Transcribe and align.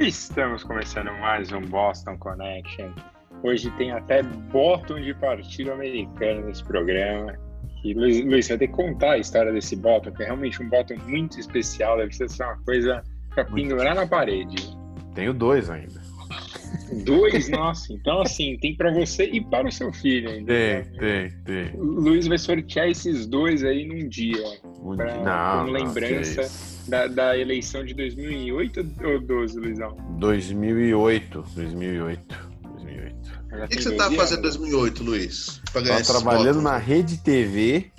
Estamos 0.00 0.62
começando 0.62 1.10
mais 1.18 1.50
um 1.50 1.60
Boston 1.60 2.16
Connection. 2.18 2.92
Hoje 3.42 3.68
tem 3.72 3.90
até 3.90 4.22
bottom 4.22 5.00
de 5.00 5.12
partido 5.14 5.72
americano 5.72 6.46
nesse 6.46 6.62
programa. 6.62 7.36
E 7.82 7.94
Luiz, 7.94 8.24
Luiz, 8.24 8.46
você 8.46 8.52
vai 8.52 8.58
ter 8.58 8.68
que 8.68 8.74
contar 8.74 9.12
a 9.12 9.18
história 9.18 9.52
desse 9.52 9.74
bottom, 9.74 10.12
que 10.12 10.22
é 10.22 10.26
realmente 10.26 10.62
um 10.62 10.68
bottom 10.68 10.94
muito 11.08 11.40
especial, 11.40 11.96
deve 11.96 12.12
ser 12.14 12.28
uma 12.44 12.56
coisa 12.62 13.02
para 13.34 13.44
pendurar 13.46 13.96
na 13.96 14.06
parede. 14.06 14.72
Tenho 15.16 15.34
dois 15.34 15.68
ainda. 15.68 16.00
Dois? 17.04 17.48
Nossa, 17.48 17.92
então 17.92 18.20
assim, 18.22 18.56
tem 18.60 18.74
para 18.74 18.92
você 18.92 19.24
e 19.24 19.40
para 19.40 19.68
o 19.68 19.72
seu 19.72 19.92
filho 19.92 20.30
ainda. 20.30 20.52
Tem, 20.52 20.84
tem, 20.98 21.30
tem. 21.44 21.76
Luiz 21.76 22.26
vai 22.26 22.38
sortear 22.38 22.88
esses 22.88 23.26
dois 23.26 23.62
aí 23.62 23.86
num 23.86 24.08
dia. 24.08 24.42
Um 24.82 24.96
pra, 24.96 25.06
dia- 25.06 25.22
não, 25.22 25.58
como 25.60 25.72
lembrança 25.72 26.50
da, 26.88 27.06
da 27.06 27.38
eleição 27.38 27.84
de 27.84 27.94
2008 27.94 28.86
ou 29.04 29.20
12, 29.20 29.58
Luizão? 29.58 29.96
2008, 30.18 31.44
2008, 31.54 32.48
2008. 32.76 33.16
O 33.64 33.68
que, 33.68 33.76
que 33.76 33.82
você 33.82 33.96
tá 33.96 34.10
fazendo 34.10 34.38
em 34.38 34.42
2008, 34.42 35.04
Luiz? 35.04 35.60
Pra 35.72 35.80
ganhar 35.82 35.92
Tava 35.96 36.00
esses 36.02 36.12
trabalhando 36.22 36.46
votos? 36.60 36.62
na 36.62 36.76
Rede 36.78 37.18
TV, 37.18 37.90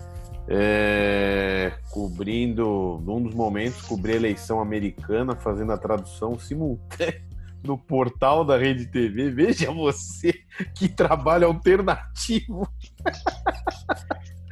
é, 0.48 1.72
cobrindo, 1.92 3.02
num 3.06 3.22
dos 3.22 3.34
momentos, 3.36 3.82
cobri 3.84 4.14
a 4.14 4.16
eleição 4.16 4.60
americana, 4.60 5.36
fazendo 5.36 5.72
a 5.72 5.78
tradução 5.78 6.38
simultânea 6.40 7.29
no 7.64 7.78
portal 7.78 8.44
da 8.46 8.58
Rede 8.58 8.86
TV. 8.88 9.30
Veja 9.32 9.72
você 9.72 10.34
que 10.76 10.88
trabalho 10.88 11.48
alternativo. 11.48 12.68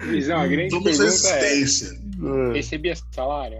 Luizão, 0.02 0.40
a 0.40 0.48
grande 0.48 0.70
Somos 0.70 0.84
pergunta 0.98 1.04
é: 1.30 1.50
resistência. 1.50 2.00
recebia 2.54 2.94
salário? 3.12 3.60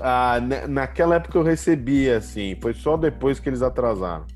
Ah, 0.00 0.40
na- 0.40 0.66
naquela 0.66 1.16
época 1.16 1.36
eu 1.36 1.42
recebia, 1.42 2.16
assim, 2.16 2.56
foi 2.60 2.72
só 2.72 2.96
depois 2.96 3.38
que 3.38 3.48
eles 3.48 3.60
atrasaram. 3.60 4.26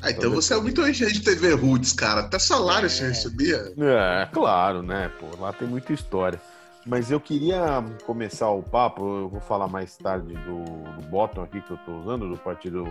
Ah, 0.00 0.10
então 0.10 0.30
você 0.30 0.54
é 0.54 0.60
muito 0.60 0.80
agente 0.82 1.14
de 1.14 1.20
TV 1.22 1.52
Roots, 1.54 1.92
cara. 1.92 2.20
Até 2.22 2.38
salário 2.38 2.88
você 2.90 3.04
É. 3.04 3.08
recebia. 3.08 3.72
É, 3.78 4.26
claro, 4.32 4.82
né? 4.82 5.10
Pô, 5.18 5.26
lá 5.40 5.52
tem 5.52 5.66
muita 5.68 5.92
história. 5.92 6.40
Mas 6.86 7.10
eu 7.10 7.18
queria 7.18 7.82
começar 8.04 8.50
o 8.50 8.62
papo, 8.62 9.02
eu 9.02 9.28
vou 9.28 9.40
falar 9.40 9.68
mais 9.68 9.96
tarde 9.96 10.34
do, 10.34 10.64
do 11.00 11.08
bottom 11.08 11.42
aqui 11.42 11.60
que 11.62 11.70
eu 11.70 11.76
estou 11.76 12.00
usando, 12.00 12.28
do 12.28 12.36
Partido, 12.36 12.86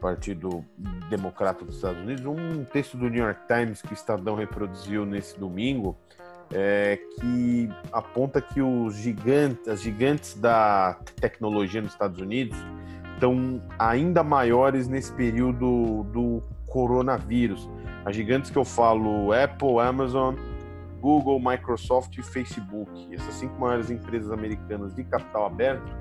Partido 0.00 0.64
Democrata 1.10 1.64
dos 1.64 1.76
Estados 1.76 2.00
Unidos, 2.00 2.24
um 2.24 2.64
texto 2.64 2.96
do 2.96 3.08
New 3.08 3.24
York 3.24 3.40
Times 3.48 3.82
que 3.82 3.92
o 3.92 3.94
Estadão 3.94 4.36
reproduziu 4.36 5.04
nesse 5.04 5.36
domingo, 5.38 5.96
é, 6.52 6.96
que 7.18 7.68
aponta 7.92 8.40
que 8.40 8.62
os 8.62 8.94
gigantes, 8.94 9.66
as 9.66 9.82
gigantes 9.82 10.34
da 10.34 10.96
tecnologia 11.20 11.82
nos 11.82 11.92
Estados 11.92 12.20
Unidos 12.20 12.56
estão 13.14 13.60
ainda 13.78 14.22
maiores 14.22 14.86
nesse 14.86 15.12
período 15.12 16.04
do 16.12 16.40
coronavírus. 16.68 17.68
As 18.04 18.14
gigantes 18.14 18.50
que 18.50 18.58
eu 18.58 18.64
falo, 18.64 19.32
Apple, 19.32 19.78
Amazon, 19.80 20.34
Google, 21.02 21.40
Microsoft 21.40 22.16
e 22.16 22.22
Facebook. 22.22 23.12
Essas 23.12 23.34
cinco 23.34 23.60
maiores 23.60 23.90
empresas 23.90 24.30
americanas 24.30 24.94
de 24.94 25.02
capital 25.02 25.46
aberto 25.46 25.92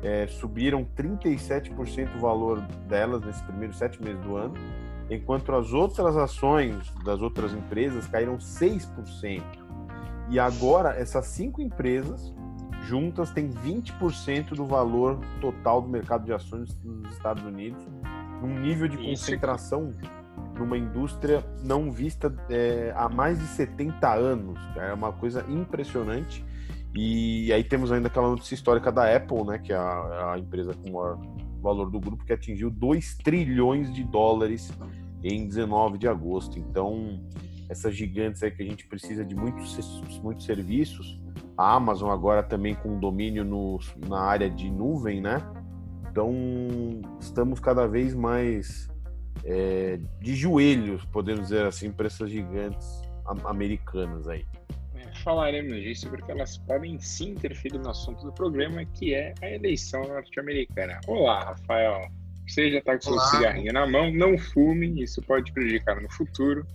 eh, 0.00 0.28
subiram 0.28 0.86
37% 0.96 2.14
o 2.14 2.20
valor 2.20 2.60
delas 2.86 3.20
nesses 3.22 3.42
primeiros 3.42 3.76
sete 3.76 4.00
meses 4.00 4.22
do 4.22 4.36
ano, 4.36 4.54
enquanto 5.10 5.52
as 5.52 5.72
outras 5.72 6.16
ações 6.16 6.88
das 7.04 7.20
outras 7.20 7.52
empresas 7.52 8.06
caíram 8.06 8.38
6%. 8.38 9.42
E 10.30 10.38
agora 10.38 10.90
essas 10.90 11.26
cinco 11.26 11.60
empresas 11.60 12.32
juntas 12.84 13.30
têm 13.32 13.50
20% 13.50 14.50
do 14.54 14.64
valor 14.64 15.18
total 15.40 15.82
do 15.82 15.88
mercado 15.88 16.24
de 16.24 16.32
ações 16.32 16.78
nos 16.84 17.12
Estados 17.12 17.42
Unidos, 17.42 17.84
num 18.40 18.60
nível 18.60 18.86
de 18.86 18.96
Isso. 18.96 19.26
Numa 20.58 20.78
indústria 20.78 21.44
não 21.62 21.90
vista 21.90 22.34
é, 22.48 22.92
há 22.96 23.08
mais 23.08 23.38
de 23.38 23.46
70 23.46 24.14
anos. 24.14 24.58
cara. 24.74 24.88
É 24.88 24.94
uma 24.94 25.12
coisa 25.12 25.44
impressionante. 25.48 26.44
E 26.94 27.52
aí 27.52 27.64
temos 27.64 27.90
ainda 27.90 28.06
aquela 28.06 28.28
notícia 28.28 28.54
histórica 28.54 28.92
da 28.92 29.14
Apple, 29.14 29.44
né, 29.44 29.58
que 29.58 29.72
é 29.72 29.76
a, 29.76 30.32
a 30.34 30.38
empresa 30.38 30.72
com 30.74 30.90
o 30.90 30.92
maior 30.92 31.20
valor 31.60 31.90
do 31.90 31.98
grupo, 31.98 32.24
que 32.24 32.32
atingiu 32.32 32.70
2 32.70 33.16
trilhões 33.16 33.92
de 33.92 34.04
dólares 34.04 34.72
em 35.22 35.46
19 35.46 35.98
de 35.98 36.06
agosto. 36.06 36.58
Então, 36.58 37.20
essas 37.68 37.96
gigantes 37.96 38.42
aí 38.42 38.50
que 38.50 38.62
a 38.62 38.66
gente 38.66 38.86
precisa 38.86 39.24
de 39.24 39.34
muitos, 39.34 40.20
muitos 40.22 40.44
serviços, 40.44 41.18
a 41.56 41.74
Amazon 41.74 42.10
agora 42.10 42.42
também 42.42 42.74
com 42.74 42.98
domínio 42.98 43.44
no, 43.44 43.78
na 44.06 44.20
área 44.20 44.50
de 44.50 44.70
nuvem, 44.70 45.20
né? 45.20 45.42
Então, 46.10 46.32
estamos 47.18 47.58
cada 47.58 47.88
vez 47.88 48.14
mais 48.14 48.88
é, 49.44 49.98
de 50.20 50.34
joelhos, 50.34 51.04
podemos 51.06 51.42
dizer 51.48 51.66
assim, 51.66 51.90
para 51.92 52.06
essas 52.06 52.30
gigantes 52.30 52.86
am- 53.26 53.46
americanas 53.46 54.26
aí. 54.28 54.44
É, 54.94 55.14
Falaremos 55.22 55.76
disso 55.82 56.08
porque 56.08 56.30
elas 56.32 56.56
podem 56.58 56.98
sim 56.98 57.30
interferir 57.30 57.78
no 57.78 57.90
assunto 57.90 58.24
do 58.24 58.32
programa, 58.32 58.84
que 58.84 59.14
é 59.14 59.34
a 59.42 59.50
eleição 59.50 60.02
norte-americana. 60.02 61.00
Olá, 61.06 61.44
Rafael. 61.44 62.08
Você 62.46 62.70
já 62.70 62.78
está 62.78 62.94
com 62.94 63.02
seu 63.02 63.12
Olá. 63.14 63.24
cigarrinho 63.26 63.72
na 63.72 63.86
mão, 63.86 64.12
não 64.12 64.36
fume, 64.36 65.02
isso 65.02 65.22
pode 65.22 65.50
prejudicar 65.52 66.00
no 66.00 66.10
futuro. 66.10 66.66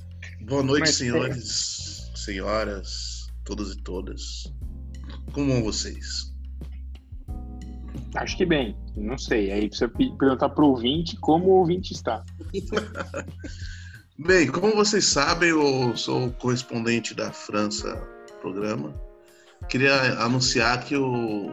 Boa 0.42 0.64
noite, 0.64 0.82
Mas, 0.82 0.96
senhores, 0.96 2.12
senhoras, 2.16 3.28
todos 3.44 3.74
e 3.74 3.82
todas. 3.84 4.52
Como 5.32 5.54
vão 5.54 5.64
vocês? 5.64 6.29
Acho 8.16 8.38
que 8.38 8.46
bem, 8.46 8.76
não 8.96 9.18
sei. 9.18 9.52
Aí 9.52 9.68
precisa 9.68 9.88
pe- 9.88 10.12
perguntar 10.18 10.50
pro 10.50 10.68
ouvinte 10.68 11.16
como 11.18 11.46
o 11.46 11.60
ouvinte 11.60 11.94
está. 11.94 12.24
Bem, 14.18 14.48
como 14.48 14.76
vocês 14.76 15.06
sabem, 15.06 15.52
eu 15.52 15.96
sou 15.96 16.26
o 16.26 16.32
correspondente 16.34 17.14
da 17.14 17.32
França 17.32 17.96
programa. 18.42 18.94
Queria 19.70 19.96
anunciar 20.24 20.84
que 20.84 20.96
o, 20.96 21.52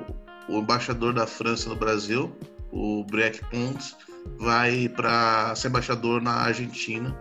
o 0.49 0.59
embaixador 0.59 1.13
da 1.13 1.27
França 1.27 1.69
no 1.69 1.77
Brasil, 1.77 2.35
o 2.73 3.05
Breck 3.05 3.41
Pontes, 3.51 3.97
vai 4.39 4.89
para 4.89 5.55
ser 5.55 5.69
embaixador 5.69 6.21
na 6.21 6.33
Argentina. 6.33 7.17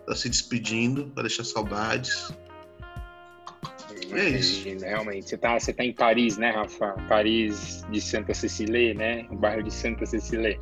Está 0.00 0.14
se 0.14 0.28
despedindo, 0.28 1.10
vai 1.14 1.24
deixar 1.24 1.44
saudades. 1.44 2.32
É 4.16 4.28
isso. 4.28 4.68
Imagina, 4.68 4.86
Realmente, 4.88 5.28
você 5.28 5.36
tá, 5.36 5.58
você 5.58 5.72
tá 5.72 5.84
em 5.84 5.92
Paris, 5.92 6.36
né, 6.36 6.50
Rafa? 6.50 6.94
Paris 7.08 7.84
de 7.90 8.00
Santa 8.00 8.34
Cecília, 8.34 8.94
né? 8.94 9.26
O 9.30 9.36
bairro 9.36 9.62
de 9.62 9.72
Santa 9.72 10.06
Cecília. 10.06 10.58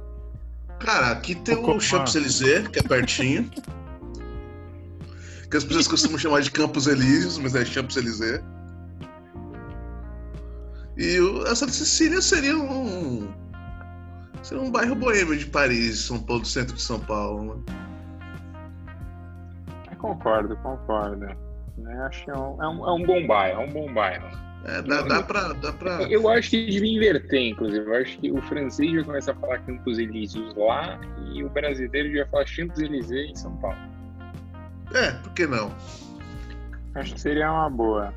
Cara, 0.80 1.12
aqui 1.12 1.34
tem 1.34 1.56
Opa. 1.56 1.72
o 1.72 1.80
Champs-Élysées, 1.80 2.68
que 2.68 2.78
é 2.78 2.82
pertinho. 2.82 3.50
que 5.50 5.56
as 5.56 5.64
pessoas 5.64 5.86
costumam 5.86 6.18
chamar 6.18 6.40
de 6.40 6.50
Campos 6.50 6.86
Elíseos, 6.86 7.38
mas 7.38 7.54
é 7.54 7.64
Champs-Élysées. 7.64 8.42
E 10.96 11.20
o, 11.20 11.42
a 11.42 11.54
Santa 11.54 11.72
Cecília 11.72 12.20
seria 12.20 12.56
um. 12.56 13.32
Seria 14.42 14.62
um 14.62 14.70
bairro 14.70 14.94
boêmio 14.94 15.36
de 15.36 15.46
Paris, 15.46 16.00
São 16.00 16.18
Paulo, 16.20 16.42
do 16.42 16.48
centro 16.48 16.74
de 16.74 16.82
São 16.82 16.98
Paulo. 16.98 17.64
Né? 17.66 17.74
Concordo, 19.98 20.56
concordo. 20.56 21.51
Né, 21.78 22.02
Acho 22.06 22.24
que 22.24 22.30
é 22.30 22.34
um, 22.34 22.62
é, 22.62 22.68
um, 22.68 22.88
é 22.88 22.92
um 22.92 23.02
bom 23.04 23.26
bairro, 23.26 23.62
é 23.62 23.64
um 23.64 23.70
bom 23.70 23.92
bairro. 23.92 24.28
É, 24.64 24.80
dá, 24.82 25.02
dá 25.02 25.22
pra. 25.22 25.52
Dá 25.54 25.72
pra... 25.72 26.02
Eu 26.04 26.28
acho 26.28 26.50
que 26.50 26.66
devia 26.66 26.96
inverter, 26.96 27.48
inclusive. 27.48 27.84
Eu 27.84 27.96
acho 27.96 28.18
que 28.18 28.30
o 28.30 28.40
francês 28.42 28.94
vai 28.94 29.04
começar 29.04 29.32
a 29.32 29.34
falar 29.34 29.58
Campos 29.60 29.98
Elíseos 29.98 30.54
lá 30.54 31.00
e 31.32 31.42
o 31.42 31.48
brasileiro 31.50 32.08
devia 32.08 32.26
falar 32.28 32.44
Campos 32.44 32.78
Elíseos 32.78 33.30
em 33.30 33.34
São 33.34 33.56
Paulo. 33.56 33.78
É, 34.94 35.10
por 35.12 35.32
que 35.32 35.46
não? 35.46 35.74
Acho 36.94 37.14
que 37.14 37.20
seria 37.20 37.50
uma 37.50 37.68
boa. 37.70 38.14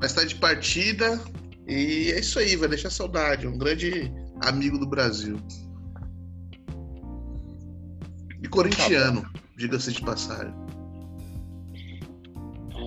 Mas 0.00 0.14
tá 0.14 0.24
de 0.24 0.34
partida 0.36 1.20
e 1.66 2.12
é 2.12 2.20
isso 2.20 2.38
aí, 2.38 2.56
vai 2.56 2.68
deixar 2.68 2.90
saudade. 2.90 3.46
Um 3.46 3.58
grande 3.58 4.10
amigo 4.46 4.78
do 4.78 4.86
Brasil. 4.86 5.36
E 8.42 8.48
corintiano, 8.48 9.28
diga-se 9.56 9.92
de 9.92 10.00
passagem. 10.02 10.54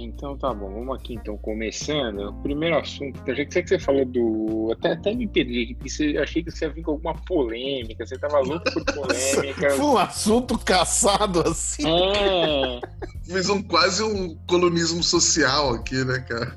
Então 0.02 0.38
tá 0.38 0.54
bom, 0.54 0.72
vamos 0.72 0.96
aqui 0.96 1.16
então, 1.16 1.38
começando. 1.38 2.30
O 2.30 2.34
primeiro 2.42 2.78
assunto, 2.78 3.22
eu 3.26 3.36
já 3.36 3.46
que 3.46 3.68
você 3.68 3.80
falou 3.80 4.06
do. 4.06 4.72
Até, 4.72 4.94
até 4.94 5.14
me 5.14 5.28
perdi 5.28 5.64
aqui, 5.64 5.76
porque 5.76 5.90
você, 5.90 6.18
achei 6.18 6.44
que 6.44 6.52
você 6.52 6.66
ia 6.66 6.72
vir 6.72 6.84
com 6.84 6.92
alguma 6.92 7.14
polêmica, 7.14 8.06
você 8.06 8.18
tava 8.18 8.40
louco 8.40 8.64
por 8.72 8.86
polêmica. 8.94 9.72
Foi 9.72 9.86
um 9.86 9.98
assunto 9.98 10.58
caçado 10.58 11.42
assim. 11.48 11.84
É, 11.88 12.80
Fiz 13.26 13.50
um 13.50 13.62
quase 13.62 14.04
um 14.04 14.36
colonismo 14.48 15.04
social 15.04 15.74
aqui, 15.76 16.04
né, 16.06 16.20
cara? 16.22 16.54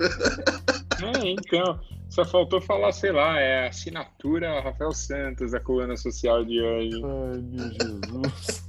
é, 1.02 1.28
então. 1.28 1.80
Só 2.12 2.26
faltou 2.26 2.60
falar, 2.60 2.92
sei 2.92 3.10
lá, 3.10 3.40
é 3.40 3.64
a 3.64 3.68
assinatura 3.70 4.60
Rafael 4.60 4.92
Santos 4.92 5.52
da 5.52 5.60
coluna 5.60 5.96
social 5.96 6.44
de 6.44 6.60
hoje. 6.60 7.00
Ai, 7.02 7.40
meu 7.40 7.72
Jesus. 7.72 8.62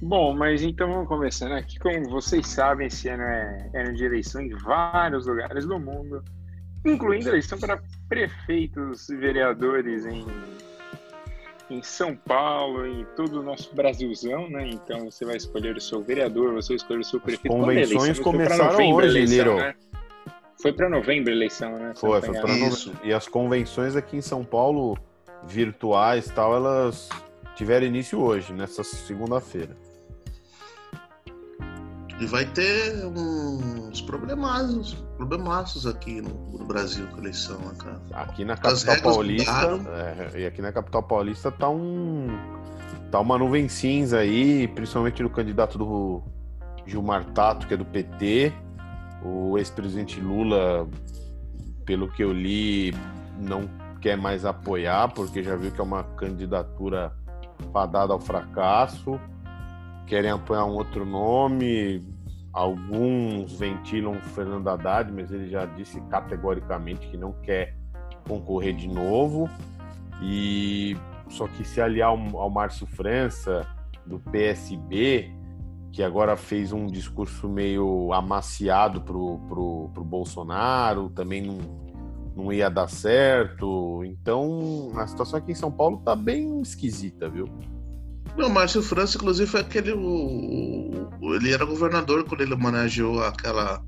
Bom, 0.00 0.34
mas 0.34 0.62
então 0.62 0.88
vamos 0.90 1.08
começando 1.08 1.52
aqui. 1.52 1.78
Como 1.78 2.08
vocês 2.10 2.46
sabem, 2.46 2.88
esse 2.88 3.08
ano 3.08 3.22
é 3.22 3.70
ano 3.74 3.94
de 3.94 4.04
eleição 4.04 4.40
em 4.40 4.50
vários 4.50 5.26
lugares 5.26 5.66
do 5.66 5.78
mundo. 5.78 6.22
incluindo 6.84 7.28
eleição 7.28 7.58
para 7.58 7.82
prefeitos 8.08 9.08
e 9.08 9.16
vereadores 9.16 10.04
em, 10.04 10.26
em 11.70 11.82
São 11.82 12.14
Paulo, 12.14 12.86
em 12.86 13.04
todo 13.16 13.40
o 13.40 13.42
nosso 13.42 13.74
Brasilzão, 13.74 14.48
né? 14.50 14.68
Então 14.68 15.10
você 15.10 15.24
vai 15.24 15.36
escolher 15.36 15.76
o 15.76 15.80
seu 15.80 16.02
vereador, 16.02 16.52
você 16.52 16.68
vai 16.68 16.76
escolher 16.76 17.00
o 17.00 17.04
seu 17.04 17.20
prefeito. 17.20 17.54
As 17.54 17.60
convenções 17.60 18.18
começaram 18.18 18.92
hoje, 18.92 19.08
eleição, 19.08 19.56
Né? 19.56 19.74
Foi 20.60 20.72
para 20.72 20.88
novembro 20.88 21.30
a 21.30 21.36
eleição, 21.36 21.78
né? 21.78 21.92
Foi, 21.96 22.20
foi 22.20 22.40
para 22.40 22.56
novembro. 22.56 23.00
E 23.02 23.12
as 23.12 23.26
convenções 23.28 23.96
aqui 23.96 24.16
em 24.16 24.22
São 24.22 24.44
Paulo, 24.44 24.98
virtuais 25.46 26.26
tal, 26.34 26.54
elas 26.54 27.08
tiveram 27.54 27.86
início 27.86 28.20
hoje, 28.20 28.52
nessa 28.52 28.82
segunda-feira. 28.84 29.76
E 32.20 32.26
vai 32.26 32.44
ter 32.44 33.04
uns 33.06 34.00
problemaços, 34.02 34.94
problemaços 35.16 35.84
aqui 35.84 36.20
no, 36.20 36.58
no, 36.58 36.64
Brasil 36.64 37.06
com 37.08 37.16
a 37.16 37.18
eleição, 37.18 37.58
né, 37.58 37.74
cara? 37.76 38.00
Aqui 38.12 38.44
na 38.44 38.56
capital 38.56 39.00
paulista. 39.02 39.80
É, 40.32 40.40
e 40.40 40.46
aqui 40.46 40.62
na 40.62 40.72
capital 40.72 41.02
paulista 41.02 41.50
tá 41.50 41.68
um. 41.68 42.28
tá 43.10 43.18
uma 43.18 43.36
nuvem 43.36 43.68
cinza 43.68 44.18
aí, 44.18 44.68
principalmente 44.68 45.22
no 45.24 45.30
candidato 45.30 45.76
do 45.76 46.22
Gilmar 46.86 47.24
Tato, 47.32 47.66
que 47.66 47.74
é 47.74 47.76
do 47.76 47.84
PT. 47.84 48.52
O 49.24 49.58
ex-presidente 49.58 50.20
Lula, 50.20 50.88
pelo 51.84 52.08
que 52.12 52.22
eu 52.22 52.32
li, 52.32 52.94
não 53.40 53.68
quer 54.00 54.16
mais 54.16 54.44
apoiar, 54.44 55.08
porque 55.08 55.42
já 55.42 55.56
viu 55.56 55.72
que 55.72 55.80
é 55.80 55.84
uma 55.84 56.04
candidatura 56.04 57.12
fadada 57.72 58.12
ao 58.12 58.20
fracasso 58.20 59.18
querem 60.06 60.30
apoiar 60.30 60.64
um 60.64 60.74
outro 60.74 61.04
nome. 61.04 62.04
Alguns 62.52 63.58
ventilam 63.58 64.14
Fernando 64.20 64.68
Haddad, 64.68 65.12
mas 65.12 65.32
ele 65.32 65.48
já 65.48 65.64
disse 65.66 66.00
categoricamente 66.02 67.08
que 67.08 67.16
não 67.16 67.32
quer 67.32 67.76
concorrer 68.26 68.74
de 68.74 68.88
novo. 68.88 69.48
E 70.22 70.96
só 71.28 71.48
que 71.48 71.64
se 71.64 71.80
aliar 71.80 72.10
ao, 72.10 72.38
ao 72.38 72.50
Márcio 72.50 72.86
França 72.86 73.66
do 74.06 74.20
PSB, 74.20 75.32
que 75.90 76.02
agora 76.02 76.36
fez 76.36 76.72
um 76.72 76.86
discurso 76.86 77.48
meio 77.48 78.12
amaciado 78.12 79.00
pro, 79.00 79.38
pro, 79.48 79.90
pro 79.92 80.04
Bolsonaro, 80.04 81.08
também 81.10 81.42
não, 81.42 81.58
não 82.36 82.52
ia 82.52 82.68
dar 82.68 82.88
certo. 82.88 84.04
Então 84.04 84.90
a 84.96 85.06
situação 85.06 85.38
aqui 85.38 85.52
em 85.52 85.56
São 85.56 85.72
Paulo 85.72 85.98
tá 86.04 86.14
bem 86.14 86.60
esquisita, 86.60 87.28
viu? 87.28 87.46
Não, 88.36 88.48
Márcio 88.48 88.82
França, 88.82 89.16
inclusive, 89.16 89.48
foi 89.48 89.60
aquele. 89.60 89.92
O, 89.92 91.08
o, 91.20 91.34
ele 91.34 91.52
era 91.52 91.64
governador 91.64 92.24
quando 92.24 92.40
ele 92.40 92.54
homenageou 92.54 93.22
aquela. 93.22 93.82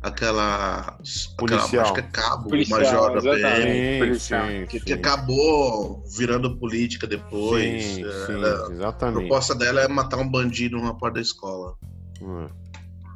Aquela. 0.00 0.98
Policial. 1.36 1.66
Aquela, 1.66 1.82
acho 1.82 1.94
que 1.94 2.00
é 2.00 2.02
cabo, 2.04 2.48
Policial, 2.48 2.80
major 2.80 3.22
da 3.22 3.32
PM. 3.32 4.18
Sim, 4.18 4.66
que, 4.68 4.78
sim. 4.78 4.84
que, 4.84 4.92
acabou 4.92 6.04
virando 6.16 6.56
política 6.56 7.06
depois. 7.06 7.84
Sim, 7.84 8.04
Ela, 8.04 8.66
sim, 8.66 8.72
exatamente. 8.74 9.16
A 9.16 9.20
proposta 9.20 9.54
dela 9.54 9.80
é 9.80 9.88
matar 9.88 10.18
um 10.18 10.28
bandido 10.28 10.78
na 10.78 10.94
porta 10.94 11.16
da 11.16 11.20
escola. 11.20 11.74
Hum. 12.22 12.46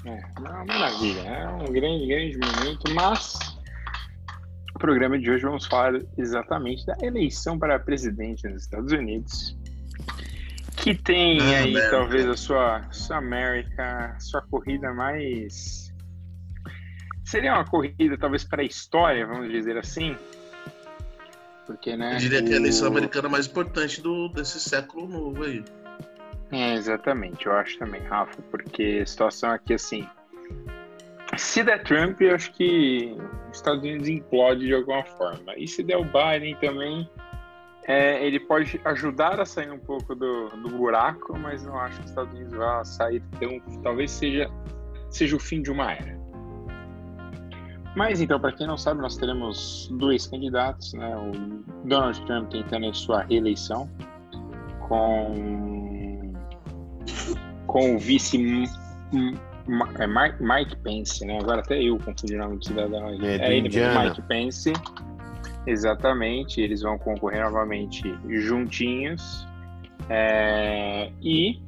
É, 0.05 0.21
uma 0.39 0.65
maravilha, 0.67 1.21
é 1.21 1.49
um 1.49 1.73
grande, 1.73 2.07
grande 2.07 2.39
momento, 2.39 2.95
mas 2.95 3.39
no 4.75 4.79
programa 4.79 5.19
de 5.19 5.31
hoje 5.31 5.43
vamos 5.45 5.65
falar 5.65 5.99
exatamente 6.19 6.85
da 6.85 6.95
eleição 7.01 7.59
para 7.59 7.79
presidente 7.79 8.47
nos 8.47 8.65
Estados 8.65 8.93
Unidos 8.93 9.57
que 10.77 10.95
tem 10.95 11.41
ah, 11.41 11.45
aí 11.45 11.71
América. 11.71 11.91
talvez 11.91 12.27
a 12.27 12.37
sua, 12.37 12.91
sua 12.91 13.17
América, 13.19 14.17
sua 14.19 14.43
corrida 14.43 14.93
mais. 14.93 15.93
Seria 17.25 17.55
uma 17.55 17.65
corrida 17.65 18.19
talvez 18.19 18.45
para 18.45 18.63
a 18.63 18.65
história, 18.65 19.27
vamos 19.27 19.51
dizer 19.51 19.77
assim. 19.79 20.17
Porque, 21.67 21.97
né? 21.97 22.15
Eu 22.15 22.19
diria 22.19 22.41
o... 22.41 22.45
que 22.45 22.51
é 22.51 22.55
a 22.55 22.59
eleição 22.59 22.89
americana 22.89 23.29
mais 23.29 23.47
importante 23.47 24.01
do, 24.03 24.29
desse 24.29 24.61
século 24.61 25.09
novo 25.09 25.45
aí. 25.45 25.65
É, 26.53 26.75
exatamente, 26.75 27.47
eu 27.47 27.53
acho 27.53 27.79
também, 27.79 28.03
Rafa, 28.03 28.41
porque 28.43 29.01
a 29.03 29.07
situação 29.07 29.51
aqui 29.51 29.75
assim. 29.75 30.07
Se 31.37 31.65
der 31.65 31.83
Trump, 31.83 32.21
eu 32.21 32.35
acho 32.35 32.53
que 32.53 33.17
os 33.51 33.57
Estados 33.57 33.83
Unidos 33.83 34.09
implode 34.09 34.67
de 34.67 34.75
alguma 34.75 35.03
forma. 35.05 35.57
E 35.57 35.67
se 35.67 35.83
der 35.83 35.97
o 35.97 36.05
Biden 36.05 36.55
também, 36.61 37.09
é, 37.87 38.25
ele 38.27 38.41
pode 38.41 38.81
ajudar 38.85 39.41
a 39.41 39.45
sair 39.45 39.71
um 39.71 39.79
pouco 39.79 40.15
do, 40.15 40.49
do 40.49 40.71
buraco, 40.71 41.39
mas 41.39 41.65
não 41.65 41.79
acho 41.79 41.99
que 41.99 42.05
os 42.05 42.11
Estados 42.11 42.33
Unidos 42.33 42.55
vá 42.55 42.85
sair 42.85 43.23
tão. 43.39 43.61
Talvez 43.83 44.11
seja, 44.11 44.51
seja 45.11 45.37
o 45.37 45.39
fim 45.39 45.61
de 45.61 45.71
uma 45.71 45.93
era. 45.93 46.19
Mas 47.95 48.21
então, 48.21 48.41
para 48.41 48.53
quem 48.53 48.67
não 48.67 48.77
sabe, 48.77 49.01
nós 49.01 49.17
teremos 49.17 49.89
dois 49.93 50.27
candidatos, 50.27 50.95
né? 50.95 51.15
O 51.17 51.87
Donald 51.87 52.21
Trump 52.27 52.51
tentando 52.51 52.89
a 52.89 52.95
sua 52.95 53.23
reeleição 53.23 53.89
com 54.89 56.33
com 57.67 57.97
o 57.97 57.99
vice 57.99 58.39
é, 59.99 60.07
Mike 60.07 60.77
Pence, 60.83 61.25
né? 61.25 61.39
Agora 61.39 61.61
até 61.61 61.81
eu 61.83 61.99
confundi 61.99 62.35
o 62.35 62.39
nome 62.39 62.57
do 62.57 62.65
cidadão. 62.65 63.09
É, 63.11 63.37
é 63.37 63.57
ele, 63.59 63.69
Mike 63.69 64.23
Pence 64.23 64.73
Exatamente, 65.67 66.61
eles 66.61 66.83
vão 66.83 66.99
concorrer 66.99 67.43
novamente 67.43 68.03
juntinhos. 68.29 69.47
É, 70.09 71.11
e 71.23 71.63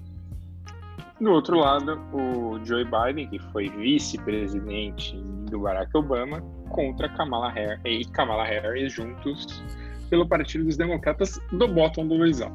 do 1.21 1.31
outro 1.31 1.59
lado, 1.59 1.99
o 2.13 2.61
Joe 2.65 2.85
Biden, 2.85 3.29
que 3.29 3.39
foi 3.51 3.71
vice-presidente 3.71 5.17
do 5.51 5.61
Barack 5.61 5.97
Obama, 5.97 6.43
contra 6.69 7.09
Kamala 7.09 7.51
Harris, 7.51 7.81
e 7.85 8.05
Kamala 8.11 8.45
Harris 8.45 8.93
juntos 8.93 9.63
pelo 10.11 10.29
Partido 10.29 10.65
dos 10.65 10.77
Democratas 10.77 11.41
do 11.53 11.67
bottom 11.69 12.07
do 12.07 12.15
Luizão. 12.15 12.53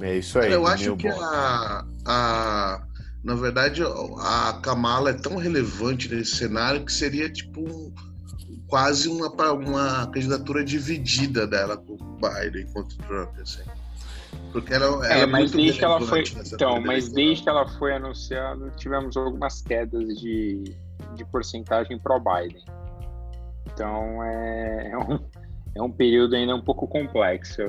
É 0.00 0.16
isso 0.16 0.38
aí. 0.38 0.50
Eu 0.50 0.66
acho 0.66 0.96
que 0.96 1.08
a, 1.08 1.84
a, 2.06 2.82
na 3.22 3.34
verdade, 3.34 3.82
a 3.82 4.58
Kamala 4.62 5.10
é 5.10 5.14
tão 5.14 5.36
relevante 5.36 6.12
nesse 6.12 6.36
cenário 6.36 6.84
que 6.84 6.92
seria 6.92 7.28
tipo 7.30 7.92
quase 8.74 9.08
uma, 9.08 9.28
uma 9.52 10.04
candidatura 10.08 10.64
dividida 10.64 11.46
dela 11.46 11.76
com 11.76 11.92
o 11.92 12.18
Biden 12.18 12.66
contra 12.72 12.96
o 12.96 13.06
Trump, 13.06 13.38
assim. 13.40 13.62
Porque 14.50 14.74
ela, 14.74 14.86
ela 14.86 15.14
é, 15.14 15.20
é 15.20 15.26
mas 15.26 15.52
desde 15.52 15.78
que 15.78 15.84
ela 15.84 16.00
foi, 16.00 16.24
então, 16.52 16.80
mas 16.80 17.08
desde 17.08 17.44
que 17.44 17.48
ela 17.48 17.68
foi 17.78 17.94
anunciada, 17.94 18.68
tivemos 18.76 19.16
algumas 19.16 19.62
quedas 19.62 20.08
de, 20.18 20.74
de 21.14 21.24
porcentagem 21.26 22.00
pro 22.00 22.18
Biden. 22.18 22.64
Então 23.72 24.20
é, 24.24 24.90
é 24.90 24.98
um, 24.98 25.20
é 25.76 25.80
um 25.80 25.92
período 25.92 26.34
ainda 26.34 26.56
um 26.56 26.64
pouco 26.64 26.88
complexo. 26.88 27.62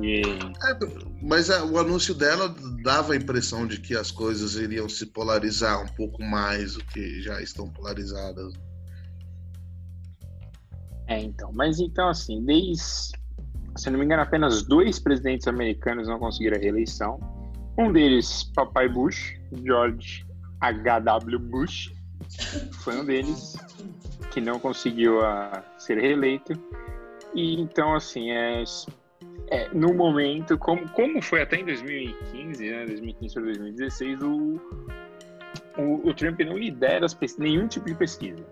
E... 0.00 0.22
É, 0.22 0.78
mas 1.20 1.50
a, 1.50 1.64
o 1.64 1.76
anúncio 1.76 2.14
dela 2.14 2.54
dava 2.84 3.14
a 3.14 3.16
impressão 3.16 3.66
de 3.66 3.80
que 3.80 3.96
as 3.96 4.12
coisas 4.12 4.54
iriam 4.54 4.88
se 4.88 5.06
polarizar 5.06 5.82
um 5.82 5.88
pouco 5.88 6.22
mais 6.22 6.74
do 6.74 6.84
que 6.84 7.20
já 7.20 7.42
estão 7.42 7.68
polarizadas. 7.68 8.54
É, 11.12 11.20
então. 11.20 11.50
Mas 11.52 11.78
então, 11.78 12.08
assim, 12.08 12.42
desde. 12.42 13.12
Se 13.76 13.90
não 13.90 13.98
me 13.98 14.04
engano, 14.04 14.22
apenas 14.22 14.62
dois 14.62 14.98
presidentes 14.98 15.46
americanos 15.46 16.08
não 16.08 16.18
conseguiram 16.18 16.56
a 16.56 16.60
reeleição. 16.60 17.18
Um 17.78 17.90
deles, 17.90 18.44
Papai 18.54 18.88
Bush, 18.88 19.34
George 19.64 20.26
H.W. 20.60 21.38
Bush, 21.38 21.90
foi 22.72 23.00
um 23.00 23.04
deles 23.04 23.56
que 24.30 24.40
não 24.40 24.58
conseguiu 24.58 25.20
a, 25.20 25.64
ser 25.78 25.98
reeleito. 25.98 26.52
E 27.34 27.58
então, 27.60 27.94
assim, 27.94 28.30
é, 28.30 28.62
é, 29.48 29.68
no 29.72 29.94
momento, 29.94 30.58
como, 30.58 30.86
como 30.90 31.22
foi 31.22 31.42
até 31.42 31.56
em 31.56 31.64
2015, 31.64 32.70
né, 32.70 32.86
2015 32.86 33.34
para 33.34 33.42
2016, 33.44 34.22
o, 34.22 34.60
o, 35.78 36.08
o 36.08 36.14
Trump 36.14 36.40
não 36.40 36.58
lidera 36.58 37.06
as, 37.06 37.16
nenhum 37.38 37.66
tipo 37.68 37.86
de 37.86 37.94
pesquisa. 37.94 38.44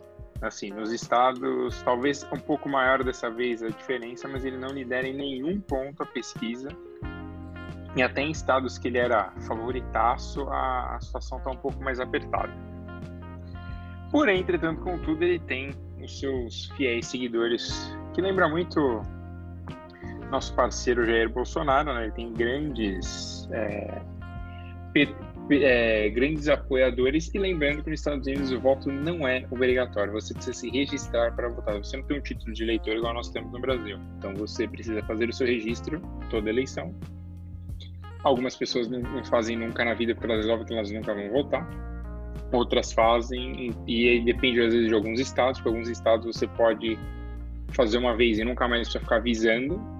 Assim, 0.42 0.70
nos 0.70 0.90
estados, 0.90 1.82
talvez 1.82 2.26
um 2.32 2.38
pouco 2.38 2.68
maior 2.68 3.04
dessa 3.04 3.30
vez 3.30 3.62
a 3.62 3.68
diferença, 3.68 4.26
mas 4.26 4.44
ele 4.44 4.56
não 4.56 4.68
lidera 4.68 5.06
em 5.06 5.14
nenhum 5.14 5.60
ponto 5.60 6.02
a 6.02 6.06
pesquisa. 6.06 6.68
E 7.94 8.02
até 8.02 8.22
em 8.22 8.30
estados 8.30 8.78
que 8.78 8.88
ele 8.88 8.98
era 8.98 9.32
favoritaço, 9.46 10.48
a, 10.48 10.96
a 10.96 11.00
situação 11.00 11.38
está 11.38 11.50
um 11.50 11.56
pouco 11.56 11.82
mais 11.82 12.00
apertada. 12.00 12.52
Porém, 14.10 14.40
entretanto, 14.40 14.80
contudo, 14.80 15.22
ele 15.22 15.38
tem 15.40 15.72
os 16.02 16.18
seus 16.18 16.66
fiéis 16.76 17.06
seguidores, 17.06 17.94
que 18.14 18.22
lembra 18.22 18.48
muito 18.48 19.02
nosso 20.30 20.54
parceiro 20.54 21.04
Jair 21.04 21.28
Bolsonaro, 21.28 21.92
né? 21.92 22.04
Ele 22.04 22.12
tem 22.12 22.32
grandes 22.32 23.48
é, 23.52 24.00
é, 25.52 26.08
grandes 26.10 26.48
apoiadores. 26.48 27.30
E 27.34 27.38
lembrando 27.38 27.82
que 27.82 27.90
nos 27.90 28.00
Estados 28.00 28.26
Unidos 28.26 28.52
o 28.52 28.60
voto 28.60 28.90
não 28.90 29.26
é 29.26 29.46
obrigatório, 29.50 30.12
você 30.12 30.34
precisa 30.34 30.56
se 30.56 30.70
registrar 30.70 31.34
para 31.34 31.48
votar. 31.48 31.76
Você 31.78 31.96
não 31.96 32.04
tem 32.04 32.18
um 32.18 32.20
título 32.20 32.52
de 32.52 32.62
eleitor 32.62 32.96
igual 32.96 33.14
nós 33.14 33.28
temos 33.30 33.52
no 33.52 33.60
Brasil. 33.60 33.98
Então 34.18 34.34
você 34.34 34.66
precisa 34.66 35.02
fazer 35.02 35.28
o 35.28 35.32
seu 35.32 35.46
registro 35.46 36.00
toda 36.30 36.48
eleição. 36.48 36.94
Algumas 38.22 38.54
pessoas 38.54 38.88
não 38.88 39.24
fazem 39.24 39.56
nunca 39.56 39.84
na 39.84 39.94
vida 39.94 40.14
porque 40.14 40.30
elas 40.30 40.44
resolvem 40.44 40.66
que 40.66 40.72
elas 40.74 40.90
nunca 40.90 41.14
vão 41.14 41.30
votar. 41.30 41.68
Outras 42.52 42.92
fazem, 42.92 43.70
e 43.86 44.08
aí 44.08 44.24
depende 44.24 44.60
às 44.60 44.74
vezes 44.74 44.88
de 44.88 44.94
alguns 44.94 45.20
estados. 45.20 45.58
Porque 45.60 45.70
alguns 45.70 45.88
estados 45.88 46.26
você 46.26 46.46
pode 46.46 46.98
fazer 47.72 47.98
uma 47.98 48.16
vez 48.16 48.38
e 48.38 48.44
nunca 48.44 48.68
mais 48.68 48.82
precisa 48.82 49.00
ficar 49.00 49.16
avisando. 49.16 49.99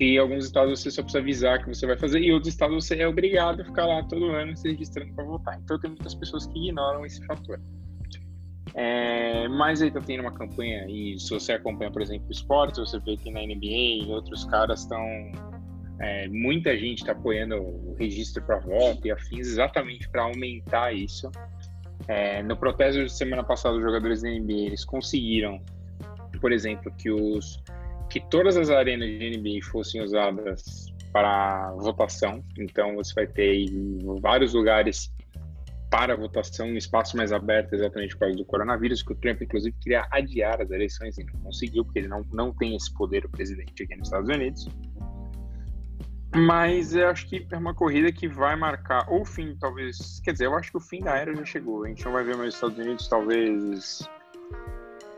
E 0.00 0.16
alguns 0.16 0.44
estados 0.44 0.80
você 0.80 0.90
só 0.90 1.02
precisa 1.02 1.18
avisar 1.18 1.58
que 1.58 1.74
você 1.74 1.86
vai 1.86 1.96
fazer, 1.96 2.20
e 2.20 2.32
outros 2.32 2.52
estados 2.52 2.84
você 2.84 2.96
é 2.96 3.08
obrigado 3.08 3.62
a 3.62 3.64
ficar 3.64 3.86
lá 3.86 4.02
todo 4.04 4.26
ano 4.26 4.56
se 4.56 4.70
registrando 4.70 5.12
para 5.14 5.24
votar. 5.24 5.58
Então 5.62 5.78
tem 5.78 5.90
muitas 5.90 6.14
pessoas 6.14 6.46
que 6.46 6.58
ignoram 6.58 7.04
esse 7.04 7.24
fator. 7.26 7.60
É, 8.74 9.48
mas 9.48 9.82
aí 9.82 9.90
tá 9.90 10.00
tendo 10.00 10.20
uma 10.20 10.32
campanha, 10.32 10.86
e 10.88 11.18
se 11.18 11.30
você 11.30 11.52
acompanha, 11.52 11.90
por 11.90 12.00
exemplo, 12.00 12.30
esportes, 12.30 12.78
você 12.78 13.00
vê 13.00 13.16
que 13.16 13.28
na 13.30 13.40
NBA 13.40 14.04
e 14.04 14.06
outros 14.08 14.44
caras 14.44 14.82
estão. 14.82 15.02
É, 16.00 16.28
muita 16.28 16.76
gente 16.78 16.98
está 16.98 17.10
apoiando 17.10 17.56
o 17.56 17.96
registro 17.98 18.40
para 18.44 18.60
voto 18.60 19.04
e 19.04 19.10
afins 19.10 19.48
exatamente 19.48 20.08
para 20.08 20.22
aumentar 20.22 20.92
isso. 20.92 21.28
É, 22.06 22.40
no 22.44 22.56
protesto 22.56 23.04
de 23.04 23.12
semana 23.12 23.42
passada, 23.42 23.74
os 23.74 23.82
jogadores 23.82 24.22
da 24.22 24.28
NBA 24.28 24.52
eles 24.52 24.84
conseguiram, 24.84 25.60
por 26.40 26.52
exemplo, 26.52 26.92
que 26.96 27.10
os 27.10 27.60
que 28.08 28.20
todas 28.20 28.56
as 28.56 28.70
arenas 28.70 29.08
de 29.08 29.38
NBA 29.38 29.64
fossem 29.70 30.02
usadas 30.02 30.92
para 31.12 31.72
votação. 31.72 32.42
Então 32.58 32.94
você 32.94 33.14
vai 33.14 33.26
ter 33.26 33.66
vários 34.20 34.54
lugares 34.54 35.12
para 35.90 36.14
votação, 36.16 36.66
um 36.66 36.76
espaço 36.76 37.16
mais 37.16 37.32
aberto 37.32 37.72
exatamente 37.72 38.14
por 38.14 38.20
causa 38.20 38.36
do 38.36 38.44
coronavírus, 38.44 39.02
que 39.02 39.12
o 39.12 39.16
Trump, 39.16 39.40
inclusive, 39.40 39.74
queria 39.80 40.06
adiar 40.10 40.60
as 40.60 40.70
eleições 40.70 41.16
e 41.16 41.24
não 41.24 41.40
conseguiu, 41.40 41.84
porque 41.84 42.00
ele 42.00 42.08
não, 42.08 42.22
não 42.30 42.52
tem 42.52 42.76
esse 42.76 42.92
poder, 42.92 43.24
o 43.24 43.28
presidente, 43.30 43.82
aqui 43.82 43.96
nos 43.96 44.08
Estados 44.08 44.28
Unidos. 44.28 44.68
Mas 46.34 46.94
eu 46.94 47.08
acho 47.08 47.26
que 47.26 47.46
é 47.50 47.56
uma 47.56 47.74
corrida 47.74 48.12
que 48.12 48.28
vai 48.28 48.54
marcar 48.54 49.10
o 49.10 49.24
fim, 49.24 49.56
talvez. 49.58 50.20
Quer 50.22 50.32
dizer, 50.32 50.44
eu 50.44 50.54
acho 50.54 50.70
que 50.70 50.76
o 50.76 50.80
fim 50.80 51.00
da 51.00 51.16
era 51.16 51.34
já 51.34 51.44
chegou. 51.44 51.84
A 51.84 51.88
gente 51.88 52.04
não 52.04 52.12
vai 52.12 52.22
ver 52.22 52.36
mais 52.36 52.50
os 52.50 52.54
Estados 52.56 52.78
Unidos, 52.78 53.08
talvez 53.08 54.06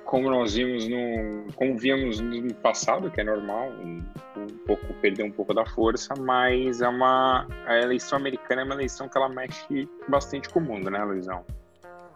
como 0.05 0.31
nós 0.31 0.55
vimos 0.55 0.89
no, 0.89 1.53
como 1.55 1.79
víamos 1.79 2.21
no 2.21 2.55
passado, 2.55 3.11
que 3.11 3.21
é 3.21 3.25
normal, 3.25 3.71
um, 3.71 4.03
um, 4.37 4.47
pouco 4.67 4.93
perder 4.95 5.25
um 5.25 5.31
pouco 5.31 5.55
da 5.55 5.65
força, 5.65 6.15
mas 6.19 6.81
é 6.81 6.89
uma 6.89 7.47
a 7.67 7.79
eleição 7.79 8.19
americana 8.19 8.63
é 8.63 8.65
uma 8.65 8.75
eleição 8.75 9.09
que 9.09 9.17
ela 9.17 9.29
mexe 9.29 9.89
bastante 10.09 10.49
com 10.49 10.61
o 10.61 10.63
mundo, 10.63 10.91
né, 10.91 11.03
Luizão? 11.05 11.45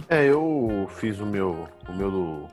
É, 0.08 0.24
eu 0.24 0.86
fiz 0.90 1.20
o 1.20 1.26
meu 1.26 1.68
o 1.88 1.92
meu 1.92 2.48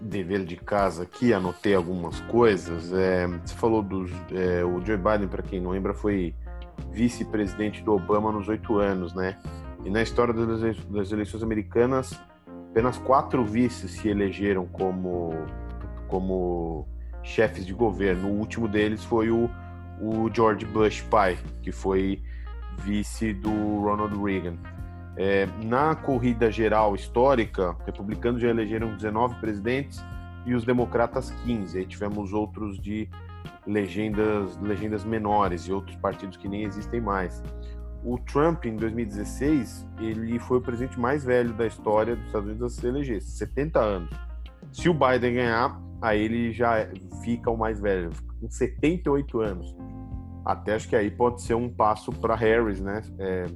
dever 0.00 0.44
de 0.44 0.56
casa 0.56 1.02
aqui, 1.02 1.32
anotei 1.32 1.74
algumas 1.74 2.20
coisas. 2.22 2.92
É, 2.92 3.26
você 3.26 3.54
falou 3.54 3.82
dos 3.82 4.10
é, 4.32 4.64
o 4.64 4.84
Joe 4.84 4.96
Biden, 4.96 5.28
para 5.28 5.42
quem 5.42 5.60
não 5.60 5.70
lembra, 5.70 5.92
foi 5.92 6.34
vice-presidente 6.90 7.82
do 7.82 7.92
Obama 7.92 8.30
nos 8.30 8.48
oito 8.48 8.78
anos, 8.78 9.14
né? 9.14 9.36
E 9.84 9.90
na 9.90 10.02
história 10.02 10.34
das 10.34 11.12
eleições 11.12 11.42
americanas 11.42 12.18
apenas 12.76 12.98
quatro 12.98 13.42
vices 13.42 13.92
se 13.92 14.06
elegeram 14.10 14.66
como, 14.66 15.32
como 16.08 16.86
chefes 17.22 17.64
de 17.64 17.72
governo. 17.72 18.28
O 18.28 18.38
último 18.38 18.68
deles 18.68 19.02
foi 19.02 19.30
o, 19.30 19.48
o 19.98 20.30
George 20.30 20.66
Bush 20.66 21.00
pai, 21.08 21.38
que 21.62 21.72
foi 21.72 22.22
vice 22.80 23.32
do 23.32 23.80
Ronald 23.80 24.22
Reagan. 24.22 24.58
É, 25.16 25.48
na 25.64 25.94
corrida 25.94 26.50
geral 26.52 26.94
histórica, 26.94 27.74
republicanos 27.86 28.42
já 28.42 28.50
elegeram 28.50 28.94
19 28.94 29.36
presidentes 29.36 30.04
e 30.44 30.52
os 30.54 30.62
democratas 30.62 31.30
15. 31.46 31.78
Aí 31.78 31.86
tivemos 31.86 32.34
outros 32.34 32.78
de 32.78 33.08
legendas, 33.66 34.54
legendas 34.60 35.02
menores 35.02 35.62
e 35.62 35.72
outros 35.72 35.96
partidos 35.96 36.36
que 36.36 36.46
nem 36.46 36.64
existem 36.64 37.00
mais 37.00 37.42
o 38.06 38.16
Trump, 38.18 38.64
em 38.66 38.76
2016, 38.76 39.84
ele 40.00 40.38
foi 40.38 40.58
o 40.58 40.60
presidente 40.60 40.98
mais 40.98 41.24
velho 41.24 41.52
da 41.52 41.66
história 41.66 42.14
dos 42.14 42.26
Estados 42.26 42.48
Unidos 42.48 42.78
a 42.78 42.80
se 42.80 42.86
eleger, 42.86 43.20
70 43.20 43.80
anos. 43.80 44.10
Se 44.70 44.88
o 44.88 44.94
Biden 44.94 45.34
ganhar, 45.34 45.76
aí 46.00 46.22
ele 46.22 46.52
já 46.52 46.88
fica 47.24 47.50
o 47.50 47.56
mais 47.56 47.80
velho, 47.80 48.10
com 48.40 48.48
78 48.48 49.40
anos. 49.40 49.74
Até 50.44 50.74
acho 50.74 50.88
que 50.88 50.94
aí 50.94 51.10
pode 51.10 51.42
ser 51.42 51.54
um 51.54 51.68
passo 51.68 52.12
para 52.12 52.36
Harris, 52.36 52.80
né? 52.80 53.02
É, 53.18 53.46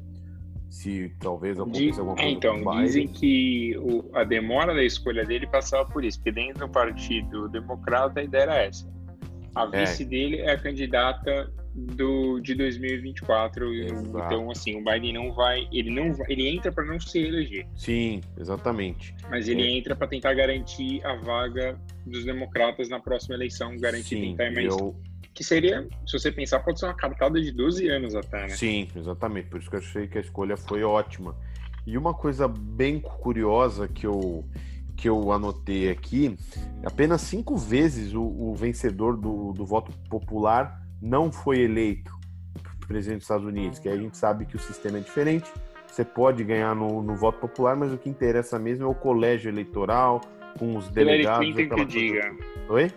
se 0.68 1.14
talvez 1.20 1.60
aconteça 1.60 2.00
alguma 2.00 2.16
coisa. 2.16 2.30
Então, 2.30 2.82
dizem 2.82 3.06
que 3.06 3.78
o, 3.78 4.10
a 4.16 4.24
demora 4.24 4.74
da 4.74 4.82
escolha 4.82 5.24
dele 5.24 5.46
passava 5.46 5.88
por 5.88 6.04
isso, 6.04 6.18
porque 6.18 6.32
dentro 6.32 6.66
do 6.66 6.72
Partido 6.72 7.48
Democrata 7.48 8.18
a 8.18 8.24
ideia 8.24 8.42
era 8.42 8.62
essa. 8.64 8.84
A 9.54 9.68
é. 9.72 9.84
vice 9.84 10.02
é. 10.02 10.06
dele 10.06 10.36
é 10.38 10.50
a 10.50 10.58
candidata 10.58 11.52
do 11.74 12.40
de 12.40 12.54
2024. 12.54 13.72
Exato. 13.72 14.08
Então, 14.08 14.50
assim, 14.50 14.80
o 14.80 14.84
Biden 14.84 15.12
não 15.12 15.32
vai, 15.32 15.68
ele 15.72 15.90
não 15.90 16.12
vai, 16.12 16.26
ele 16.30 16.48
entra 16.48 16.72
para 16.72 16.84
não 16.84 16.98
se 17.00 17.18
eleger. 17.18 17.66
Sim, 17.74 18.20
exatamente. 18.36 19.14
Mas 19.28 19.48
ele 19.48 19.62
é. 19.62 19.78
entra 19.78 19.94
para 19.94 20.06
tentar 20.06 20.34
garantir 20.34 21.04
a 21.04 21.14
vaga 21.16 21.78
dos 22.04 22.24
democratas 22.24 22.88
na 22.88 23.00
próxima 23.00 23.34
eleição, 23.34 23.76
garantir 23.76 24.16
Sim, 24.16 24.36
tentar 24.36 24.52
mais 24.52 24.66
eu... 24.66 24.96
que 25.32 25.44
seria, 25.44 25.86
se 26.06 26.18
você 26.18 26.32
pensar, 26.32 26.60
pode 26.60 26.80
ser 26.80 26.86
uma 26.86 26.94
cartada 26.94 27.40
de 27.40 27.52
12 27.52 27.88
anos 27.88 28.14
até, 28.14 28.42
né? 28.42 28.48
Sim, 28.48 28.88
exatamente. 28.94 29.48
Por 29.48 29.60
isso 29.60 29.70
que 29.70 29.76
eu 29.76 29.80
achei 29.80 30.06
que 30.06 30.18
a 30.18 30.20
escolha 30.20 30.56
foi 30.56 30.82
ótima. 30.82 31.36
E 31.86 31.96
uma 31.96 32.12
coisa 32.12 32.46
bem 32.46 33.00
curiosa 33.00 33.88
que 33.88 34.06
eu 34.06 34.44
que 34.96 35.08
eu 35.08 35.32
anotei 35.32 35.88
aqui, 35.88 36.36
apenas 36.84 37.22
cinco 37.22 37.56
vezes 37.56 38.12
o, 38.12 38.20
o 38.20 38.54
vencedor 38.54 39.16
do, 39.16 39.50
do 39.54 39.64
voto 39.64 39.90
popular 40.10 40.79
não 41.00 41.30
foi 41.30 41.60
eleito 41.60 42.20
presidente 42.90 43.18
dos 43.18 43.24
Estados 43.24 43.46
Unidos, 43.46 43.78
que 43.78 43.88
a 43.88 43.96
gente 43.96 44.16
sabe 44.16 44.44
que 44.44 44.56
o 44.56 44.58
sistema 44.58 44.98
é 44.98 45.00
diferente, 45.00 45.48
você 45.86 46.04
pode 46.04 46.42
ganhar 46.42 46.74
no, 46.74 47.00
no 47.00 47.14
voto 47.14 47.38
popular, 47.38 47.76
mas 47.76 47.92
o 47.92 47.96
que 47.96 48.10
interessa 48.10 48.58
mesmo 48.58 48.84
é 48.84 48.88
o 48.88 48.94
colégio 48.94 49.48
eleitoral, 49.48 50.20
com 50.58 50.76
os 50.76 50.88
delegados. 50.88 51.46
Hillary 51.46 51.68
Clinton 51.68 51.76
que 51.76 51.82
o 51.82 51.86
diga. 51.86 52.36
Oi? 52.68 52.92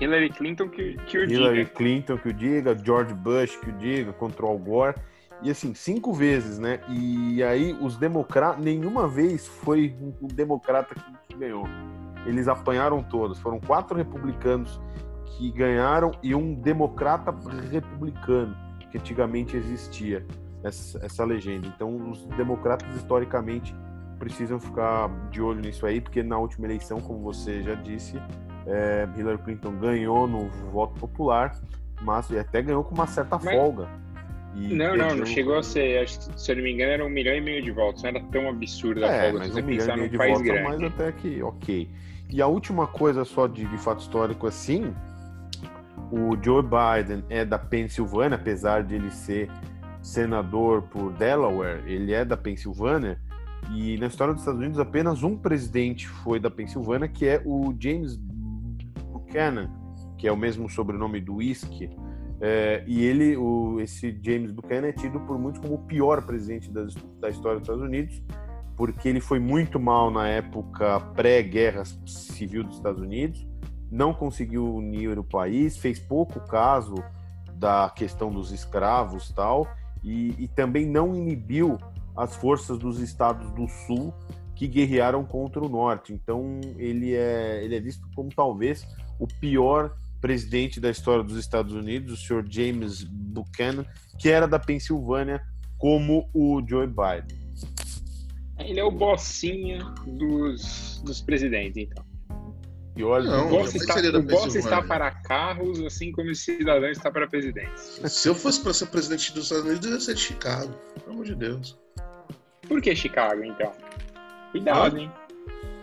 Hillary 0.00 0.30
Clinton 0.30 0.68
que, 0.68 0.96
que 0.96 1.18
o 1.18 1.24
Hillary 1.24 1.28
diga. 1.28 1.40
Hillary 1.40 1.66
Clinton 1.66 2.16
que 2.16 2.28
o 2.28 2.32
diga, 2.32 2.78
George 2.82 3.12
Bush 3.12 3.56
que 3.56 3.68
o 3.68 3.72
diga, 3.72 4.12
contra 4.14 4.46
Al 4.46 4.58
Gore. 4.58 4.94
E 5.42 5.50
assim, 5.50 5.74
cinco 5.74 6.14
vezes, 6.14 6.58
né? 6.58 6.80
E 6.88 7.42
aí 7.42 7.76
os 7.80 7.98
democratas, 7.98 8.64
nenhuma 8.64 9.06
vez 9.06 9.46
foi 9.46 9.94
um 10.22 10.26
democrata 10.26 10.94
que 11.28 11.36
ganhou. 11.36 11.66
Eles 12.24 12.48
apanharam 12.48 13.02
todos. 13.02 13.38
Foram 13.38 13.60
quatro 13.60 13.94
republicanos 13.94 14.80
que 15.26 15.50
ganharam 15.50 16.12
e 16.22 16.34
um 16.34 16.54
democrata 16.54 17.34
republicano, 17.70 18.56
que 18.90 18.98
antigamente 18.98 19.56
existia 19.56 20.24
essa, 20.62 21.04
essa 21.04 21.24
legenda. 21.24 21.66
Então, 21.66 22.10
os 22.10 22.24
democratas, 22.36 22.94
historicamente, 22.96 23.74
precisam 24.18 24.58
ficar 24.58 25.10
de 25.30 25.42
olho 25.42 25.60
nisso 25.60 25.86
aí, 25.86 26.00
porque 26.00 26.22
na 26.22 26.38
última 26.38 26.66
eleição, 26.66 27.00
como 27.00 27.20
você 27.20 27.62
já 27.62 27.74
disse, 27.74 28.16
é, 28.66 29.08
Hillary 29.16 29.38
Clinton 29.38 29.72
ganhou 29.76 30.26
no 30.26 30.48
voto 30.70 30.98
popular, 30.98 31.54
mas 32.00 32.32
até 32.32 32.62
ganhou 32.62 32.84
com 32.84 32.94
uma 32.94 33.06
certa 33.06 33.38
mas... 33.42 33.54
folga. 33.54 33.88
não, 34.54 34.96
não, 34.96 35.16
não 35.16 35.26
chegou 35.26 35.58
a 35.58 35.62
ser. 35.62 36.08
Se 36.08 36.52
eu 36.52 36.56
não 36.56 36.62
me 36.62 36.72
engano, 36.72 36.92
era 36.92 37.04
um 37.04 37.10
milhão 37.10 37.34
e 37.34 37.40
meio 37.40 37.62
de 37.62 37.70
votos. 37.70 38.02
Não 38.02 38.10
era 38.10 38.20
tão 38.20 38.48
absurda 38.48 39.06
a 39.06 39.12
é, 39.12 39.22
folga 39.24 39.38
mas 39.38 39.54
se 39.54 39.60
um 39.60 39.64
milhão 39.64 39.88
e 39.88 39.98
meio 39.98 40.10
de 40.10 40.16
votos, 40.16 40.42
grande. 40.42 40.62
mas 40.62 40.82
até 40.82 41.12
que 41.12 41.42
ok. 41.42 41.90
E 42.30 42.40
a 42.40 42.46
última 42.46 42.86
coisa 42.86 43.24
só 43.24 43.46
de, 43.46 43.66
de 43.66 43.78
fato 43.78 44.00
histórico 44.00 44.46
assim 44.46 44.94
o 46.16 46.40
Joe 46.40 46.62
Biden 46.62 47.24
é 47.28 47.44
da 47.44 47.58
Pensilvânia, 47.58 48.36
apesar 48.36 48.84
de 48.84 48.94
ele 48.94 49.10
ser 49.10 49.50
senador 50.00 50.82
por 50.82 51.12
Delaware, 51.14 51.82
ele 51.86 52.12
é 52.12 52.24
da 52.24 52.36
Pensilvânia. 52.36 53.18
E 53.72 53.96
na 53.98 54.06
história 54.06 54.32
dos 54.32 54.42
Estados 54.42 54.60
Unidos, 54.60 54.78
apenas 54.78 55.24
um 55.24 55.36
presidente 55.36 56.06
foi 56.06 56.38
da 56.38 56.50
Pensilvânia, 56.50 57.08
que 57.08 57.26
é 57.26 57.42
o 57.44 57.74
James 57.80 58.14
Buchanan, 58.14 59.70
que 60.16 60.28
é 60.28 60.32
o 60.32 60.36
mesmo 60.36 60.68
sobrenome 60.68 61.20
do 61.20 61.36
whisky. 61.36 61.90
É, 62.40 62.84
e 62.86 63.02
ele, 63.02 63.36
o, 63.36 63.80
esse 63.80 64.16
James 64.22 64.52
Buchanan, 64.52 64.88
é 64.88 64.92
tido 64.92 65.18
por 65.20 65.36
muitos 65.36 65.60
como 65.60 65.74
o 65.74 65.86
pior 65.86 66.22
presidente 66.22 66.70
da, 66.70 66.86
da 67.20 67.28
história 67.30 67.58
dos 67.58 67.68
Estados 67.68 67.82
Unidos, 67.82 68.22
porque 68.76 69.08
ele 69.08 69.20
foi 69.20 69.40
muito 69.40 69.80
mal 69.80 70.10
na 70.10 70.28
época 70.28 71.00
pré-guerra 71.16 71.82
civil 72.06 72.62
dos 72.62 72.76
Estados 72.76 73.00
Unidos 73.00 73.44
não 73.90 74.12
conseguiu 74.12 74.74
unir 74.74 75.18
o 75.18 75.24
país, 75.24 75.76
fez 75.76 75.98
pouco 75.98 76.40
caso 76.40 76.94
da 77.54 77.90
questão 77.90 78.30
dos 78.30 78.52
escravos 78.52 79.30
tal, 79.30 79.66
e, 80.02 80.34
e 80.38 80.48
também 80.48 80.86
não 80.86 81.14
inibiu 81.14 81.78
as 82.16 82.36
forças 82.36 82.78
dos 82.78 83.00
estados 83.00 83.50
do 83.52 83.66
sul 83.68 84.12
que 84.54 84.68
guerrearam 84.68 85.24
contra 85.24 85.64
o 85.64 85.68
norte. 85.68 86.12
Então 86.12 86.60
ele 86.76 87.14
é, 87.14 87.64
ele 87.64 87.76
é 87.76 87.80
visto 87.80 88.08
como 88.14 88.28
talvez 88.34 88.86
o 89.18 89.26
pior 89.26 89.96
presidente 90.20 90.80
da 90.80 90.90
história 90.90 91.22
dos 91.22 91.36
Estados 91.36 91.74
Unidos, 91.74 92.12
o 92.14 92.26
senhor 92.26 92.46
James 92.48 93.04
Buchanan, 93.04 93.84
que 94.18 94.30
era 94.30 94.46
da 94.48 94.58
Pensilvânia, 94.58 95.42
como 95.76 96.30
o 96.32 96.62
Joe 96.66 96.86
Biden. 96.86 97.44
Ele 98.58 98.80
é 98.80 98.84
o 98.84 98.90
bossinha 98.90 99.80
dos, 100.06 101.02
dos 101.04 101.20
presidentes, 101.20 101.76
então. 101.76 102.04
E 102.96 103.02
olha, 103.02 103.28
não, 103.28 103.46
o 103.46 103.50
boss, 103.50 103.74
está, 103.74 103.96
o 103.96 104.22
boss 104.22 104.54
está 104.54 104.80
para 104.80 105.10
carros, 105.10 105.80
assim 105.82 106.12
como 106.12 106.30
o 106.30 106.34
cidadão 106.34 106.88
está 106.88 107.10
para 107.10 107.26
presidência. 107.26 108.08
Se 108.08 108.28
eu 108.28 108.34
fosse 108.34 108.60
para 108.60 108.72
ser 108.72 108.86
presidente 108.86 109.32
dos 109.32 109.44
Estados 109.44 109.64
Unidos, 109.64 109.86
eu 109.86 109.94
ia 109.94 110.00
ser 110.00 110.14
de 110.14 110.20
Chicago. 110.20 110.72
Pelo 111.00 111.12
amor 111.12 111.24
de 111.24 111.34
Deus. 111.34 111.76
Por 112.68 112.80
que 112.80 112.94
Chicago, 112.94 113.42
então? 113.44 113.72
Cuidado, 114.52 114.96
ah? 114.96 115.00
hein? 115.00 115.12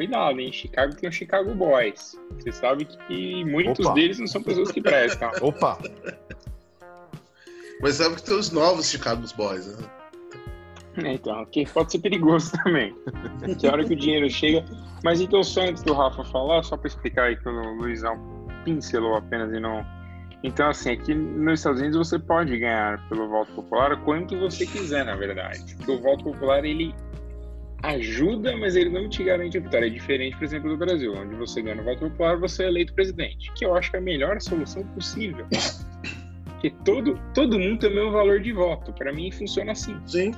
cuidado, 0.01 0.39
em 0.39 0.51
Chicago 0.51 0.95
tem 0.95 1.09
o 1.09 1.13
Chicago 1.13 1.53
Boys. 1.53 2.17
Você 2.31 2.51
sabe 2.51 2.85
que 2.85 3.45
muitos 3.45 3.85
Opa. 3.85 3.93
deles 3.93 4.17
não 4.17 4.25
são 4.27 4.41
pessoas 4.41 4.71
que 4.71 4.81
prestam. 4.81 5.29
Opa! 5.41 5.77
Mas 7.81 7.95
sabe 7.95 8.15
que 8.15 8.23
tem 8.23 8.35
os 8.35 8.51
novos 8.51 8.89
Chicago 8.89 9.23
Boys, 9.35 9.67
né? 9.67 10.00
É, 10.98 11.13
então, 11.13 11.45
que 11.45 11.65
pode 11.65 11.91
ser 11.91 12.00
perigoso 12.00 12.51
também. 12.63 12.93
Que 13.60 13.67
a 13.67 13.71
hora 13.71 13.86
que 13.86 13.93
o 13.93 13.95
dinheiro 13.95 14.29
chega. 14.29 14.65
Mas 15.03 15.21
então, 15.21 15.43
só 15.43 15.62
antes 15.62 15.83
do 15.83 15.93
Rafa 15.93 16.24
falar, 16.25 16.63
só 16.63 16.77
para 16.77 16.88
explicar 16.88 17.24
aí 17.24 17.36
que 17.36 17.48
o 17.48 17.74
Luizão 17.75 18.19
pincelou 18.63 19.15
apenas 19.15 19.51
e 19.53 19.60
não. 19.60 19.86
Então, 20.43 20.69
assim, 20.69 20.91
aqui 20.91 21.13
nos 21.13 21.60
Estados 21.60 21.79
Unidos 21.79 22.10
você 22.10 22.17
pode 22.17 22.57
ganhar 22.57 23.07
pelo 23.07 23.27
voto 23.29 23.51
popular 23.53 23.95
quanto 24.03 24.38
você 24.39 24.65
quiser, 24.65 25.05
na 25.05 25.15
verdade. 25.15 25.75
Porque 25.75 25.91
o 25.91 26.01
voto 26.01 26.24
popular 26.24 26.65
ele 26.65 26.93
ajuda, 27.83 28.55
mas 28.57 28.75
ele 28.75 28.89
não 28.89 29.07
te 29.07 29.24
garante 29.24 29.57
a 29.57 29.62
vitória. 29.62 29.86
É 29.86 29.89
diferente, 29.89 30.36
por 30.38 30.43
exemplo, 30.43 30.69
do 30.69 30.77
Brasil, 30.77 31.13
onde 31.15 31.36
você 31.36 31.62
ganha 31.62 31.75
no 31.75 31.83
voto 31.83 32.10
popular, 32.10 32.38
você 32.38 32.63
é 32.63 32.67
eleito 32.67 32.93
presidente, 32.93 33.51
que 33.53 33.65
eu 33.65 33.75
acho 33.75 33.91
que 33.91 33.98
é 33.98 34.00
a 34.00 34.03
melhor 34.03 34.39
solução 34.41 34.83
possível. 34.88 35.45
Porque 36.45 36.71
todo, 36.86 37.19
todo 37.33 37.60
mundo 37.60 37.79
tem 37.79 37.91
o 37.91 37.95
mesmo 37.95 38.12
valor 38.12 38.39
de 38.39 38.51
voto. 38.51 38.93
Para 38.93 39.12
mim, 39.12 39.31
funciona 39.31 39.71
assim. 39.71 40.00
Sim, 40.05 40.31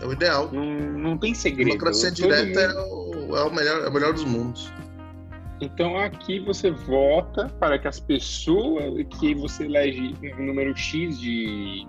é 0.00 0.06
o 0.06 0.12
ideal. 0.12 0.50
Não, 0.52 0.64
não 0.64 1.18
tem 1.18 1.34
segredo. 1.34 1.68
Democracia 1.68 2.10
direta 2.10 2.60
é, 2.60 2.72
o, 2.74 3.36
é, 3.36 3.42
o 3.44 3.54
melhor, 3.54 3.84
é 3.84 3.88
o 3.88 3.92
melhor 3.92 4.12
dos 4.12 4.24
mundos. 4.24 4.72
Então 5.60 5.98
aqui 5.98 6.40
você 6.40 6.70
vota 6.70 7.48
para 7.60 7.78
que 7.78 7.86
as 7.86 8.00
pessoas 8.00 9.06
que 9.18 9.34
você 9.34 9.64
elege 9.64 10.14
um 10.38 10.46
número 10.46 10.76
X 10.76 11.20
de 11.20 11.86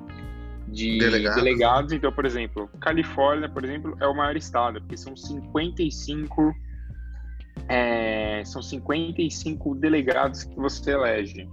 de 0.67 0.99
Delegado. 0.99 1.35
delegados. 1.35 1.91
Então, 1.91 2.11
por 2.13 2.25
exemplo, 2.25 2.69
Califórnia, 2.79 3.49
por 3.49 3.63
exemplo, 3.63 3.95
é 3.99 4.07
o 4.07 4.15
maior 4.15 4.37
estado, 4.37 4.79
porque 4.79 4.95
são 4.95 5.15
55 5.17 6.55
é, 7.67 8.43
são 8.45 8.61
55 8.61 9.75
delegados 9.75 10.43
que 10.43 10.55
você 10.55 10.91
elege. 10.91 11.49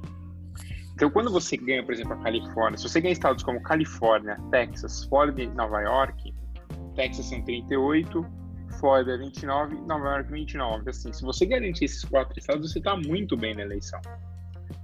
Então, 0.95 1.11
quando 1.11 1.31
você 1.31 1.57
ganha, 1.57 1.83
por 1.85 1.95
exemplo, 1.95 2.15
a 2.15 2.23
Califórnia, 2.23 2.77
se 2.77 2.89
você 2.89 3.01
ganha 3.01 3.13
estados 3.13 3.45
como 3.45 3.63
Califórnia, 3.63 4.37
Texas, 4.51 5.05
Florida 5.05 5.43
e 5.43 5.47
Nova 5.49 5.81
York, 5.81 6.35
Texas 6.99 7.27
são 7.27 7.41
38, 7.43 8.27
Florida 8.81 9.17
29, 9.17 9.77
Nova 9.87 10.17
York 10.17 10.33
29. 10.33 10.91
Assim, 10.91 11.13
se 11.13 11.23
você 11.23 11.47
garantir 11.47 11.85
esses 11.85 12.05
quatro 12.05 12.39
estados, 12.39 12.71
você 12.71 12.79
está 12.79 12.97
muito 12.97 13.37
bem 13.37 13.55
na 13.55 13.63
eleição 13.63 14.01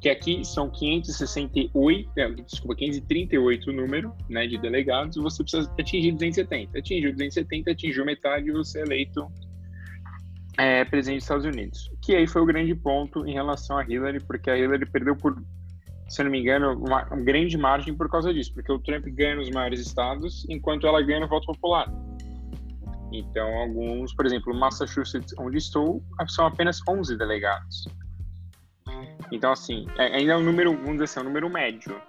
que 0.00 0.08
aqui 0.08 0.44
são 0.44 0.70
568, 0.70 2.10
não, 2.16 2.34
desculpa, 2.34 2.74
538 2.76 3.70
o 3.70 3.72
número 3.72 4.12
né, 4.28 4.46
de 4.46 4.58
delegados, 4.58 5.16
você 5.16 5.42
precisa 5.42 5.70
atingir 5.78 6.12
270. 6.12 6.78
Atingiu 6.78 7.10
270, 7.12 7.70
atingiu 7.70 8.04
metade 8.04 8.48
e 8.48 8.52
você 8.52 8.80
é 8.80 8.82
eleito 8.82 9.26
é, 10.58 10.84
presidente 10.84 11.16
dos 11.16 11.24
Estados 11.24 11.44
Unidos. 11.46 11.90
Que 12.02 12.16
aí 12.16 12.26
foi 12.26 12.42
o 12.42 12.46
grande 12.46 12.74
ponto 12.74 13.26
em 13.26 13.32
relação 13.32 13.78
a 13.78 13.82
Hillary, 13.82 14.20
porque 14.20 14.50
a 14.50 14.58
Hillary 14.58 14.86
perdeu 14.86 15.16
por, 15.16 15.42
se 16.08 16.22
não 16.22 16.30
me 16.30 16.40
engano, 16.40 16.72
uma 16.72 17.02
grande 17.04 17.56
margem 17.56 17.94
por 17.94 18.10
causa 18.10 18.32
disso, 18.32 18.52
porque 18.52 18.72
o 18.72 18.78
Trump 18.78 19.06
ganha 19.06 19.36
nos 19.36 19.50
maiores 19.50 19.80
estados, 19.80 20.46
enquanto 20.48 20.86
ela 20.86 21.02
ganha 21.02 21.20
no 21.20 21.28
voto 21.28 21.46
popular. 21.46 21.90
Então, 23.16 23.48
alguns, 23.60 24.12
por 24.12 24.26
exemplo, 24.26 24.52
Massachusetts, 24.52 25.32
onde 25.38 25.58
estou, 25.58 26.02
são 26.26 26.46
apenas 26.46 26.80
11 26.88 27.16
delegados. 27.16 27.86
Então, 29.30 29.52
assim, 29.52 29.86
é, 29.96 30.16
ainda 30.16 30.32
é 30.32 30.36
um 30.36 30.42
número, 30.42 30.72
vamos 30.72 30.94
dizer 30.94 31.04
assim, 31.04 31.20
é 31.20 31.22
um 31.22 31.26
número 31.26 31.48
médio. 31.48 32.02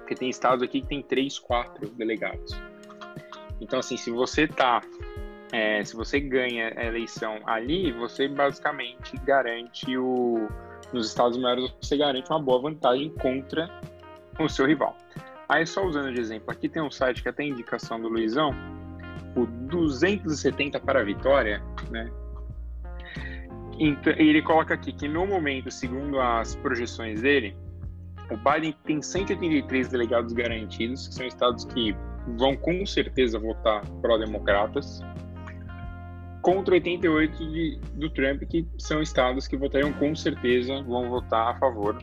Porque 0.00 0.14
tem 0.14 0.28
estados 0.28 0.62
aqui 0.62 0.82
que 0.82 0.86
tem 0.86 1.02
três, 1.02 1.38
quatro 1.38 1.88
delegados. 1.88 2.52
Então, 3.58 3.78
assim, 3.78 3.96
se 3.96 4.10
você 4.10 4.46
tá. 4.46 4.82
É, 5.50 5.82
se 5.82 5.96
você 5.96 6.20
ganha 6.20 6.74
a 6.76 6.84
eleição 6.84 7.38
ali, 7.46 7.90
você 7.92 8.28
basicamente 8.28 9.16
garante 9.24 9.96
o. 9.96 10.46
Nos 10.92 11.08
estados 11.08 11.38
maiores, 11.38 11.74
você 11.80 11.96
garante 11.96 12.30
uma 12.30 12.38
boa 12.38 12.60
vantagem 12.60 13.08
contra 13.14 13.70
o 14.38 14.46
seu 14.46 14.66
rival. 14.66 14.94
Aí, 15.48 15.66
só 15.66 15.84
usando 15.86 16.12
de 16.12 16.20
exemplo, 16.20 16.50
aqui 16.50 16.68
tem 16.68 16.82
um 16.82 16.90
site 16.90 17.22
que 17.22 17.28
até 17.28 17.44
indicação 17.44 17.98
do 17.98 18.08
Luizão, 18.08 18.54
o 19.36 19.46
270 19.46 20.80
para 20.80 21.00
a 21.00 21.04
vitória, 21.04 21.62
né? 21.90 22.10
Então, 23.78 24.12
ele 24.16 24.40
coloca 24.40 24.74
aqui 24.74 24.92
que 24.92 25.08
no 25.08 25.26
momento, 25.26 25.70
segundo 25.70 26.20
as 26.20 26.54
projeções 26.56 27.22
dele, 27.22 27.56
o 28.30 28.36
Biden 28.36 28.74
tem 28.84 29.02
183 29.02 29.88
delegados 29.88 30.32
garantidos, 30.32 31.08
que 31.08 31.14
são 31.14 31.26
estados 31.26 31.64
que 31.64 31.94
vão 32.38 32.56
com 32.56 32.86
certeza 32.86 33.38
votar 33.38 33.84
pró-democratas, 34.00 35.00
contra 36.40 36.74
88 36.74 37.38
de, 37.38 37.80
do 37.94 38.10
Trump, 38.10 38.42
que 38.42 38.66
são 38.78 39.00
estados 39.00 39.48
que 39.48 39.56
votariam 39.56 39.92
com 39.94 40.14
certeza, 40.14 40.82
vão 40.82 41.08
votar 41.08 41.54
a 41.54 41.58
favor 41.58 41.96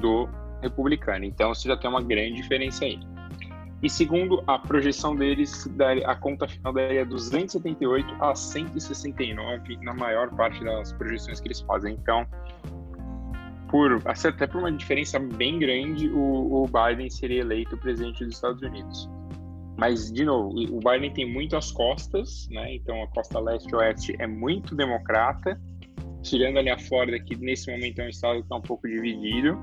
do 0.00 0.28
republicano. 0.62 1.24
Então 1.24 1.54
você 1.54 1.68
já 1.68 1.76
tem 1.76 1.90
uma 1.90 2.02
grande 2.02 2.40
diferença 2.40 2.84
aí. 2.84 2.98
E 3.82 3.90
segundo 3.90 4.44
a 4.46 4.58
projeção 4.58 5.16
deles, 5.16 5.68
a 6.06 6.14
conta 6.14 6.46
final 6.46 6.72
daria 6.72 7.04
278 7.04 8.14
a 8.20 8.32
169 8.32 9.76
na 9.82 9.92
maior 9.92 10.30
parte 10.36 10.62
das 10.62 10.92
projeções 10.92 11.40
que 11.40 11.48
eles 11.48 11.60
fazem. 11.62 11.94
Então, 11.94 12.24
por 13.68 14.00
até 14.06 14.46
por 14.46 14.58
uma 14.60 14.70
diferença 14.70 15.18
bem 15.18 15.58
grande, 15.58 16.08
o, 16.10 16.62
o 16.62 16.66
Biden 16.66 17.10
seria 17.10 17.40
eleito 17.40 17.76
presidente 17.76 18.24
dos 18.24 18.36
Estados 18.36 18.62
Unidos. 18.62 19.10
Mas, 19.76 20.12
de 20.12 20.24
novo, 20.24 20.50
o 20.50 20.78
Biden 20.78 21.12
tem 21.12 21.28
muito 21.28 21.56
as 21.56 21.72
costas, 21.72 22.46
né? 22.50 22.76
Então, 22.76 23.02
a 23.02 23.08
costa 23.08 23.40
leste 23.40 23.68
e 23.68 23.74
oeste 23.74 24.16
é 24.20 24.28
muito 24.28 24.76
democrata, 24.76 25.60
tirando 26.22 26.58
ali 26.58 26.70
a 26.70 26.78
Flórida, 26.78 27.18
que 27.18 27.34
nesse 27.34 27.68
momento 27.68 27.98
é 28.00 28.04
um 28.04 28.08
estado 28.08 28.34
que 28.36 28.42
está 28.42 28.56
um 28.56 28.62
pouco 28.62 28.86
dividido 28.86 29.58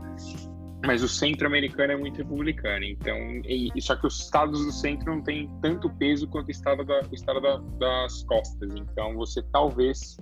mas 0.86 1.04
o 1.04 1.10
centro 1.10 1.48
americano 1.48 1.94
é 1.94 1.98
muito 1.98 2.18
republicano. 2.18 2.86
Então, 2.86 3.16
e, 3.46 3.72
só 3.82 3.96
que 3.96 4.08
os 4.08 4.20
estados 4.20 4.66
do 4.66 4.72
centro 4.72 5.14
não 5.14 5.22
têm 5.22 5.50
tanto 5.62 5.90
peso 5.90 6.28
quanto 6.28 6.48
o 6.48 6.52
estado, 6.52 6.84
da, 6.86 7.02
o 7.02 7.14
estado 7.14 7.42
da, 7.42 7.58
das 7.78 8.24
costas. 8.24 8.70
Então, 8.76 9.14
você 9.16 9.42
talvez 9.52 10.18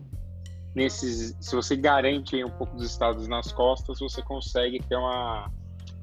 nesses, 0.76 1.36
se 1.40 1.56
você 1.56 1.76
garante 1.76 2.44
um 2.44 2.50
pouco 2.50 2.76
dos 2.76 2.90
estados 2.90 3.28
nas 3.28 3.52
costas, 3.52 4.00
você 4.00 4.22
consegue 4.24 4.80
ter 4.88 4.96
uma, 4.96 5.52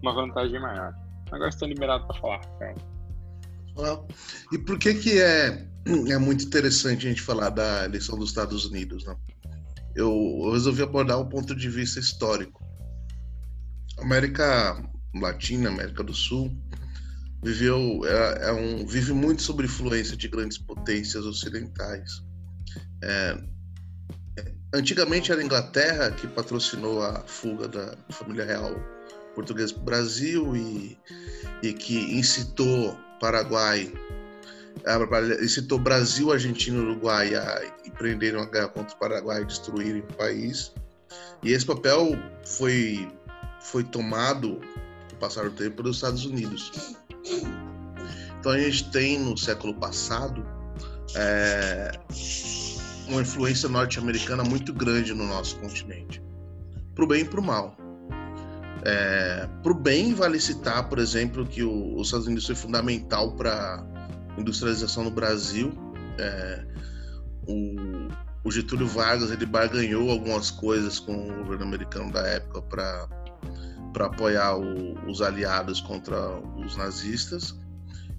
uma 0.02 0.12
vantagem 0.12 0.60
maior. 0.60 0.94
Agora 1.32 1.48
estou 1.48 1.68
liberado 1.68 2.06
para 2.06 2.20
falar. 2.20 2.40
Então. 3.72 4.06
E 4.52 4.58
por 4.58 4.78
que 4.78 4.94
que 4.94 5.20
é 5.20 5.66
é 6.08 6.18
muito 6.18 6.44
interessante 6.44 7.06
a 7.06 7.10
gente 7.10 7.20
falar 7.20 7.50
da 7.50 7.84
eleição 7.84 8.16
dos 8.16 8.30
Estados 8.30 8.64
Unidos, 8.64 9.04
né? 9.04 9.14
Eu, 9.94 10.10
eu 10.44 10.52
resolvi 10.52 10.82
abordar 10.82 11.20
o 11.20 11.28
ponto 11.28 11.54
de 11.54 11.68
vista 11.68 12.00
histórico 12.00 12.63
América 13.98 14.82
Latina, 15.14 15.68
América 15.68 16.02
do 16.02 16.14
Sul, 16.14 16.56
viveu 17.42 18.00
é, 18.04 18.48
é 18.48 18.52
um, 18.52 18.86
vive 18.86 19.12
muito 19.12 19.42
sob 19.42 19.64
influência 19.64 20.16
de 20.16 20.28
grandes 20.28 20.58
potências 20.58 21.24
ocidentais. 21.24 22.22
É, 23.02 23.38
antigamente 24.74 25.30
era 25.30 25.40
a 25.40 25.44
Inglaterra 25.44 26.10
que 26.10 26.26
patrocinou 26.26 27.02
a 27.02 27.20
fuga 27.26 27.68
da 27.68 27.96
família 28.10 28.44
real 28.44 28.74
portuguesa 29.34 29.74
para 29.74 29.82
o 29.82 29.84
Brasil 29.84 30.56
e, 30.56 30.98
e 31.62 31.72
que 31.72 31.96
incitou 32.16 32.98
Paraguai, 33.20 33.92
incitou 35.42 35.78
Brasil, 35.78 36.32
Argentina 36.32 36.76
e 36.76 36.80
Uruguai 36.80 37.34
a 37.34 37.72
empreenderem 37.86 38.40
uma 38.40 38.50
guerra 38.50 38.68
contra 38.68 38.94
o 38.94 38.98
Paraguai 38.98 39.42
e 39.42 39.46
destruírem 39.46 40.02
o 40.02 40.14
país. 40.14 40.72
E 41.42 41.52
esse 41.52 41.66
papel 41.66 42.12
foi 42.44 43.08
foi 43.64 43.82
tomado, 43.82 44.60
com 45.08 45.16
o 45.16 45.18
passar 45.18 45.44
do 45.44 45.50
tempo, 45.50 45.76
pelos 45.76 45.96
Estados 45.96 46.24
Unidos. 46.24 46.94
Então 48.38 48.52
a 48.52 48.58
gente 48.58 48.90
tem 48.90 49.18
no 49.18 49.36
século 49.36 49.74
passado 49.74 50.46
é, 51.16 51.90
uma 53.08 53.22
influência 53.22 53.68
norte-americana 53.68 54.44
muito 54.44 54.72
grande 54.72 55.14
no 55.14 55.26
nosso 55.26 55.56
continente, 55.56 56.22
para 56.94 57.04
o 57.04 57.08
bem 57.08 57.22
e 57.22 57.24
para 57.24 57.40
o 57.40 57.42
mal. 57.42 57.76
É, 58.84 59.48
para 59.62 59.72
o 59.72 59.74
bem, 59.74 60.12
vale 60.12 60.38
citar, 60.38 60.86
por 60.90 60.98
exemplo, 60.98 61.46
que 61.46 61.62
o, 61.62 61.96
os 61.96 62.08
Estados 62.08 62.26
Unidos 62.26 62.44
foi 62.44 62.54
fundamental 62.54 63.34
para 63.34 63.82
a 64.36 64.40
industrialização 64.40 65.04
no 65.04 65.10
Brasil. 65.10 65.72
É, 66.18 66.66
o, 67.48 68.08
o 68.44 68.50
Getúlio 68.52 68.86
Vargas 68.86 69.30
ele 69.30 69.46
barganhou 69.46 70.10
algumas 70.10 70.50
coisas 70.50 71.00
com 71.00 71.14
o 71.14 71.34
governo 71.38 71.64
americano 71.64 72.12
da 72.12 72.26
época 72.26 72.60
para 72.60 73.23
para 73.94 74.06
apoiar 74.06 74.58
o, 74.58 75.08
os 75.08 75.22
aliados 75.22 75.80
contra 75.80 76.38
os 76.58 76.76
nazistas. 76.76 77.56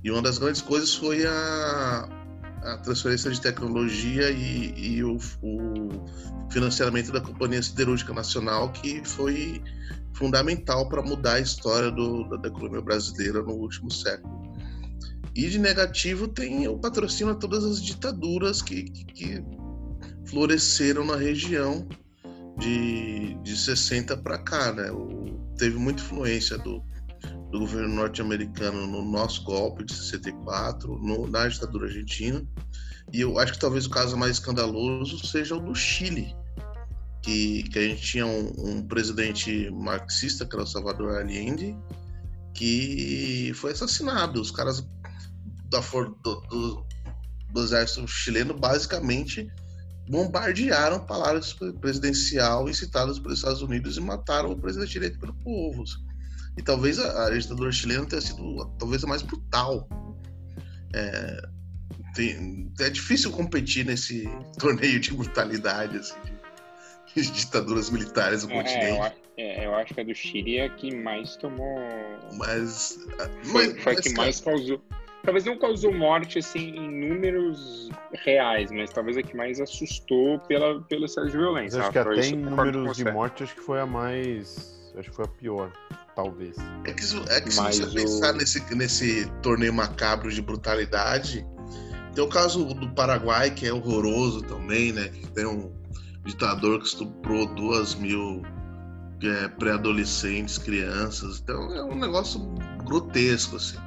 E 0.04 0.10
uma 0.10 0.22
das 0.22 0.40
grandes 0.40 0.62
coisas 0.62 0.96
foi 0.96 1.26
a, 1.28 2.10
a 2.64 2.78
transferência 2.78 3.30
de 3.30 3.40
tecnologia 3.40 4.32
e, 4.32 4.74
e 4.78 5.04
o, 5.04 5.18
o, 5.44 6.06
financiamento 6.50 7.12
da 7.12 7.20
Companhia 7.20 7.62
Siderúrgica 7.62 8.14
Nacional, 8.14 8.72
que 8.72 9.04
foi 9.04 9.62
fundamental 10.14 10.88
para 10.88 11.02
mudar 11.02 11.34
a 11.34 11.40
história 11.40 11.92
do, 11.92 12.24
da 12.38 12.48
economia 12.48 12.82
brasileira 12.82 13.42
no 13.44 13.54
último 13.54 13.92
século. 13.92 14.34
E 15.36 15.50
de 15.50 15.60
negativo 15.60 16.30
tem 16.30 16.66
o 16.68 16.78
patrocínio 16.78 17.34
a 17.34 17.36
todas 17.36 17.66
as 17.66 17.84
ditaduras 17.84 18.62
que, 18.62 18.84
que, 18.84 19.06
que 19.06 19.44
floresceram 20.26 21.04
na 21.04 21.18
região 21.18 21.86
de, 22.58 23.34
de 23.44 23.58
60 23.58 24.16
para 24.18 24.38
cá, 24.38 24.72
né? 24.72 24.90
O, 24.92 25.45
teve 25.56 25.78
muita 25.78 26.02
influência 26.02 26.58
do, 26.58 26.84
do 27.52 27.60
governo 27.60 27.96
norte-americano 27.96 28.88
no 28.88 29.04
nosso 29.04 29.44
golpe 29.44 29.84
de 29.84 29.94
64, 29.94 30.98
no, 31.00 31.28
na 31.28 31.48
ditadura 31.48 31.88
argentina. 31.88 32.46
E 33.14 33.22
eu 33.22 33.38
acho 33.40 33.54
que 33.54 33.60
talvez 33.60 33.86
o 33.86 33.90
caso 33.90 34.18
mais 34.18 34.34
escandaloso 34.34 35.26
seja 35.26 35.56
o 35.56 35.60
do 35.60 35.76
Chile, 35.76 36.36
que, 37.22 37.64
que 37.64 37.80
a 37.80 37.82
gente 37.84 38.02
tinha 38.02 38.26
um, 38.26 38.52
um 38.58 38.88
presidente 38.88 39.70
marxista, 39.72 40.46
que 40.46 40.56
era 40.56 40.64
o 40.64 40.68
Salvador 40.68 41.18
Allende, 41.18 41.76
que 42.54 43.52
foi 43.56 43.72
assassinado. 43.72 44.42
Os 44.42 44.52
caras 44.52 44.88
da, 45.70 45.80
do, 45.80 46.42
do, 46.42 46.86
do 47.52 47.64
exército 47.64 48.08
chileno 48.08 48.54
basicamente 48.54 49.48
bombardearam 50.08 50.98
o 50.98 51.06
palácio 51.06 51.74
presidencial 51.76 52.70
incitados 52.70 53.20
pelos 53.20 53.40
Estados 53.40 53.62
Unidos 53.62 53.98
e 53.98 54.02
mataram 54.02 54.52
o 54.52 54.60
presidente 54.60 54.98
eleito 54.98 55.20
pelo 55.20 55.34
povo. 55.34 55.84
E 56.58 56.62
talvez 56.62 57.00
a, 57.00 57.28
a 57.28 57.38
ditadura 57.38 57.72
chilena 57.72 58.06
tenha 58.06 58.22
sido 58.22 58.66
talvez 58.78 59.04
a 59.04 59.08
mais 59.08 59.22
brutal. 59.22 59.88
É, 60.94 61.42
tem, 62.14 62.72
é 62.80 62.90
difícil 62.90 63.32
competir 63.32 63.86
nesse 63.86 64.30
torneio 64.58 65.00
de 65.00 65.12
brutalidade 65.12 65.98
assim, 65.98 66.16
de, 67.14 67.22
de 67.22 67.32
ditaduras 67.32 67.90
militares 67.90 68.44
no 68.44 68.52
é, 68.52 68.56
continente. 68.56 69.16
Eu, 69.38 69.44
é, 69.44 69.66
eu 69.66 69.76
acho 69.76 69.94
que 69.94 70.02
a 70.02 70.04
do 70.04 70.16
Chile 70.16 70.58
é 70.58 70.66
a 70.66 70.70
que 70.70 70.96
mais 70.96 71.36
tomou. 71.36 71.78
Mas. 72.38 73.00
Foi, 73.44 73.74
mas, 73.74 73.84
foi 73.84 73.94
a 73.94 74.02
que 74.02 74.14
mais 74.14 74.40
causou 74.40 74.82
talvez 75.26 75.44
não 75.44 75.58
causou 75.58 75.92
morte 75.92 76.40
assim 76.40 76.70
em 76.70 77.10
números 77.10 77.85
reais, 78.26 78.72
mas 78.72 78.92
talvez 78.92 79.18
a 79.18 79.24
que 79.24 79.36
mais 79.36 79.60
assustou 79.62 80.40
pela, 80.40 80.82
pelo 80.82 81.06
excesso 81.06 81.28
de 81.28 81.38
violência. 81.38 81.78
Mas 81.78 81.88
acho 81.88 81.92
que 81.92 82.00
até 82.00 82.28
em 82.28 82.36
números 82.36 82.98
de 82.98 83.06
morte, 83.06 83.44
acho 83.44 83.56
que 83.56 83.62
foi 83.62 83.80
a 83.80 83.86
mais. 83.86 84.74
Acho 84.98 85.10
que 85.10 85.16
foi 85.16 85.26
a 85.26 85.28
pior, 85.28 85.72
talvez. 86.16 86.56
É 86.86 86.92
que, 86.92 87.04
é 87.30 87.42
que 87.42 87.52
se 87.52 87.62
mas 87.62 87.80
você 87.80 87.84
o... 87.84 87.94
pensar 87.94 88.34
nesse, 88.34 88.76
nesse 88.76 89.30
torneio 89.42 89.74
macabro 89.74 90.32
de 90.32 90.42
brutalidade, 90.42 91.46
tem 92.14 92.24
o 92.24 92.30
caso 92.30 92.66
do 92.66 92.90
Paraguai, 92.92 93.52
que 93.52 93.68
é 93.68 93.74
horroroso 93.74 94.42
também, 94.42 94.94
né? 94.94 95.10
Que 95.10 95.28
tem 95.32 95.46
um 95.46 95.72
ditador 96.24 96.80
que 96.80 96.88
estuprou 96.88 97.46
duas 97.46 97.94
mil 97.94 98.42
é, 99.22 99.48
pré-adolescentes, 99.50 100.58
crianças. 100.58 101.40
Então 101.40 101.74
é 101.76 101.84
um 101.84 101.96
negócio 101.96 102.40
grotesco, 102.86 103.58
assim. 103.58 103.78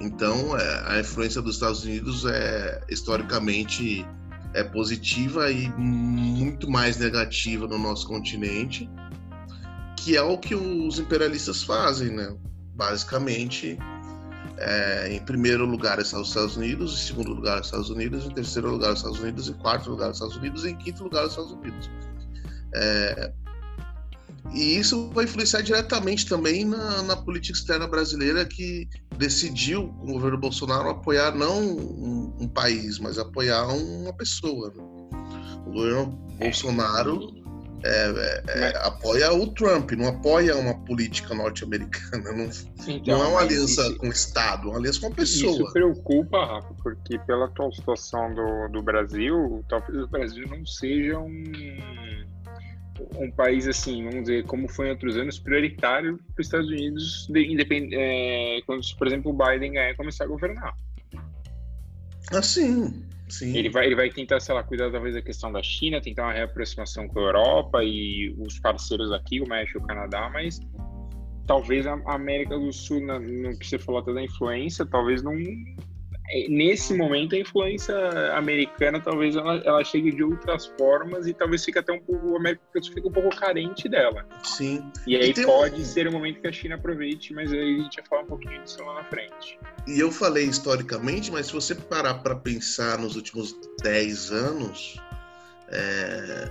Então, 0.00 0.56
é, 0.56 0.82
a 0.86 1.00
influência 1.00 1.40
dos 1.40 1.56
Estados 1.56 1.84
Unidos 1.84 2.24
é 2.26 2.82
historicamente 2.88 4.06
é 4.54 4.64
positiva 4.64 5.50
e 5.50 5.68
muito 5.72 6.70
mais 6.70 6.96
negativa 6.96 7.66
no 7.66 7.76
nosso 7.76 8.06
continente, 8.06 8.88
que 9.98 10.16
é 10.16 10.22
o 10.22 10.38
que 10.38 10.54
os 10.54 10.98
imperialistas 10.98 11.62
fazem, 11.62 12.10
né? 12.10 12.34
Basicamente, 12.74 13.78
é, 14.56 15.12
em 15.12 15.20
primeiro 15.20 15.66
lugar 15.66 15.98
estão 15.98 16.22
os 16.22 16.28
Estados 16.28 16.56
Unidos, 16.56 16.94
em 16.94 17.06
segundo 17.06 17.34
lugar 17.34 17.60
os 17.60 17.66
Estados 17.66 17.90
Unidos, 17.90 18.24
em 18.24 18.30
terceiro 18.30 18.70
lugar 18.70 18.92
os 18.92 19.00
Estados 19.00 19.20
Unidos, 19.20 19.48
em 19.48 19.54
quarto 19.54 19.90
lugar 19.90 20.10
os 20.10 20.16
Estados 20.16 20.36
Unidos 20.36 20.64
em 20.64 20.74
quinto 20.76 21.04
lugar 21.04 21.24
os 21.24 21.30
Estados 21.30 21.52
Unidos. 21.52 21.90
É, 22.74 23.32
e 24.52 24.78
isso 24.78 25.10
vai 25.10 25.24
influenciar 25.24 25.62
diretamente 25.62 26.26
também 26.26 26.64
na, 26.64 27.02
na, 27.02 27.16
política 27.16 27.58
externa 27.58 27.86
brasileira 27.86 28.44
que 28.44 28.88
decidiu, 29.16 29.88
com 29.88 30.10
o 30.10 30.12
governo 30.14 30.38
Bolsonaro, 30.38 30.88
apoiar 30.90 31.34
não 31.34 31.62
um, 31.62 32.36
um 32.40 32.48
país, 32.48 32.98
mas 32.98 33.18
apoiar 33.18 33.66
uma 33.66 34.12
pessoa. 34.12 34.72
Né? 34.74 34.82
O 35.66 35.72
governo 35.72 36.06
Bolsonaro 36.38 37.46
é, 37.84 37.88
é, 37.88 38.42
é, 38.46 38.86
apoia 38.86 39.32
o 39.32 39.46
Trump, 39.48 39.92
não 39.92 40.08
apoia 40.08 40.56
uma 40.56 40.74
política 40.84 41.34
norte-americana. 41.34 42.32
Não, 42.32 42.50
então, 42.88 43.18
não, 43.18 43.24
é 43.24 43.28
uma 43.28 43.40
aliança 43.40 43.82
isso, 43.82 43.98
com 43.98 44.08
o 44.08 44.10
Estado, 44.10 44.68
é 44.68 44.70
uma 44.70 44.78
aliança 44.78 45.00
com 45.00 45.06
a 45.06 45.10
pessoa. 45.10 45.52
Isso 45.52 45.72
preocupa, 45.72 46.44
Rafa, 46.44 46.74
porque 46.82 47.18
pela 47.20 47.46
atual 47.46 47.72
situação 47.72 48.34
do, 48.34 48.68
do 48.68 48.82
Brasil, 48.82 49.64
talvez 49.68 50.02
o 50.02 50.08
Brasil 50.08 50.46
não 50.48 50.64
seja 50.66 51.18
um 51.18 51.44
um 53.16 53.30
país 53.30 53.66
assim, 53.66 54.04
vamos 54.04 54.22
dizer, 54.22 54.44
como 54.44 54.68
foi 54.68 54.88
em 54.88 54.90
outros 54.90 55.16
anos, 55.16 55.38
prioritário 55.38 56.18
para 56.34 56.40
os 56.40 56.46
Estados 56.46 56.68
Unidos, 56.68 57.28
independ, 57.30 57.94
é, 57.94 58.60
quando, 58.66 58.82
por 58.96 59.06
exemplo, 59.06 59.32
o 59.32 59.34
Biden 59.34 59.72
ganhar 59.72 59.94
começar 59.96 60.24
a 60.24 60.28
governar. 60.28 60.74
Ah, 62.32 62.42
sim. 62.42 63.04
Sim. 63.28 63.56
Ele 63.56 63.68
vai, 63.68 63.86
ele 63.86 63.96
vai 63.96 64.08
tentar, 64.08 64.38
sei 64.40 64.54
lá, 64.54 64.62
cuidar 64.62 64.90
talvez 64.90 65.14
da 65.14 65.22
questão 65.22 65.50
da 65.50 65.62
China, 65.62 66.00
tentar 66.00 66.24
uma 66.24 66.32
reaproximação 66.32 67.08
com 67.08 67.18
a 67.18 67.22
Europa 67.22 67.82
e 67.82 68.34
os 68.38 68.58
parceiros 68.60 69.10
aqui, 69.12 69.40
o 69.40 69.48
México 69.48 69.78
e 69.78 69.82
o 69.82 69.86
Canadá, 69.86 70.30
mas 70.32 70.60
talvez 71.46 71.86
a 71.86 71.94
América 72.06 72.56
do 72.56 72.72
Sul, 72.72 73.00
no 73.00 73.58
que 73.58 73.66
você 73.66 73.78
falou 73.78 74.00
até 74.00 74.12
da 74.12 74.22
influência, 74.22 74.86
talvez 74.86 75.22
não, 75.22 75.34
nesse 76.48 76.92
momento 76.94 77.34
a 77.34 77.38
influência 77.38 77.94
americana 78.34 79.00
talvez 79.00 79.36
ela, 79.36 79.62
ela, 79.64 79.84
chegue 79.84 80.10
de 80.10 80.24
outras 80.24 80.66
formas 80.78 81.26
e 81.26 81.32
talvez 81.32 81.64
fique 81.64 81.78
até 81.78 81.92
um 81.92 82.00
pouco 82.00 82.32
o 82.32 82.36
América 82.36 82.62
fique 82.74 83.06
um 83.06 83.12
pouco 83.12 83.30
carente 83.36 83.88
dela. 83.88 84.26
Sim. 84.42 84.84
E 85.06 85.16
aí 85.16 85.30
e 85.30 85.44
pode 85.44 85.80
um... 85.80 85.84
ser 85.84 86.08
o 86.08 86.12
momento 86.12 86.40
que 86.40 86.48
a 86.48 86.52
China 86.52 86.74
aproveite, 86.74 87.32
mas 87.32 87.52
aí 87.52 87.80
a 87.80 87.82
gente 87.82 87.96
vai 87.96 88.06
falar 88.08 88.22
um 88.22 88.26
pouquinho 88.26 88.62
disso 88.62 88.82
lá 88.82 88.94
na 88.94 89.04
frente. 89.04 89.58
E 89.86 90.00
eu 90.00 90.10
falei 90.10 90.44
historicamente, 90.46 91.30
mas 91.30 91.46
se 91.46 91.52
você 91.52 91.74
parar 91.74 92.14
para 92.14 92.34
pensar 92.34 92.98
nos 92.98 93.14
últimos 93.14 93.54
10 93.82 94.32
anos, 94.32 95.00
é, 95.68 96.50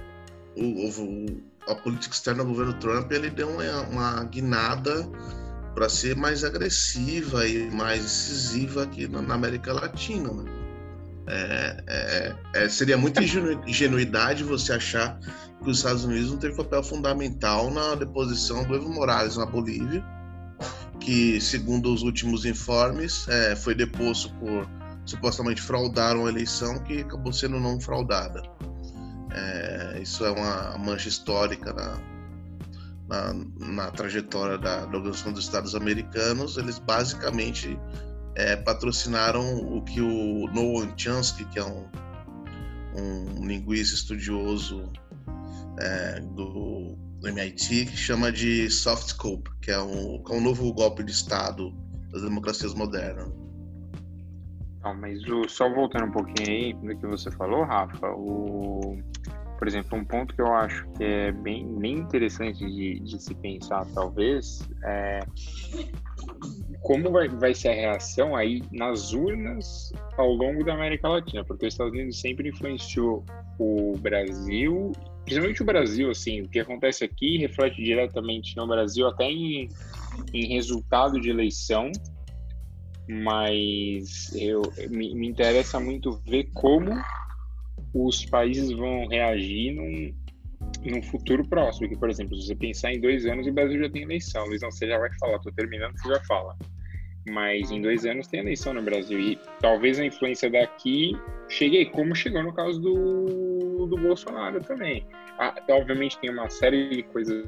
o, 0.56 0.88
o, 0.88 1.44
a 1.68 1.76
política 1.76 2.14
externa 2.14 2.44
do 2.44 2.50
governo 2.50 2.74
Trump 2.76 3.12
ele 3.12 3.30
deu 3.30 3.50
uma, 3.50 3.82
uma 3.82 4.24
guinada 4.24 5.06
para 5.76 5.90
ser 5.90 6.16
mais 6.16 6.46
agressiva 6.46 7.46
e 7.46 7.70
mais 7.70 8.04
incisiva 8.04 8.84
aqui 8.84 9.08
na, 9.10 9.36
América 9.36 9.74
Latina. 9.74 10.32
Né? 10.32 10.52
É, 11.28 11.84
é, 11.88 12.36
é, 12.54 12.70
seria 12.70 12.98
muita 12.98 13.22
ingenuidade 13.22 14.44
você 14.44 14.72
achar 14.74 15.20
que 15.62 15.70
os 15.70 15.78
Estados 15.78 16.06
Unidos 16.06 16.32
não 16.32 16.38
teve 16.38 16.56
papel 16.56 16.82
fundamental 16.82 17.70
na 17.70 17.94
deposição 17.96 18.64
do 18.64 18.76
Evo 18.76 18.90
Morales 18.90 19.36
na 19.36 19.46
Bolívia, 19.46 20.04
que, 21.00 21.42
segundo 21.42 21.94
os 21.94 22.04
últimos 22.04 22.46
informes, 22.46 23.28
é, 23.28 23.56
foi 23.56 23.76
deposto 23.76 24.34
por 24.36 24.68
supostamente 25.06 25.62
fraudar 25.62 26.16
uma 26.16 26.30
eleição 26.30 26.80
que 26.80 27.02
acabou 27.02 27.34
sendo 27.34 27.60
não 27.60 27.82
fraudada. 27.82 28.42
É, 29.34 30.00
isso 30.02 30.24
é 30.26 30.32
uma 30.32 30.78
mancha 30.78 31.10
histórica 31.10 31.74
na, 31.74 32.00
na, 33.08 33.34
na 33.60 33.92
trajetória 33.92 34.58
da, 34.58 34.86
da 34.86 34.98
Organização 34.98 35.32
dos 35.32 35.44
Estados 35.44 35.76
Americanos, 35.76 36.58
eles 36.58 36.80
basicamente 36.80 37.80
é, 38.36 38.56
patrocinaram 38.56 39.58
o 39.58 39.82
que 39.84 40.02
o 40.02 40.48
Noam 40.54 40.94
Chomsky, 40.98 41.46
que 41.46 41.60
é 41.60 41.64
um, 41.64 41.88
um 42.96 43.48
linguista 43.48 43.96
estudioso 43.96 44.92
é, 45.80 46.20
do, 46.20 46.98
do, 47.20 47.28
MIT, 47.28 47.86
que 47.88 47.98
chama 47.98 48.32
de 48.32 48.70
soft 48.70 49.10
scope, 49.10 49.50
que 49.62 49.72
é 49.72 49.80
um, 49.80 50.24
que 50.24 50.34
é 50.34 50.36
um 50.36 50.42
novo 50.42 50.72
golpe 50.74 51.04
de 51.04 51.12
Estado 51.12 51.72
das 52.12 52.22
democracias 52.22 52.74
modernas. 52.74 53.32
Ah, 54.84 54.94
mas 54.94 55.24
o, 55.28 55.48
só 55.50 55.68
voltando 55.74 56.06
um 56.06 56.12
pouquinho 56.12 56.50
aí 56.50 56.74
do 56.74 56.96
que 57.00 57.08
você 57.08 57.32
falou, 57.32 57.64
Rafa, 57.64 58.08
o, 58.12 59.00
por 59.66 59.70
exemplo, 59.70 59.98
um 59.98 60.06
ponto 60.06 60.36
que 60.36 60.42
eu 60.44 60.54
acho 60.54 60.88
que 60.96 61.04
é 61.04 61.32
bem, 61.32 61.68
bem 61.80 61.96
interessante 61.96 62.60
de, 62.60 63.00
de 63.00 63.20
se 63.20 63.34
pensar, 63.34 63.84
talvez, 63.96 64.60
é 64.84 65.22
como 66.82 67.12
vai, 67.12 67.28
vai 67.28 67.56
ser 67.56 67.70
a 67.70 67.74
reação 67.74 68.36
aí 68.36 68.62
nas 68.72 69.12
urnas 69.12 69.92
ao 70.20 70.32
longo 70.34 70.64
da 70.64 70.76
América 70.76 71.10
Latina, 71.10 71.44
porque 71.44 71.66
os 71.66 71.74
Estados 71.74 71.94
Unidos 71.94 72.22
sempre 72.22 72.50
influenciou 72.50 73.26
o 73.58 73.94
Brasil, 73.98 74.92
principalmente 75.24 75.64
o 75.64 75.66
Brasil, 75.66 76.12
assim, 76.12 76.42
o 76.44 76.48
que 76.48 76.60
acontece 76.60 77.04
aqui 77.04 77.40
reflete 77.40 77.84
diretamente 77.84 78.56
no 78.56 78.68
Brasil, 78.68 79.08
até 79.08 79.24
em, 79.24 79.68
em 80.32 80.46
resultado 80.54 81.20
de 81.20 81.32
eleição, 81.32 81.92
mas 83.10 84.32
eu, 84.36 84.62
me, 84.92 85.16
me 85.16 85.28
interessa 85.28 85.80
muito 85.80 86.22
ver 86.24 86.52
como 86.54 86.92
os 87.96 88.26
países 88.26 88.72
vão 88.72 89.08
reagir 89.08 89.74
num, 89.74 90.14
num 90.84 91.02
futuro 91.02 91.48
próximo. 91.48 91.88
Que, 91.88 91.98
por 91.98 92.10
exemplo, 92.10 92.36
se 92.36 92.48
você 92.48 92.56
pensar 92.56 92.92
em 92.92 93.00
dois 93.00 93.26
anos, 93.26 93.48
o 93.48 93.54
Brasil 93.54 93.80
já 93.80 93.90
tem 93.90 94.04
eleição. 94.04 94.46
Luiz, 94.46 94.62
você 94.62 94.86
já 94.86 95.00
vai 95.00 95.10
falar, 95.18 95.38
estou 95.38 95.54
terminando, 95.54 95.98
você 95.98 96.10
já 96.10 96.20
fala. 96.26 96.58
Mas 97.30 97.72
em 97.72 97.82
dois 97.82 98.06
anos 98.06 98.28
tem 98.28 98.42
eleição 98.42 98.74
no 98.74 98.84
Brasil. 98.84 99.18
E 99.18 99.40
talvez 99.62 99.98
a 99.98 100.06
influência 100.06 100.50
daqui 100.50 101.18
chegue 101.48 101.86
como 101.86 102.14
chegou 102.14 102.44
no 102.44 102.54
caso 102.54 102.80
do, 102.82 103.88
do 103.88 103.98
Bolsonaro 103.98 104.60
também. 104.62 105.08
Ah, 105.40 105.56
obviamente 105.70 106.20
tem 106.20 106.30
uma 106.30 106.50
série 106.50 106.90
de 106.90 107.04
coisas 107.04 107.46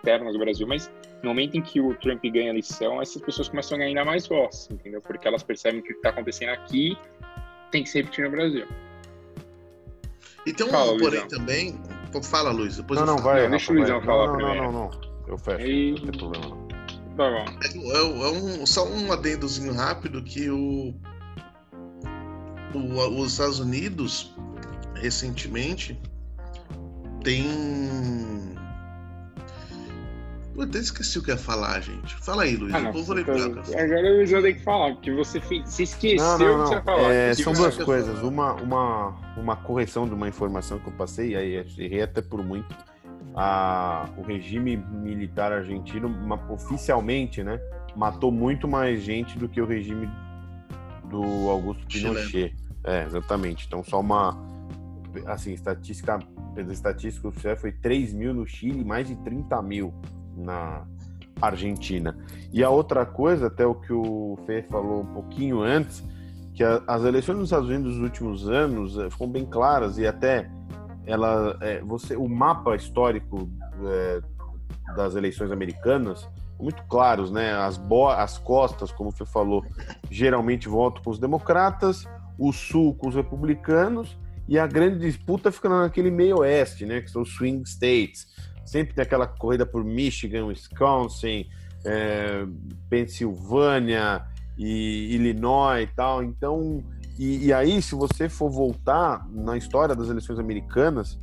internas 0.00 0.32
do 0.32 0.38
Brasil, 0.38 0.66
mas 0.66 0.92
no 1.22 1.30
momento 1.30 1.56
em 1.56 1.62
que 1.62 1.80
o 1.80 1.94
Trump 1.94 2.22
ganha 2.24 2.46
a 2.46 2.50
eleição, 2.50 3.00
essas 3.00 3.20
pessoas 3.22 3.48
começam 3.48 3.76
a 3.76 3.78
ganhar 3.78 3.88
ainda 3.88 4.04
mais 4.04 4.26
voz, 4.26 4.68
entendeu? 4.70 5.00
Porque 5.00 5.26
elas 5.26 5.42
percebem 5.42 5.80
que 5.80 5.90
o 5.90 5.92
que 5.92 5.98
está 5.98 6.10
acontecendo 6.10 6.50
aqui 6.50 6.96
tem 7.70 7.82
que 7.82 7.88
se 7.88 7.98
repetir 7.98 8.24
no 8.24 8.30
Brasil. 8.30 8.66
E 10.46 10.52
tem 10.52 10.66
um 10.66 10.70
Fala, 10.70 10.86
porém 10.98 11.20
Luizão. 11.20 11.28
também. 11.28 11.80
Fala, 12.22 12.50
Luiz. 12.50 12.76
Depois 12.76 12.98
Não, 13.00 13.06
não, 13.06 13.18
vai. 13.18 13.42
Não, 13.44 13.50
deixa 13.50 13.72
o 13.72 13.76
Luizão 13.76 13.96
vai. 13.98 14.06
falar 14.06 14.26
não, 14.26 14.32
não, 14.32 14.36
primeiro. 14.38 14.62
não, 14.64 14.72
não, 14.72 14.90
não. 14.90 15.00
Eu 15.28 15.38
fecho. 15.38 15.66
E- 15.66 15.92
Não 15.92 16.00
tem 16.10 16.18
problema, 16.18 16.46
não. 16.48 16.68
Tá 17.16 17.30
bom. 17.30 17.44
É, 17.92 17.98
é 17.98 18.30
um, 18.30 18.64
só 18.66 18.86
um 18.88 19.12
adendozinho 19.12 19.74
rápido 19.74 20.22
que 20.22 20.48
o, 20.48 20.94
o- 22.74 23.20
os 23.20 23.32
Estados 23.32 23.58
Unidos 23.58 24.34
recentemente 24.94 26.00
tem 27.24 27.44
eu 30.58 30.64
até 30.64 30.78
esqueci 30.78 31.18
o 31.18 31.22
que 31.22 31.30
ia 31.30 31.36
falar, 31.36 31.80
gente. 31.80 32.16
Fala 32.16 32.42
aí, 32.42 32.56
Luiz. 32.56 32.74
Ah, 32.74 32.78
eu 32.78 32.84
não, 32.84 32.92
vou 32.92 33.14
lembrar. 33.14 33.36
agora 33.36 34.12
o 34.12 34.16
Luizão 34.16 34.42
tem 34.42 34.54
que 34.54 34.62
falar, 34.62 34.92
porque 34.94 35.12
você 35.12 35.40
se 35.64 35.82
esqueceu 35.82 36.26
Não, 36.26 36.38
do 36.38 36.44
não, 36.44 36.62
que 36.64 36.68
você 36.68 36.74
ia 36.74 36.76
não. 36.76 36.84
falar. 36.84 37.12
É, 37.12 37.34
são 37.34 37.52
duas 37.52 37.76
coisas. 37.76 38.22
Uma, 38.22 38.54
uma, 38.54 39.16
uma 39.36 39.56
correção 39.56 40.06
de 40.06 40.14
uma 40.14 40.28
informação 40.28 40.78
que 40.78 40.88
eu 40.88 40.92
passei, 40.94 41.36
aí 41.36 41.64
errei 41.78 42.02
até 42.02 42.20
por 42.20 42.44
muito. 42.44 42.74
A, 43.36 44.08
o 44.16 44.22
regime 44.22 44.76
militar 44.76 45.52
argentino, 45.52 46.12
oficialmente, 46.50 47.44
né, 47.44 47.60
matou 47.94 48.32
muito 48.32 48.66
mais 48.66 49.00
gente 49.02 49.38
do 49.38 49.48
que 49.48 49.60
o 49.60 49.66
regime 49.66 50.10
do 51.04 51.22
Augusto. 51.48 51.86
Pinochet. 51.86 52.54
É, 52.82 53.04
exatamente. 53.04 53.66
Então, 53.66 53.84
só 53.84 54.00
uma. 54.00 54.36
Assim, 55.26 55.52
estatística. 55.52 56.18
Pela 56.54 56.72
estatística 56.72 57.28
oficial 57.28 57.56
foi 57.56 57.70
3 57.70 58.12
mil 58.12 58.34
no 58.34 58.44
Chile 58.44 58.84
mais 58.84 59.06
de 59.06 59.14
30 59.16 59.62
mil 59.62 59.94
na 60.38 60.86
Argentina. 61.40 62.16
E 62.52 62.62
a 62.64 62.70
outra 62.70 63.04
coisa, 63.06 63.46
até 63.46 63.66
o 63.66 63.74
que 63.74 63.92
o 63.92 64.38
Fê 64.46 64.62
falou 64.62 65.02
um 65.02 65.06
pouquinho 65.06 65.60
antes, 65.60 66.02
que 66.54 66.64
a- 66.64 66.82
as 66.86 67.04
eleições 67.04 67.36
nos 67.36 67.44
Estados 67.48 67.68
Unidos 67.68 67.94
nos 67.94 68.02
últimos 68.02 68.48
anos 68.48 68.98
eh, 68.98 69.08
ficam 69.10 69.28
bem 69.28 69.44
claras 69.46 69.98
e 69.98 70.06
até 70.06 70.50
ela, 71.06 71.56
eh, 71.60 71.80
você, 71.84 72.16
o 72.16 72.28
mapa 72.28 72.74
histórico 72.74 73.48
eh, 73.84 74.20
das 74.96 75.14
eleições 75.14 75.52
americanas 75.52 76.28
muito 76.60 76.82
claros, 76.88 77.30
né? 77.30 77.52
As, 77.52 77.80
as 78.16 78.38
costas, 78.38 78.90
como 78.90 79.10
o 79.10 79.12
Fê 79.12 79.24
falou, 79.24 79.64
geralmente 80.10 80.68
votam 80.68 81.02
com 81.04 81.10
os 81.10 81.18
democratas, 81.18 82.04
o 82.36 82.52
sul 82.52 82.94
com 82.96 83.08
os 83.08 83.14
republicanos 83.14 84.18
e 84.48 84.58
a 84.58 84.66
grande 84.66 84.98
disputa 84.98 85.52
fica 85.52 85.68
naquele 85.68 86.10
meio 86.10 86.38
oeste, 86.38 86.84
né? 86.84 87.00
Que 87.00 87.10
são 87.10 87.22
os 87.22 87.28
swing 87.36 87.62
states. 87.68 88.26
Sempre 88.68 88.94
tem 88.94 89.02
aquela 89.02 89.26
corrida 89.26 89.64
por 89.64 89.82
Michigan, 89.82 90.44
Wisconsin, 90.44 91.46
eh, 91.86 92.46
Pensilvânia 92.90 94.26
e 94.58 95.14
Illinois 95.14 95.84
e 95.84 95.94
tal. 95.94 96.22
Então, 96.22 96.84
e, 97.18 97.46
e 97.46 97.52
aí, 97.52 97.80
se 97.80 97.94
você 97.94 98.28
for 98.28 98.50
voltar 98.50 99.26
na 99.30 99.56
história 99.56 99.94
das 99.94 100.10
eleições 100.10 100.38
americanas, 100.38 101.18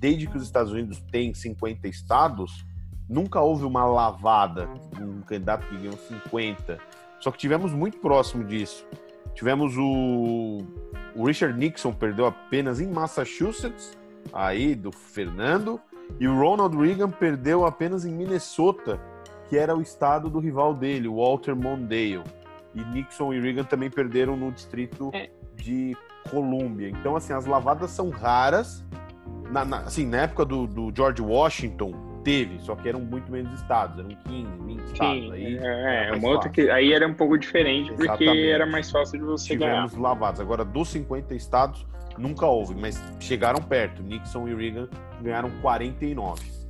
desde 0.00 0.26
que 0.26 0.36
os 0.36 0.42
Estados 0.42 0.72
Unidos 0.72 1.00
têm 1.12 1.32
50 1.32 1.86
estados, 1.86 2.66
nunca 3.08 3.40
houve 3.40 3.64
uma 3.64 3.84
lavada, 3.84 4.68
um 5.00 5.20
candidato 5.20 5.68
que 5.68 5.76
ganhou 5.76 5.96
50. 5.96 6.76
Só 7.20 7.30
que 7.30 7.38
tivemos 7.38 7.72
muito 7.72 7.98
próximo 7.98 8.42
disso. 8.44 8.84
Tivemos 9.32 9.76
o, 9.76 10.66
o 11.14 11.24
Richard 11.24 11.56
Nixon 11.56 11.92
perdeu 11.92 12.26
apenas 12.26 12.80
em 12.80 12.88
Massachusetts, 12.88 13.96
aí 14.32 14.74
do 14.74 14.90
Fernando, 14.90 15.80
e 16.18 16.26
o 16.28 16.38
Ronald 16.38 16.76
Reagan 16.76 17.10
perdeu 17.10 17.64
apenas 17.64 18.04
em 18.04 18.12
Minnesota, 18.12 19.00
que 19.48 19.56
era 19.56 19.76
o 19.76 19.80
estado 19.82 20.28
do 20.28 20.38
rival 20.38 20.74
dele, 20.74 21.08
Walter 21.08 21.54
Mondale. 21.56 22.22
E 22.74 22.84
Nixon 22.84 23.32
e 23.34 23.40
Reagan 23.40 23.64
também 23.64 23.90
perderam 23.90 24.36
no 24.36 24.52
distrito 24.52 25.10
É. 25.12 25.28
de 25.56 25.96
Colômbia. 26.30 26.88
Então, 26.88 27.16
assim, 27.16 27.32
as 27.32 27.46
lavadas 27.46 27.90
são 27.90 28.10
raras. 28.10 28.84
Na, 29.50 29.64
na- 29.64 29.78
assim, 29.80 30.06
na 30.06 30.18
época 30.18 30.44
do, 30.44 30.66
do 30.66 30.92
George 30.94 31.20
Washington, 31.20 31.92
teve, 32.22 32.58
só 32.60 32.74
que 32.76 32.88
eram 32.88 33.00
muito 33.00 33.30
menos 33.30 33.52
estados, 33.60 33.98
eram 33.98 34.08
15, 34.08 34.50
20 34.66 34.80
estados. 34.92 35.22
Sim, 35.24 35.32
Aí 35.32 35.56
é, 35.58 35.60
era 36.06 36.14
é 36.14 36.18
uma 36.18 36.28
outra 36.28 36.48
que 36.48 36.70
aí 36.70 36.92
era 36.92 37.06
um 37.06 37.14
pouco 37.14 37.36
diferente, 37.38 37.88
porque 37.92 38.04
Exatamente. 38.04 38.48
era 38.50 38.66
mais 38.66 38.90
fácil 38.90 39.18
de 39.18 39.24
você 39.24 39.56
ganhar. 39.56 39.84
tivemos 39.86 39.94
lavados. 39.94 40.40
Agora, 40.40 40.64
dos 40.64 40.88
50 40.88 41.34
estados, 41.34 41.86
nunca 42.18 42.46
houve, 42.46 42.74
mas 42.74 43.02
chegaram 43.18 43.62
perto. 43.62 44.02
Nixon 44.02 44.48
e 44.48 44.54
Reagan 44.54 44.88
ganharam 45.22 45.50
49. 45.62 46.60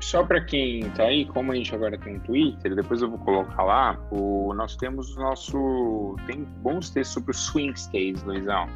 Só 0.00 0.22
para 0.24 0.40
quem 0.40 0.88
tá 0.90 1.04
aí, 1.04 1.24
como 1.24 1.50
a 1.52 1.54
gente 1.56 1.74
agora 1.74 1.98
tem 1.98 2.16
um 2.16 2.20
Twitter, 2.20 2.74
depois 2.76 3.00
eu 3.02 3.08
vou 3.08 3.18
colocar 3.18 3.62
lá, 3.64 3.98
o, 4.10 4.52
nós 4.54 4.76
temos 4.76 5.16
o 5.16 5.20
nosso. 5.20 6.16
Tem 6.26 6.44
bons 6.62 6.90
textos 6.90 7.14
sobre 7.14 7.30
os 7.32 7.38
swing 7.38 7.72
states, 7.76 8.22
Luizão. 8.22 8.68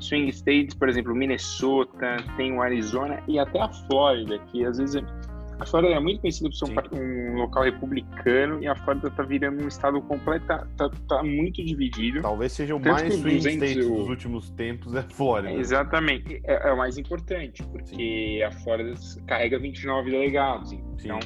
Swing 0.00 0.28
states, 0.30 0.74
por 0.74 0.88
exemplo, 0.88 1.14
Minnesota, 1.14 2.16
tem 2.36 2.52
o 2.52 2.60
Arizona 2.60 3.22
e 3.28 3.38
até 3.38 3.60
a 3.62 3.68
Flórida, 3.68 4.38
que 4.50 4.64
às 4.64 4.76
vezes. 4.78 4.96
é- 4.96 5.23
A 5.58 5.64
Flórida 5.66 5.94
é 5.94 6.00
muito 6.00 6.20
conhecida 6.20 6.48
por 6.50 6.56
ser 6.56 6.64
um, 6.64 6.68
Sim. 6.68 7.00
um 7.00 7.36
local 7.36 7.62
republicano 7.62 8.62
e 8.62 8.66
a 8.66 8.74
Flórida 8.74 9.10
tá 9.10 9.22
virando 9.22 9.62
um 9.64 9.68
estado 9.68 10.00
completo, 10.02 10.46
tá, 10.46 10.66
tá, 10.76 10.90
tá 11.08 11.22
muito 11.22 11.64
dividido. 11.64 12.22
Talvez 12.22 12.52
seja 12.52 12.74
o 12.74 12.80
Tanto 12.80 12.92
mais 12.92 13.14
swing 13.14 13.36
200 13.36 13.68
state 13.70 13.86
o- 13.86 13.96
dos 13.96 14.08
últimos 14.08 14.50
tempos 14.50 14.94
é 14.94 15.02
Flórida. 15.02 15.52
Exatamente, 15.52 16.40
é, 16.44 16.68
é 16.68 16.72
o 16.72 16.76
mais 16.76 16.98
importante, 16.98 17.62
porque 17.68 18.42
a 18.46 18.50
Flórida 18.50 18.94
carrega 19.26 19.58
29 19.58 20.10
delegados. 20.10 20.72
Então, 20.72 21.18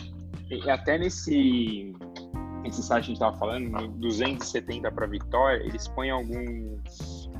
e 0.50 0.68
até 0.70 0.98
nesse, 0.98 1.92
nesse 2.62 2.82
site 2.82 3.04
que 3.06 3.10
a 3.12 3.14
gente 3.14 3.16
estava 3.16 3.36
falando, 3.38 3.68
no 3.70 3.88
270 3.88 4.92
para 4.92 5.06
Vitória, 5.06 5.62
eles 5.64 5.88
põem 5.88 6.10
alguns, 6.10 7.30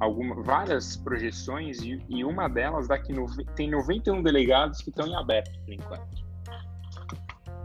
alguma, 0.00 0.42
várias 0.42 0.96
projeções 0.96 1.80
e, 1.82 1.98
e 2.08 2.24
uma 2.24 2.48
delas 2.48 2.88
dá 2.88 2.98
que 2.98 3.12
nove- 3.12 3.44
tem 3.56 3.70
91 3.70 4.22
delegados 4.22 4.80
que 4.80 4.88
estão 4.88 5.06
em 5.06 5.14
aberto 5.14 5.52
por 5.66 5.72
enquanto. 5.74 6.29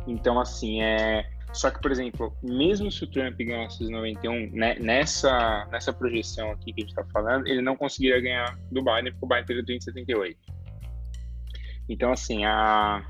Então, 0.08 0.39
assim, 0.39 0.82
é. 0.82 1.30
Só 1.54 1.72
que, 1.72 1.80
por 1.82 1.89
exemplo, 1.89 2.36
mesmo 2.44 2.91
se 2.91 3.06
o 3.06 3.08
Trump 3.08 3.38
ganhasse 3.38 3.82
os 3.82 3.89
91, 3.89 4.52
né, 4.52 4.76
nessa, 4.76 5.65
nessa 5.72 5.94
projeção 5.94 6.52
aqui 6.52 6.74
que 6.74 6.82
a 6.82 6.86
gente 6.86 6.89
está 6.89 7.06
falando, 7.13 7.48
ele 7.48 7.62
não 7.62 7.78
conseguiria 7.78 8.20
ganhar 8.20 8.60
do 8.72 8.84
Biden, 8.84 9.13
porque 9.13 9.26
o 9.26 9.28
Biden 9.28 9.46
teria 9.46 9.63
278. 9.63 10.38
Então, 11.88 12.12
assim, 12.12 12.44
a, 12.44 13.06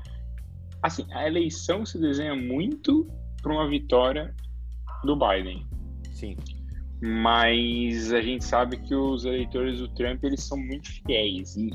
assim, 0.80 1.06
a 1.12 1.26
eleição 1.26 1.84
se 1.84 1.98
desenha 2.00 2.36
muito 2.36 3.08
para 3.42 3.52
uma 3.52 3.68
vitória 3.68 4.34
do 5.04 5.16
Biden. 5.16 5.66
Sim. 6.12 6.36
Mas 7.00 8.12
a 8.12 8.20
gente 8.20 8.44
sabe 8.44 8.76
que 8.78 8.94
os 8.94 9.24
eleitores 9.24 9.80
do 9.80 9.88
Trump 9.88 10.22
eles 10.24 10.42
são 10.42 10.56
muito 10.56 10.88
fiéis. 10.88 11.56
E, 11.56 11.70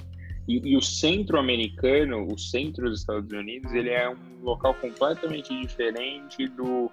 e, 0.48 0.72
e 0.72 0.78
o 0.78 0.82
centro 0.82 1.38
americano, 1.38 2.28
o 2.28 2.38
centro 2.38 2.90
dos 2.90 3.02
Estados 3.02 3.32
Unidos, 3.32 3.72
ele 3.74 3.90
é 3.90 4.10
um 4.10 4.16
local 4.42 4.74
completamente 4.76 5.60
diferente 5.60 6.48
do 6.48 6.90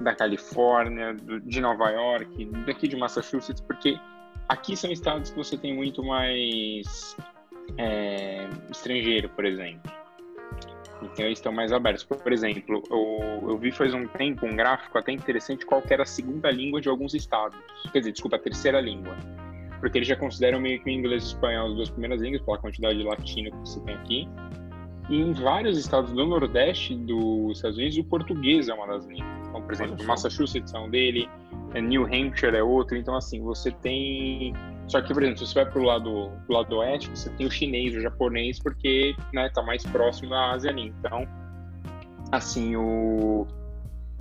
da 0.00 0.14
Califórnia, 0.14 1.14
do, 1.14 1.40
de 1.40 1.60
Nova 1.60 1.90
York, 1.90 2.44
daqui 2.66 2.86
de 2.86 2.96
Massachusetts, 2.96 3.62
porque 3.62 3.98
aqui 4.48 4.76
são 4.76 4.90
estados 4.90 5.30
que 5.30 5.36
você 5.36 5.56
tem 5.56 5.74
muito 5.74 6.02
mais 6.02 7.16
é, 7.78 8.48
estrangeiro, 8.70 9.28
por 9.30 9.44
exemplo. 9.44 9.90
Então 11.02 11.24
eles 11.24 11.38
estão 11.38 11.52
mais 11.52 11.72
abertos. 11.72 12.04
Por 12.04 12.32
exemplo, 12.32 12.82
eu, 12.90 13.50
eu 13.50 13.58
vi 13.58 13.70
faz 13.70 13.92
um 13.92 14.06
tempo 14.06 14.46
um 14.46 14.56
gráfico 14.56 14.96
até 14.98 15.12
interessante 15.12 15.64
qual 15.64 15.82
era 15.88 16.02
a 16.02 16.06
segunda 16.06 16.50
língua 16.50 16.80
de 16.80 16.88
alguns 16.88 17.14
estados. 17.14 17.58
Quer 17.92 17.98
dizer, 17.98 18.12
desculpa, 18.12 18.36
a 18.36 18.38
terceira 18.38 18.80
língua. 18.80 19.16
Porque 19.80 19.98
eles 19.98 20.08
já 20.08 20.16
consideram 20.16 20.58
meio 20.58 20.82
que 20.82 20.88
o 20.88 20.92
inglês 20.92 21.22
e 21.22 21.26
o 21.26 21.28
espanhol 21.28 21.68
as 21.68 21.74
duas 21.74 21.90
primeiras 21.90 22.20
línguas, 22.20 22.42
pela 22.42 22.58
quantidade 22.58 22.98
de 22.98 23.04
latino 23.04 23.50
que 23.50 23.58
você 23.58 23.80
tem 23.80 23.94
aqui. 23.94 24.28
E 25.08 25.20
em 25.20 25.32
vários 25.32 25.78
estados 25.78 26.12
do 26.12 26.26
Nordeste 26.26 26.94
dos 26.94 27.58
Estados 27.58 27.78
Unidos, 27.78 27.98
o 27.98 28.04
português 28.04 28.68
é 28.68 28.74
uma 28.74 28.86
das 28.86 29.06
línguas. 29.06 29.48
Então, 29.48 29.62
por 29.62 29.72
exemplo. 29.72 30.04
Massachusetts 30.04 30.74
é 30.74 30.78
um 30.78 30.90
dele, 30.90 31.28
é 31.74 31.80
New 31.80 32.04
Hampshire 32.04 32.56
é 32.56 32.62
outro. 32.62 32.96
Então, 32.96 33.14
assim, 33.14 33.40
você 33.40 33.70
tem 33.70 34.52
só 34.88 35.00
que, 35.02 35.12
por 35.12 35.22
exemplo, 35.22 35.38
se 35.38 35.46
você 35.46 35.64
vai 35.64 35.70
pro 35.70 35.82
lado, 35.82 36.30
pro 36.46 36.56
lado 36.56 36.76
oeste, 36.76 37.10
você 37.10 37.28
tem 37.30 37.46
o 37.46 37.50
chinês, 37.50 37.94
o 37.94 38.00
japonês, 38.00 38.58
porque 38.58 39.16
né, 39.32 39.48
tá 39.52 39.62
mais 39.62 39.82
próximo 39.84 40.30
da 40.30 40.52
Ásia 40.52 40.70
ali. 40.70 40.94
Então, 40.98 41.26
assim, 42.30 42.76
o, 42.76 43.46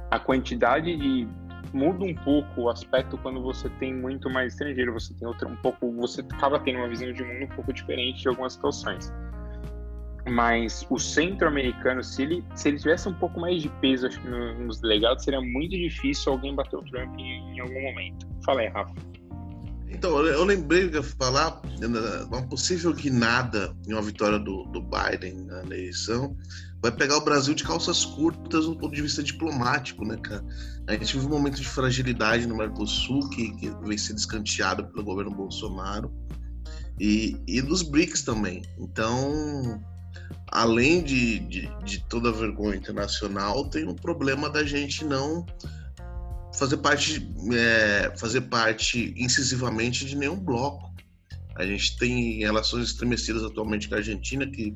a 0.10 0.20
quantidade 0.20 0.96
de. 0.96 1.28
Muda 1.74 2.06
um 2.06 2.16
pouco 2.16 2.62
o 2.62 2.70
aspecto 2.70 3.18
quando 3.18 3.42
você 3.42 3.68
tem 3.70 3.94
muito 3.94 4.30
mais 4.30 4.54
estrangeiro, 4.54 4.94
você 4.94 5.14
tem 5.14 5.28
outra, 5.28 5.46
um 5.46 5.58
pouco. 5.58 5.92
Você 5.98 6.22
acaba 6.22 6.58
tendo 6.60 6.78
uma 6.78 6.88
visão 6.88 7.12
de 7.12 7.22
mundo 7.22 7.46
um 7.46 7.56
pouco 7.56 7.74
diferente 7.74 8.22
de 8.22 8.30
algumas 8.30 8.54
situações. 8.54 9.14
Mas 10.28 10.86
o 10.90 10.98
centro-americano, 10.98 12.04
se 12.04 12.24
ele, 12.24 12.44
se 12.56 12.70
ele 12.70 12.80
tivesse 12.80 13.08
um 13.08 13.14
pouco 13.14 13.40
mais 13.40 13.62
de 13.62 13.70
peso, 13.82 14.08
acho 14.08 14.20
que 14.20 14.28
no- 14.28 14.66
nos 14.66 14.82
delegados, 14.82 15.24
seria 15.24 15.42
muito 15.42 15.72
difícil 15.72 16.32
alguém 16.34 16.56
bater 16.56 16.78
o 16.78 16.84
Trump 16.84 17.20
em, 17.20 17.56
em 17.56 17.60
algum 17.60 17.82
momento. 17.82 18.28
Fala 18.44 18.62
aí, 18.62 18.68
Rafa. 18.68 18.94
Então, 19.88 20.20
eu 20.26 20.44
lembrei 20.44 20.90
que 20.90 20.98
eu 20.98 21.02
ia 21.04 21.08
falar, 21.20 21.62
né, 21.80 21.88
uma 22.28 22.42
possível 22.48 22.94
guinada 22.94 23.76
em 23.88 23.94
uma 23.94 24.02
vitória 24.02 24.38
do, 24.40 24.64
do 24.66 24.82
Biden 24.82 25.46
na 25.46 25.62
eleição 25.64 26.36
vai 26.82 26.92
pegar 26.92 27.18
o 27.18 27.22
Brasil 27.22 27.56
de 27.56 27.64
calças 27.64 28.06
curtas 28.06 28.66
do 28.66 28.76
ponto 28.76 28.94
de 28.94 29.02
vista 29.02 29.24
diplomático, 29.24 30.06
né, 30.06 30.18
cara? 30.18 30.46
A 30.88 30.94
gente 30.94 31.14
vive 31.16 31.26
um 31.26 31.30
momento 31.30 31.60
de 31.60 31.68
fragilidade 31.68 32.46
no 32.46 32.56
Mercosul 32.56 33.28
que, 33.30 33.52
que 33.56 33.70
vem 33.88 33.98
sendo 33.98 34.20
escanteado 34.20 34.86
pelo 34.90 35.04
governo 35.04 35.32
Bolsonaro. 35.32 36.14
e, 37.00 37.36
e 37.48 37.62
dos 37.62 37.82
BRICS 37.82 38.22
também. 38.22 38.62
Então, 38.78 39.82
além 40.52 41.04
de, 41.04 41.40
de, 41.40 41.70
de, 41.84 42.04
toda 42.08 42.32
vergonha 42.32 42.78
internacional, 42.78 43.70
tem 43.70 43.88
um 43.88 43.96
problema 43.96 44.50
da 44.50 44.64
gente 44.64 45.04
não 45.04 45.46
fazer 46.58 46.78
parte, 46.78 47.28
é, 47.54 48.14
fazer 48.18 48.42
parte 48.42 49.14
incisivamente 49.18 50.06
de 50.06 50.16
nenhum 50.16 50.40
bloco. 50.40 50.94
A 51.56 51.66
gente 51.66 51.98
tem 51.98 52.40
relações 52.40 52.90
estremecidas 52.90 53.44
atualmente 53.44 53.88
com 53.88 53.96
a 53.96 53.98
Argentina, 53.98 54.46
que 54.48 54.76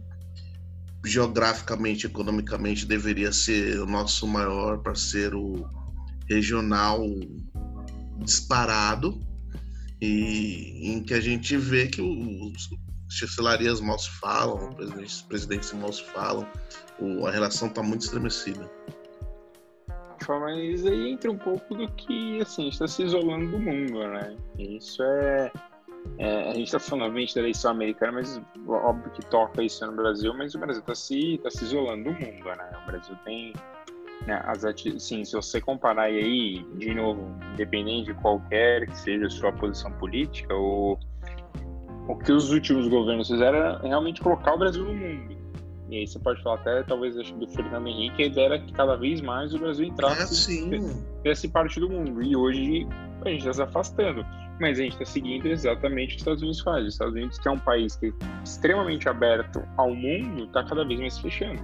geograficamente, 1.06 2.06
economicamente, 2.06 2.86
deveria 2.86 3.32
ser 3.32 3.80
o 3.80 3.86
nosso 3.86 4.28
maior 4.28 4.80
parceiro 4.80 5.66
regional 6.30 7.06
disparado, 8.20 9.22
e 10.02 10.92
em 10.92 11.04
que 11.04 11.14
a 11.14 11.22
gente 11.22 11.58
vê 11.58 11.88
que 11.88 12.02
os 12.02 12.70
chancelarias 13.10 13.82
mal 13.82 13.98
se 13.98 14.10
falam, 14.20 14.76
os 15.04 15.22
presidentes 15.24 15.74
mal 15.74 15.92
se 15.92 16.04
falam, 16.04 16.48
a 17.28 17.32
relação 17.32 17.68
está 17.68 17.82
muito 17.82 18.02
estremecida. 18.02 18.70
Mas 20.28 20.86
aí 20.86 21.12
entra 21.12 21.32
um 21.32 21.38
pouco 21.38 21.74
do 21.74 21.90
que 21.94 22.40
assim 22.42 22.68
está 22.68 22.88
se 22.88 23.04
isolando 23.04 23.50
do 23.52 23.60
mundo, 23.60 24.08
né? 24.10 24.38
Isso 24.60 25.02
é, 25.02 25.52
é 26.20 26.52
a 26.52 26.54
gente 26.54 26.66
está 26.66 26.80
falando 26.80 27.06
obviamente 27.06 27.34
da 27.34 27.42
eleição 27.42 27.72
americana, 27.72 28.12
mas 28.12 28.40
óbvio 28.68 29.12
que 29.12 29.26
toca 29.26 29.64
isso 29.64 29.84
no 29.88 29.94
Brasil, 29.94 30.32
mas 30.36 30.54
o 30.54 30.60
Brasil 30.60 30.82
está 30.82 30.94
se 30.94 31.40
tá 31.42 31.50
se 31.50 31.64
isolando 31.64 32.04
do 32.04 32.12
mundo, 32.12 32.46
né? 32.46 32.70
O 32.84 32.86
Brasil 32.86 33.16
tem 33.26 33.54
né, 34.28 34.42
as 34.46 34.62
sim, 35.02 35.24
se 35.24 35.34
você 35.34 35.62
comparar 35.62 36.04
aí, 36.04 36.64
de 36.76 36.94
novo, 36.94 37.36
independente 37.54 38.14
de 38.14 38.14
qualquer 38.16 38.86
que 38.86 38.98
seja 38.98 39.28
a 39.28 39.30
sua 39.30 39.52
posição 39.52 39.92
política, 39.94 40.54
o, 40.54 40.98
o 42.10 42.16
que 42.16 42.32
os 42.32 42.50
últimos 42.50 42.88
governos 42.88 43.28
fizeram 43.28 43.60
era 43.60 43.80
realmente 43.80 44.20
colocar 44.20 44.56
o 44.56 44.58
Brasil 44.58 44.84
no 44.84 44.96
mundo. 44.96 45.38
E 45.90 45.98
aí 45.98 46.08
você 46.08 46.18
pode 46.18 46.42
falar 46.42 46.56
até, 46.56 46.82
talvez, 46.82 47.16
acho, 47.16 47.36
do 47.36 47.48
Fernando 47.48 47.88
Henrique, 47.88 48.24
a 48.24 48.26
ideia 48.26 48.46
era 48.48 48.60
que 48.60 48.74
cada 48.74 48.96
vez 48.96 49.22
mais 49.22 49.54
o 49.54 49.60
Brasil 49.60 49.86
entrasse 49.86 50.68
é, 51.24 51.48
parte 51.50 51.80
do 51.80 51.88
mundo. 51.88 52.22
E 52.24 52.36
hoje 52.36 52.88
a 53.24 53.30
gente 53.30 53.40
está 53.40 53.54
se 53.54 53.62
afastando. 53.62 54.26
Mas 54.60 54.80
a 54.80 54.84
gente 54.84 54.94
está 54.94 55.06
seguindo 55.06 55.48
exatamente 55.48 56.08
o 56.08 56.10
que 56.10 56.16
os 56.16 56.22
Estados 56.22 56.42
Unidos 56.42 56.60
faz. 56.62 56.86
Os 56.86 56.94
Estados 56.94 57.14
Unidos, 57.14 57.38
que 57.38 57.48
é 57.48 57.52
um 57.52 57.60
país 57.60 57.96
que 57.96 58.08
é 58.08 58.12
extremamente 58.44 59.08
aberto 59.08 59.64
ao 59.78 59.94
mundo, 59.94 60.46
está 60.46 60.64
cada 60.64 60.84
vez 60.84 61.00
mais 61.00 61.20
fechando. 61.20 61.62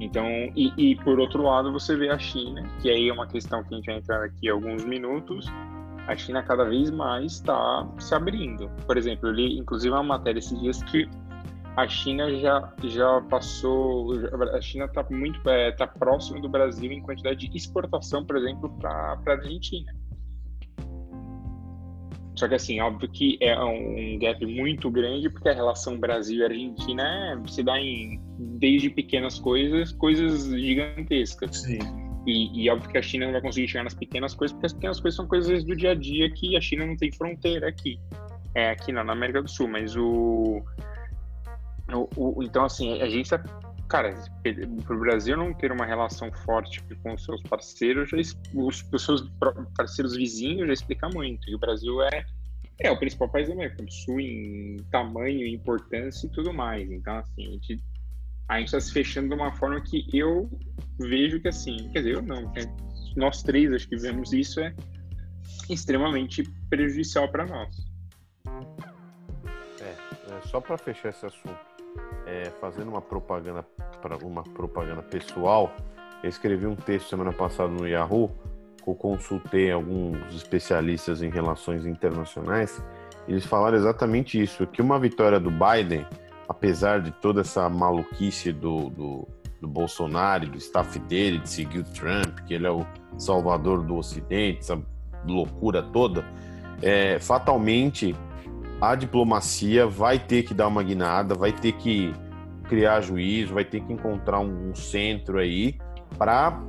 Então, 0.00 0.26
e, 0.56 0.72
e, 0.76 0.96
por 0.96 1.20
outro 1.20 1.42
lado, 1.42 1.72
você 1.72 1.96
vê 1.96 2.10
a 2.10 2.18
China, 2.18 2.68
que 2.82 2.90
aí 2.90 3.08
é 3.08 3.12
uma 3.12 3.28
questão 3.28 3.62
que 3.62 3.74
a 3.74 3.76
gente 3.76 3.86
vai 3.86 3.96
entrar 3.96 4.24
aqui 4.24 4.48
alguns 4.48 4.84
minutos. 4.84 5.46
A 6.06 6.16
China 6.16 6.42
cada 6.42 6.64
vez 6.64 6.90
mais 6.90 7.32
está 7.32 7.88
se 7.98 8.14
abrindo. 8.14 8.70
Por 8.86 8.96
exemplo, 8.96 9.28
eu 9.28 9.32
li 9.32 9.58
inclusive 9.58 9.92
uma 9.92 10.02
matéria 10.02 10.38
esses 10.38 10.58
dias 10.60 10.82
que 10.84 11.08
a 11.76 11.86
China 11.86 12.34
já, 12.38 12.72
já 12.84 13.20
passou. 13.22 14.12
A 14.54 14.60
China 14.60 14.86
está 14.86 15.04
muito 15.10 15.46
é, 15.48 15.72
tá 15.72 15.86
próximo 15.86 16.40
do 16.40 16.48
Brasil 16.48 16.90
em 16.90 17.02
quantidade 17.02 17.48
de 17.48 17.56
exportação, 17.56 18.24
por 18.24 18.36
exemplo, 18.36 18.70
para 18.80 19.18
a 19.26 19.30
Argentina. 19.30 19.92
Só 22.34 22.46
que 22.46 22.54
assim, 22.54 22.80
óbvio 22.80 23.08
que 23.08 23.38
é 23.40 23.58
um 23.58 24.18
gap 24.18 24.44
muito 24.44 24.90
grande, 24.90 25.30
porque 25.30 25.48
a 25.48 25.54
relação 25.54 25.98
Brasil 25.98 26.40
e 26.40 26.44
Argentina 26.44 27.02
é, 27.02 27.48
se 27.48 27.62
dá 27.62 27.80
em 27.80 28.20
desde 28.38 28.90
pequenas 28.90 29.38
coisas, 29.38 29.92
coisas 29.92 30.46
gigantescas. 30.46 31.62
Sim. 31.62 32.05
E, 32.26 32.64
e 32.64 32.70
óbvio 32.70 32.90
que 32.90 32.98
a 32.98 33.02
China 33.02 33.26
não 33.26 33.32
vai 33.32 33.40
conseguir 33.40 33.68
chegar 33.68 33.84
nas 33.84 33.94
pequenas 33.94 34.34
coisas, 34.34 34.52
porque 34.52 34.66
as 34.66 34.72
pequenas 34.72 35.00
coisas 35.00 35.16
são 35.16 35.26
coisas 35.26 35.64
do 35.64 35.76
dia 35.76 35.92
a 35.92 35.94
dia 35.94 36.28
que 36.30 36.56
a 36.56 36.60
China 36.60 36.84
não 36.84 36.96
tem 36.96 37.12
fronteira 37.12 37.68
aqui. 37.68 38.00
É 38.54 38.70
aqui 38.70 38.92
não, 38.92 39.04
na 39.04 39.12
América 39.12 39.42
do 39.42 39.48
Sul, 39.48 39.68
mas 39.68 39.94
o, 39.96 40.62
o, 41.92 42.08
o 42.16 42.42
então 42.42 42.64
assim, 42.64 43.00
a 43.00 43.08
gente 43.08 43.30
tá 43.30 43.38
cara, 43.88 44.14
para 44.84 44.96
o 44.96 45.00
Brasil 45.00 45.36
não 45.36 45.52
ter 45.54 45.72
uma 45.72 45.86
relação 45.86 46.30
forte 46.32 46.82
com 47.02 47.14
os 47.14 47.24
seus 47.24 47.40
parceiros, 47.42 48.10
já, 48.10 48.16
os, 48.54 48.84
os, 48.92 49.04
seus 49.04 49.30
parceiros 49.76 50.16
vizinhos 50.16 50.66
já 50.66 50.72
explica 50.72 51.08
muito. 51.08 51.48
E 51.48 51.54
o 51.54 51.58
Brasil 51.58 52.02
é, 52.02 52.26
é 52.80 52.90
o 52.90 52.98
principal 52.98 53.28
país 53.28 53.48
da 53.48 53.54
América 53.54 53.82
do 53.82 53.92
Sul 53.92 54.20
em 54.20 54.76
tamanho, 54.90 55.46
importância 55.46 56.26
e 56.26 56.30
tudo 56.30 56.52
mais. 56.52 56.90
Então, 56.90 57.16
assim, 57.16 57.46
a 57.46 57.50
gente 57.52 57.80
a 58.48 58.60
está 58.60 58.80
se 58.80 58.92
fechando 58.92 59.28
de 59.28 59.34
uma 59.34 59.52
forma 59.52 59.80
que 59.80 60.06
eu 60.12 60.48
vejo 60.98 61.40
que, 61.40 61.48
assim, 61.48 61.90
quer 61.92 62.00
dizer, 62.00 62.14
eu 62.14 62.22
não, 62.22 62.42
né? 62.52 62.62
nós 63.16 63.42
três 63.42 63.72
acho 63.72 63.88
que 63.88 63.96
vemos 63.96 64.32
isso, 64.32 64.60
é 64.60 64.74
extremamente 65.68 66.42
prejudicial 66.70 67.28
para 67.28 67.46
nós. 67.46 67.74
É, 69.80 69.84
é 69.84 70.40
só 70.46 70.60
para 70.60 70.78
fechar 70.78 71.08
esse 71.08 71.26
assunto 71.26 71.76
é, 72.26 72.50
fazendo 72.60 72.88
uma 72.88 73.00
propaganda 73.00 73.64
para 74.02 74.16
uma 74.24 74.42
propaganda 74.42 75.02
pessoal, 75.02 75.74
eu 76.22 76.28
escrevi 76.28 76.66
um 76.66 76.76
texto 76.76 77.08
semana 77.08 77.32
passada 77.32 77.68
no 77.68 77.86
Yahoo, 77.86 78.30
eu 78.86 78.94
consultei 78.94 79.70
alguns 79.70 80.34
especialistas 80.34 81.22
em 81.22 81.30
relações 81.30 81.86
internacionais, 81.86 82.82
eles 83.26 83.44
falaram 83.44 83.76
exatamente 83.76 84.40
isso, 84.40 84.66
que 84.66 84.80
uma 84.80 84.98
vitória 84.98 85.40
do 85.40 85.50
Biden, 85.50 86.06
apesar 86.48 87.00
de 87.00 87.10
toda 87.10 87.40
essa 87.40 87.68
maluquice 87.68 88.52
do, 88.52 88.90
do, 88.90 89.28
do 89.60 89.68
Bolsonaro, 89.68 90.48
do 90.48 90.58
staff 90.58 90.98
dele, 91.00 91.38
de 91.38 91.48
seguir 91.48 91.80
o 91.80 91.84
Trump, 91.84 92.40
que 92.46 92.54
ele 92.54 92.66
é 92.66 92.70
o 92.70 92.86
salvador 93.18 93.82
do 93.82 93.96
Ocidente, 93.96 94.60
essa 94.60 94.80
loucura 95.26 95.82
toda, 95.82 96.24
é, 96.82 97.18
fatalmente 97.18 98.14
a 98.80 98.94
diplomacia 98.94 99.86
vai 99.86 100.18
ter 100.18 100.42
que 100.42 100.52
dar 100.52 100.68
uma 100.68 100.82
guinada, 100.82 101.34
vai 101.34 101.52
ter 101.52 101.72
que 101.72 102.12
criar 102.68 103.00
juízo, 103.00 103.54
vai 103.54 103.64
ter 103.64 103.80
que 103.80 103.92
encontrar 103.92 104.40
um, 104.40 104.74
centro 104.74 105.38
aí 105.38 105.78
para 106.18 106.60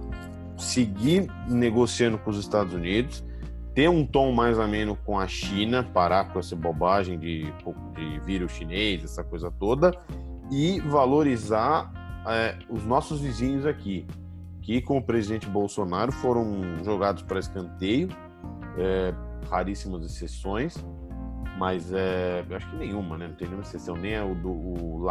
seguir 0.56 1.28
negociando 1.48 2.18
com 2.18 2.30
os 2.30 2.38
Estados 2.38 2.74
Unidos, 2.74 3.24
ter 3.78 3.88
um 3.88 4.04
tom 4.04 4.32
mais 4.32 4.58
ameno 4.58 4.96
com 5.06 5.20
a 5.20 5.28
China, 5.28 5.84
parar 5.84 6.34
com 6.34 6.40
essa 6.40 6.56
bobagem 6.56 7.20
de, 7.20 7.44
de 7.94 8.20
vírus 8.22 8.54
chinês, 8.54 9.04
essa 9.04 9.24
coisa 9.24 9.52
toda, 9.52 9.96
e 10.50 10.80
valorizar 10.80 12.24
é, 12.28 12.58
os 12.72 12.84
nossos 12.84 13.22
vizinhos 13.22 13.68
aqui, 13.68 14.08
que 14.64 14.82
com 14.82 14.98
o 14.98 15.02
presidente 15.04 15.48
Bolsonaro 15.48 16.12
foram 16.12 16.84
jogados 16.84 17.22
para 17.22 17.38
escanteio, 17.38 18.10
é, 18.80 19.14
raríssimas 19.48 20.04
exceções, 20.04 20.76
mas 21.60 21.94
é, 21.94 22.44
acho 22.50 22.68
que 22.72 22.78
nenhuma, 22.78 23.16
né? 23.16 23.28
Não 23.28 23.36
tem 23.36 23.48
nenhuma 23.48 23.64
exceção. 23.64 23.96
Nem 23.96 24.20
o 24.20 24.34
do 24.34 25.06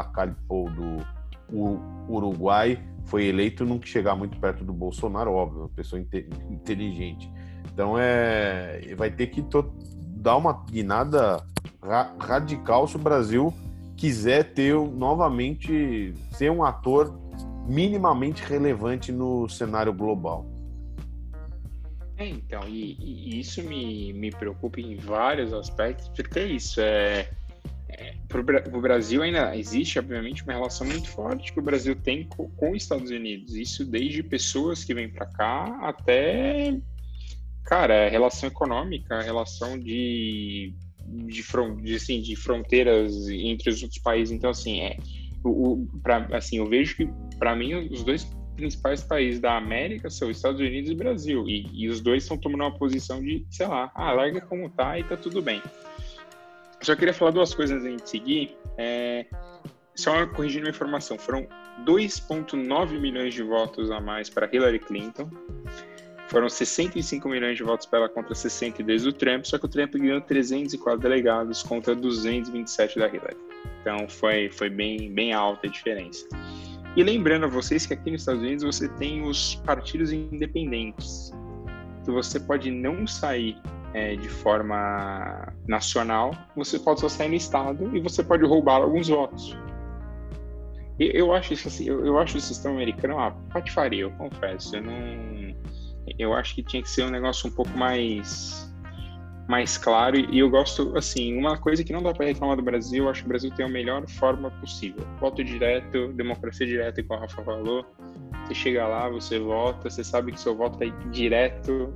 o 0.49 0.69
do 0.71 2.13
Uruguai 2.13 2.83
foi 3.05 3.27
eleito 3.27 3.65
não 3.65 3.81
chegar 3.81 4.17
muito 4.17 4.41
perto 4.41 4.65
do 4.65 4.73
Bolsonaro, 4.73 5.33
óbvio, 5.33 5.61
uma 5.61 5.69
pessoa 5.69 6.03
inteligente. 6.51 7.31
Então 7.77 7.95
é, 7.99 8.81
vai 8.97 9.11
ter 9.11 9.27
que 9.27 9.45
dar 10.17 10.39
uma 10.39 10.65
guinada 10.65 11.45
ra 11.83 12.11
radical 12.19 12.89
se 12.89 12.97
o 12.97 12.99
Brasil 12.99 13.53
quiser 13.99 14.55
ter 14.55 14.75
novamente 14.75 16.15
ser 16.33 16.51
um 16.51 16.65
ator 16.65 17.15
minimamente 17.69 18.43
relevante 18.43 19.13
no 19.13 19.47
cenário 19.47 19.93
global. 19.93 20.47
É, 22.17 22.27
então, 22.27 22.67
e, 22.67 22.97
e, 22.99 23.39
isso 23.39 23.63
me, 23.63 24.11
me 24.15 24.31
preocupa 24.31 24.81
em 24.81 24.97
vários 24.97 25.53
aspectos, 25.53 26.09
porque 26.09 26.39
é 26.39 26.47
isso, 26.47 26.81
é, 26.81 27.29
é 27.91 28.15
para 28.27 28.41
o 28.75 28.81
Brasil 28.81 29.23
ainda 29.23 29.55
existe, 29.55 29.99
obviamente, 29.99 30.43
uma 30.45 30.55
relação 30.55 30.87
muito 30.87 31.11
forte 31.11 31.53
que 31.53 31.59
o 31.59 31.63
Brasil 31.63 31.95
tem 31.95 32.25
com, 32.25 32.49
com 32.53 32.71
os 32.71 32.85
Estados 32.85 33.11
Unidos, 33.11 33.55
isso 33.55 33.85
desde 33.85 34.23
pessoas 34.23 34.83
que 34.83 34.95
vêm 34.95 35.11
para 35.11 35.27
cá 35.27 35.79
até, 35.83 36.79
cara, 37.67 38.09
relação 38.09 38.49
econômica, 38.49 39.21
relação 39.21 39.79
de, 39.79 40.73
de, 41.05 41.43
de, 41.83 41.95
assim, 41.95 42.23
de 42.23 42.37
fronteiras 42.37 43.29
entre 43.29 43.71
os 43.71 43.83
outros 43.83 44.01
países, 44.01 44.33
então, 44.33 44.51
assim, 44.51 44.81
é, 44.81 44.97
o, 45.45 45.73
o 45.73 45.89
pra, 46.03 46.29
assim 46.33 46.59
eu 46.59 46.67
vejo 46.67 46.97
que, 46.97 47.09
para 47.39 47.55
mim, 47.55 47.75
os 47.75 48.03
dois 48.05 48.25
principais 48.55 49.03
países 49.03 49.41
da 49.41 49.57
América 49.57 50.09
são 50.09 50.31
os 50.31 50.37
Estados 50.39 50.61
Unidos 50.61 50.91
e 50.91 50.95
Brasil. 50.95 51.47
E, 51.47 51.69
e 51.73 51.89
os 51.89 52.01
dois 52.01 52.23
estão 52.23 52.39
tomando 52.39 52.63
uma 52.63 52.79
posição 52.79 53.21
de, 53.21 53.47
sei 53.51 53.67
lá, 53.67 53.91
ah, 53.95 54.13
larga 54.13 54.41
como 54.41 54.71
tá 54.71 54.99
e 54.99 55.05
tá 55.05 55.17
tudo 55.17 55.43
bem. 55.43 55.63
Só 56.81 56.95
queria 56.97 57.13
falar 57.13 57.33
duas 57.33 57.55
coisas 57.55 57.85
antes 57.85 58.05
de 58.05 58.11
seguir. 58.11 58.57
É, 58.79 59.27
só 59.95 60.27
corrigindo 60.27 60.67
uma 60.67 60.71
informação: 60.71 61.19
foram 61.19 61.47
2,9 61.85 62.99
milhões 62.99 63.35
de 63.35 63.43
votos 63.43 63.91
a 63.91 64.01
mais 64.01 64.31
para 64.31 64.49
Hillary 64.53 64.79
Clinton. 64.79 65.31
Foram 66.29 66.49
65 66.49 67.29
milhões 67.29 67.57
de 67.57 67.63
votos 67.63 67.87
para 67.87 68.01
ela 68.01 68.09
contra 68.09 68.35
62 68.35 69.05
do 69.05 69.13
Trump, 69.13 69.45
só 69.45 69.59
que 69.59 69.67
o 69.67 69.69
Trump 69.69 69.93
ganhou 69.93 70.21
304 70.21 71.01
delegados 71.01 71.63
contra 71.63 71.95
227 71.95 72.99
da 72.99 73.07
Hillary. 73.07 73.37
Então 73.81 74.09
foi, 74.09 74.51
foi 74.51 74.69
bem, 74.69 75.13
bem 75.13 75.33
alta 75.33 75.69
a 75.69 75.71
diferença. 75.71 76.27
E 76.97 77.03
lembrando 77.03 77.45
a 77.45 77.49
vocês 77.49 77.87
que 77.87 77.95
aqui 77.95 78.11
nos 78.11 78.23
Estados 78.23 78.43
Unidos 78.43 78.65
você 78.65 78.89
tem 78.89 79.23
os 79.23 79.55
partidos 79.57 80.13
independentes, 80.13 81.31
que 82.05 82.11
você 82.11 82.41
pode 82.41 82.71
não 82.71 83.07
sair 83.07 83.57
é, 83.95 84.17
de 84.17 84.29
forma 84.29 85.53
nacional, 85.69 86.35
você 86.57 86.79
pode 86.79 87.01
só 87.01 87.09
sair 87.09 87.29
no 87.29 87.35
estado 87.35 87.95
e 87.97 88.01
você 88.01 88.25
pode 88.25 88.45
roubar 88.45 88.77
alguns 88.77 89.09
votos. 89.09 89.57
Eu 90.99 91.35
acho 91.35 91.53
isso 91.53 91.69
assim, 91.69 91.87
eu, 91.87 92.05
eu 92.07 92.19
acho 92.19 92.39
o 92.39 92.41
sistema 92.41 92.75
americano 92.75 93.15
uma 93.15 93.31
patifaria, 93.53 94.03
eu 94.03 94.11
confesso. 94.13 94.77
Eu 94.77 94.83
não, 94.83 95.46
eu 96.19 96.35
acho 96.35 96.55
que 96.55 96.63
tinha 96.63 96.83
que 96.83 96.89
ser 96.89 97.05
um 97.05 97.11
negócio 97.11 97.49
um 97.49 97.53
pouco 97.53 97.77
mais 97.77 98.67
mais 99.49 99.79
claro. 99.79 100.17
E 100.19 100.39
eu 100.41 100.51
gosto 100.51 100.97
assim 100.97 101.37
uma 101.39 101.57
coisa 101.57 101.85
que 101.85 101.93
não 101.93 102.03
dá 102.03 102.13
para 102.13 102.27
reclamar 102.27 102.57
do 102.57 102.63
Brasil 102.63 103.05
eu 103.05 103.11
acho 103.11 103.21
que 103.21 103.27
o 103.27 103.29
Brasil 103.29 103.51
tem 103.53 103.65
a 103.65 103.69
melhor 103.69 104.07
forma 104.09 104.51
possível. 104.51 105.07
Voto 105.21 105.43
direto 105.45 106.13
democracia 106.13 106.67
direta 106.67 107.01
igual 107.01 107.21
a 107.21 107.23
Rafa 107.23 107.43
falou. 107.43 107.87
Você 108.45 108.55
chega 108.55 108.87
lá 108.87 109.09
você 109.09 109.39
vota 109.39 109.89
você 109.89 110.03
sabe 110.03 110.33
que 110.33 110.41
seu 110.41 110.57
voto 110.57 110.83
é 110.83 110.91
direto 111.11 111.93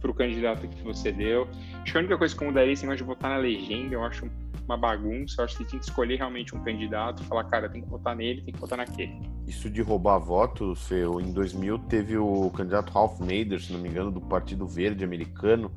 para 0.00 0.10
o 0.10 0.14
candidato 0.14 0.66
que 0.68 0.82
você 0.82 1.12
deu. 1.12 1.48
Acho 1.82 1.92
que 1.92 1.98
a 1.98 2.00
única 2.00 2.18
coisa 2.18 2.36
que 2.36 2.44
mudaria 2.44 2.72
é 2.72 2.94
de 2.94 3.02
votar 3.02 3.30
na 3.30 3.36
legenda 3.36 3.94
eu 3.94 4.04
acho 4.04 4.28
uma 4.72 4.78
bagunça 4.78 5.40
eu 5.40 5.44
acho 5.44 5.56
que 5.58 5.64
tem 5.64 5.78
que 5.78 5.84
escolher 5.84 6.16
realmente 6.16 6.54
um 6.56 6.62
candidato 6.62 7.22
falar 7.24 7.44
cara 7.44 7.68
tem 7.68 7.82
que 7.82 7.88
votar 7.88 8.16
nele 8.16 8.42
tem 8.42 8.52
que 8.54 8.60
votar 8.60 8.78
naquele 8.78 9.20
isso 9.46 9.68
de 9.68 9.82
roubar 9.82 10.18
votos 10.18 10.86
Feu, 10.86 11.20
em 11.20 11.32
2000 11.32 11.78
teve 11.80 12.16
o 12.16 12.50
candidato 12.50 12.92
Ralph 12.92 13.20
Nader 13.20 13.60
se 13.60 13.72
não 13.72 13.80
me 13.80 13.88
engano 13.88 14.10
do 14.10 14.20
Partido 14.20 14.66
Verde 14.66 15.04
americano 15.04 15.70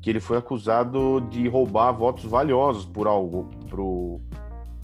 que 0.00 0.08
ele 0.08 0.20
foi 0.20 0.38
acusado 0.38 1.20
de 1.30 1.46
roubar 1.48 1.92
votos 1.92 2.24
valiosos 2.24 2.86
por 2.86 3.06
algo 3.06 3.50
pro 3.68 4.20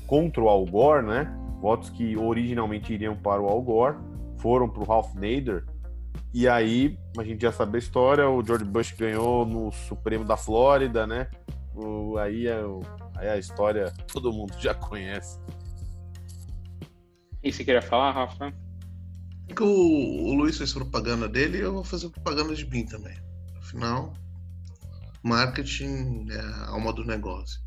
contra 0.06 0.42
o 0.42 0.48
Al 0.48 0.64
Gore, 0.66 1.04
né? 1.04 1.36
Votos 1.60 1.90
que 1.90 2.16
originalmente 2.16 2.92
iriam 2.92 3.16
para 3.16 3.40
o 3.40 3.48
Al 3.48 3.62
Gore 3.62 3.96
foram 4.38 4.68
para 4.68 4.82
o 4.82 4.86
Ralph 4.86 5.14
Nader. 5.14 5.64
E 6.32 6.46
aí 6.46 6.98
a 7.18 7.24
gente 7.24 7.42
já 7.42 7.50
sabe 7.50 7.76
a 7.76 7.78
história. 7.78 8.28
O 8.28 8.44
George 8.44 8.64
Bush 8.64 8.92
ganhou 8.92 9.46
no 9.46 9.72
Supremo 9.72 10.24
da 10.24 10.36
Flórida, 10.36 11.06
né? 11.06 11.28
O, 11.74 12.16
aí, 12.18 12.46
é, 12.46 12.62
aí 13.16 13.28
a 13.28 13.38
história 13.38 13.92
todo 14.12 14.32
mundo 14.32 14.54
já 14.58 14.74
conhece. 14.74 15.38
E 17.42 17.52
você 17.52 17.64
queria 17.64 17.82
falar, 17.82 18.12
Rafa? 18.12 18.52
Que 19.54 19.62
o, 19.62 19.66
o 19.68 20.34
Luiz 20.34 20.58
fez 20.58 20.72
propaganda 20.72 21.28
dele, 21.28 21.58
eu 21.58 21.72
vou 21.72 21.84
fazer 21.84 22.08
propaganda 22.08 22.54
de 22.54 22.66
mim 22.68 22.84
também. 22.84 23.16
Afinal, 23.58 24.12
marketing 25.22 26.26
é 26.30 26.40
a 26.40 26.70
alma 26.70 26.92
do 26.92 27.04
negócio. 27.04 27.60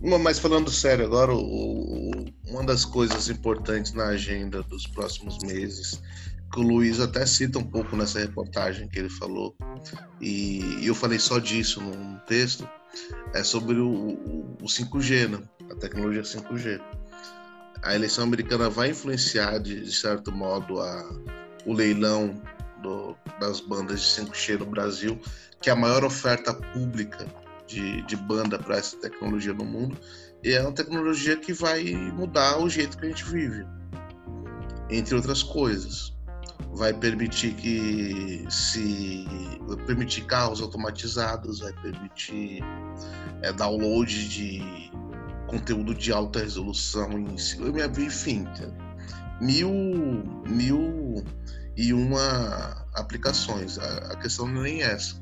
Mas 0.00 0.38
falando 0.38 0.70
sério 0.70 1.04
agora, 1.04 1.34
o, 1.34 2.24
uma 2.46 2.64
das 2.64 2.84
coisas 2.84 3.28
importantes 3.28 3.92
na 3.92 4.08
agenda 4.08 4.62
dos 4.62 4.86
próximos 4.86 5.38
meses, 5.38 6.00
que 6.52 6.60
o 6.60 6.62
Luiz 6.62 7.00
até 7.00 7.24
cita 7.26 7.58
um 7.58 7.64
pouco 7.64 7.96
nessa 7.96 8.20
reportagem 8.20 8.88
que 8.88 8.98
ele 8.98 9.08
falou, 9.08 9.56
e, 10.20 10.86
eu 10.86 10.94
falei 10.94 11.18
só 11.18 11.38
disso 11.38 11.80
num 11.80 12.18
texto, 12.26 12.68
é 13.32 13.42
sobre 13.42 13.76
o, 13.76 13.88
o, 13.88 14.56
o 14.62 14.66
5G, 14.66 15.28
né? 15.28 15.42
a 15.70 15.74
tecnologia 15.74 16.22
5G. 16.22 16.80
A 17.82 17.94
eleição 17.94 18.24
americana 18.24 18.70
vai 18.70 18.90
influenciar, 18.90 19.58
de, 19.58 19.80
de 19.80 19.92
certo 19.92 20.32
modo, 20.32 20.80
a, 20.80 21.10
o 21.66 21.72
leilão 21.72 22.40
do, 22.82 23.16
das 23.40 23.60
bandas 23.60 24.00
de 24.00 24.06
5G 24.22 24.58
no 24.60 24.66
Brasil, 24.66 25.20
que 25.60 25.68
é 25.68 25.72
a 25.72 25.76
maior 25.76 26.04
oferta 26.04 26.54
pública 26.54 27.26
de, 27.66 28.02
de 28.02 28.16
banda 28.16 28.58
para 28.58 28.76
essa 28.76 28.96
tecnologia 28.96 29.52
no 29.52 29.64
mundo. 29.64 29.98
E 30.42 30.52
é 30.52 30.60
uma 30.60 30.72
tecnologia 30.72 31.36
que 31.36 31.52
vai 31.52 31.82
mudar 32.12 32.58
o 32.58 32.68
jeito 32.68 32.98
que 32.98 33.06
a 33.06 33.08
gente 33.08 33.24
vive, 33.24 33.66
entre 34.90 35.14
outras 35.14 35.42
coisas. 35.42 36.13
Vai 36.72 36.92
permitir 36.92 37.54
que 37.54 38.44
se 38.50 39.26
permitir 39.86 40.22
carros 40.22 40.60
automatizados, 40.60 41.60
vai 41.60 41.72
permitir 41.74 42.62
é, 43.42 43.52
download 43.52 44.28
de 44.28 44.90
conteúdo 45.46 45.94
de 45.94 46.12
alta 46.12 46.40
resolução 46.40 47.12
em 47.12 47.36
enfim, 47.98 48.46
mil, 49.40 49.70
mil 50.48 51.24
e 51.76 51.92
uma 51.92 52.86
aplicações. 52.94 53.78
A, 53.78 54.12
a 54.12 54.16
questão 54.16 54.46
não 54.46 54.62
é 54.62 54.64
nem 54.64 54.82
essa. 54.82 55.16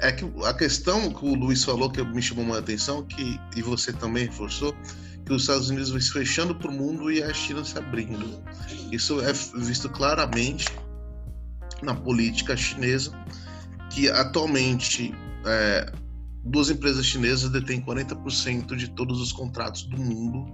É 0.00 0.12
que 0.12 0.24
a 0.44 0.54
questão 0.54 1.12
que 1.12 1.24
o 1.24 1.34
Luiz 1.34 1.64
falou 1.64 1.90
que 1.90 2.02
me 2.02 2.22
chamou 2.22 2.44
uma 2.44 2.58
atenção, 2.58 3.02
que 3.02 3.40
e 3.56 3.62
você 3.62 3.92
também 3.92 4.26
reforçou, 4.26 4.74
que 5.28 5.34
os 5.34 5.42
Estados 5.42 5.68
Unidos 5.68 5.90
vão 5.90 6.00
se 6.00 6.10
fechando 6.10 6.54
para 6.54 6.70
o 6.70 6.74
mundo 6.74 7.12
e 7.12 7.22
a 7.22 7.32
China 7.34 7.62
se 7.62 7.76
abrindo. 7.76 8.42
Isso 8.90 9.20
é 9.20 9.30
visto 9.60 9.88
claramente 9.90 10.66
na 11.82 11.94
política 11.94 12.56
chinesa, 12.56 13.12
que 13.90 14.08
atualmente 14.08 15.14
é, 15.44 15.92
duas 16.42 16.70
empresas 16.70 17.04
chinesas 17.04 17.50
detêm 17.50 17.80
40% 17.82 18.74
de 18.74 18.90
todos 18.90 19.20
os 19.20 19.30
contratos 19.30 19.82
do 19.82 19.98
mundo 19.98 20.46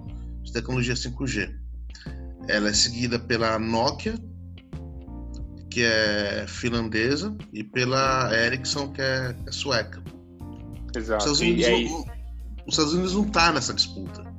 de 0.42 0.52
tecnologia 0.52 0.94
5G. 0.94 1.54
Ela 2.48 2.68
é 2.68 2.72
seguida 2.72 3.16
pela 3.18 3.56
Nokia, 3.60 4.16
que 5.70 5.82
é 5.82 6.46
finlandesa, 6.48 7.34
e 7.52 7.62
pela 7.62 8.30
Ericsson, 8.36 8.92
que 8.92 9.00
é, 9.00 9.36
é 9.46 9.52
sueca. 9.52 10.02
Exato. 10.96 11.30
Os 11.30 11.38
Estados 11.38 11.40
Unidos, 11.40 11.64
aí... 11.64 11.84
não, 11.84 12.00
os 12.66 12.74
Estados 12.74 12.92
Unidos 12.92 13.14
não 13.14 13.24
tá 13.30 13.52
nessa 13.52 13.72
disputa. 13.72 14.33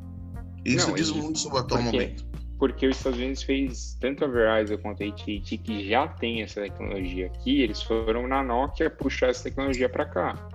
Isso 0.65 0.87
não, 0.87 0.95
diz 0.95 1.11
muito 1.11 1.37
sobre 1.37 1.59
o 1.59 1.61
atual 1.61 1.81
porque, 1.81 1.97
momento. 1.97 2.25
Porque 2.57 2.87
os 2.87 2.97
Estados 2.97 3.19
Unidos 3.19 3.43
fez 3.43 3.97
tanto 4.01 4.25
a 4.25 4.27
Verizon 4.27 4.77
quanto 4.79 5.03
a 5.03 5.07
AT&T 5.07 5.57
que 5.59 5.87
já 5.87 6.07
tem 6.07 6.41
essa 6.41 6.61
tecnologia 6.61 7.27
aqui, 7.27 7.61
eles 7.61 7.81
foram 7.81 8.27
na 8.27 8.43
Nokia 8.43 8.89
puxar 8.89 9.29
essa 9.29 9.43
tecnologia 9.43 9.87
para 9.87 10.05
cá. 10.05 10.49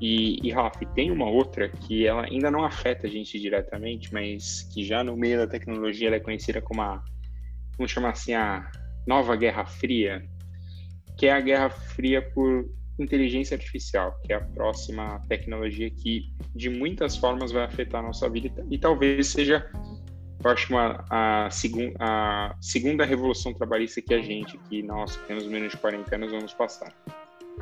E, 0.00 0.38
e 0.46 0.50
Rafa, 0.50 0.84
tem 0.94 1.10
uma 1.10 1.28
outra 1.28 1.68
que 1.68 2.06
ela 2.06 2.24
ainda 2.24 2.50
não 2.50 2.64
afeta 2.64 3.06
a 3.06 3.10
gente 3.10 3.38
diretamente, 3.38 4.12
mas 4.12 4.62
que 4.72 4.84
já 4.84 5.02
no 5.02 5.16
meio 5.16 5.38
da 5.38 5.46
tecnologia 5.46 6.08
ela 6.08 6.16
é 6.16 6.20
conhecida 6.20 6.60
como 6.60 6.82
a, 6.82 7.02
vamos 7.76 7.90
chamar 7.90 8.10
assim, 8.10 8.32
a 8.32 8.70
nova 9.06 9.34
Guerra 9.34 9.66
Fria, 9.66 10.24
que 11.16 11.26
é 11.26 11.32
a 11.32 11.40
Guerra 11.40 11.70
Fria 11.70 12.22
por 12.22 12.68
inteligência 13.02 13.54
artificial, 13.54 14.18
que 14.24 14.32
é 14.32 14.36
a 14.36 14.40
próxima 14.40 15.20
tecnologia 15.28 15.90
que 15.90 16.32
de 16.54 16.68
muitas 16.68 17.16
formas 17.16 17.52
vai 17.52 17.64
afetar 17.64 18.02
a 18.02 18.06
nossa 18.06 18.28
vida 18.28 18.66
e 18.70 18.78
talvez 18.78 19.28
seja, 19.28 19.70
eu 20.44 20.50
acho, 20.50 20.72
uma, 20.72 21.04
a, 21.10 21.48
segun, 21.50 21.92
a 21.98 22.54
segunda 22.60 23.04
revolução 23.04 23.52
trabalhista 23.54 24.00
que 24.00 24.14
a 24.14 24.20
gente, 24.20 24.58
que 24.68 24.82
nós 24.82 25.16
que 25.16 25.26
temos 25.26 25.46
menos 25.46 25.72
de 25.72 25.78
40 25.78 26.14
anos, 26.14 26.30
vamos 26.30 26.54
passar. 26.54 26.92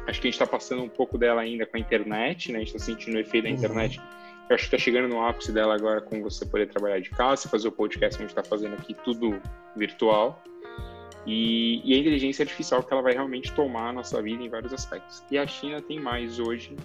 Acho 0.07 0.21
que 0.21 0.29
a 0.29 0.31
gente 0.31 0.41
está 0.41 0.47
passando 0.47 0.83
um 0.83 0.89
pouco 0.89 1.17
dela 1.19 1.41
ainda 1.41 1.67
com 1.67 1.77
a 1.77 1.81
internet, 1.81 2.53
né? 2.53 2.59
A 2.59 2.61
gente 2.61 2.77
está 2.77 2.79
sentindo 2.79 3.17
o 3.17 3.21
efeito 3.21 3.45
da 3.45 3.51
uhum. 3.51 3.57
internet. 3.57 4.01
Eu 4.49 4.55
acho 4.55 4.69
que 4.69 4.77
está 4.77 4.79
chegando 4.79 5.09
no 5.09 5.25
ápice 5.25 5.51
dela 5.51 5.75
agora 5.75 6.01
com 6.01 6.23
você 6.23 6.47
poder 6.47 6.69
trabalhar 6.69 7.01
de 7.01 7.11
casa, 7.11 7.49
fazer 7.49 7.67
o 7.67 7.73
podcast 7.73 8.17
que 8.17 8.23
a 8.23 8.27
gente 8.27 8.39
está 8.39 8.49
fazendo 8.49 8.75
aqui, 8.75 8.95
tudo 9.05 9.41
virtual. 9.75 10.43
E, 11.27 11.83
e, 11.85 11.95
a 11.95 11.99
inteligência 11.99 12.45
artificial 12.45 12.83
que 12.83 12.93
ela 12.93 13.03
vai 13.03 13.13
realmente 13.13 13.53
tomar 13.53 13.89
a 13.89 13.93
nossa 13.93 14.23
vida 14.23 14.43
em 14.43 14.49
vários 14.49 14.73
aspectos. 14.73 15.25
E 15.31 15.37
a 15.37 15.47
China 15.47 15.83
tem 15.83 15.99
mais 15.99 16.39
hoje, 16.39 16.77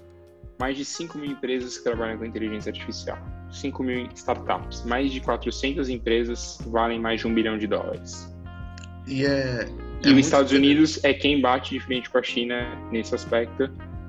mais 0.59 0.75
de 0.75 0.83
5 0.83 1.17
mil 1.19 1.31
empresas 1.31 1.77
que 1.77 1.83
trabalham 1.83 2.17
com 2.17 2.25
inteligência 2.25 2.71
artificial. 2.71 3.19
5 3.51 3.83
mil 3.83 4.07
startups. 4.15 4.83
Mais 4.85 5.11
de 5.11 5.21
400 5.21 5.89
empresas 5.89 6.57
valem 6.67 6.99
mais 6.99 7.21
de 7.21 7.27
um 7.27 7.33
bilhão 7.33 7.57
de 7.57 7.67
dólares. 7.67 8.33
E, 9.07 9.25
é, 9.25 9.67
é 10.03 10.09
e 10.09 10.11
os 10.11 10.17
Estados 10.17 10.51
Unidos 10.51 11.03
é 11.03 11.13
quem 11.13 11.39
bate 11.39 11.71
de 11.71 11.79
frente 11.79 12.09
com 12.09 12.17
a 12.17 12.23
China 12.23 12.75
nesse 12.91 13.13
aspecto. 13.13 13.65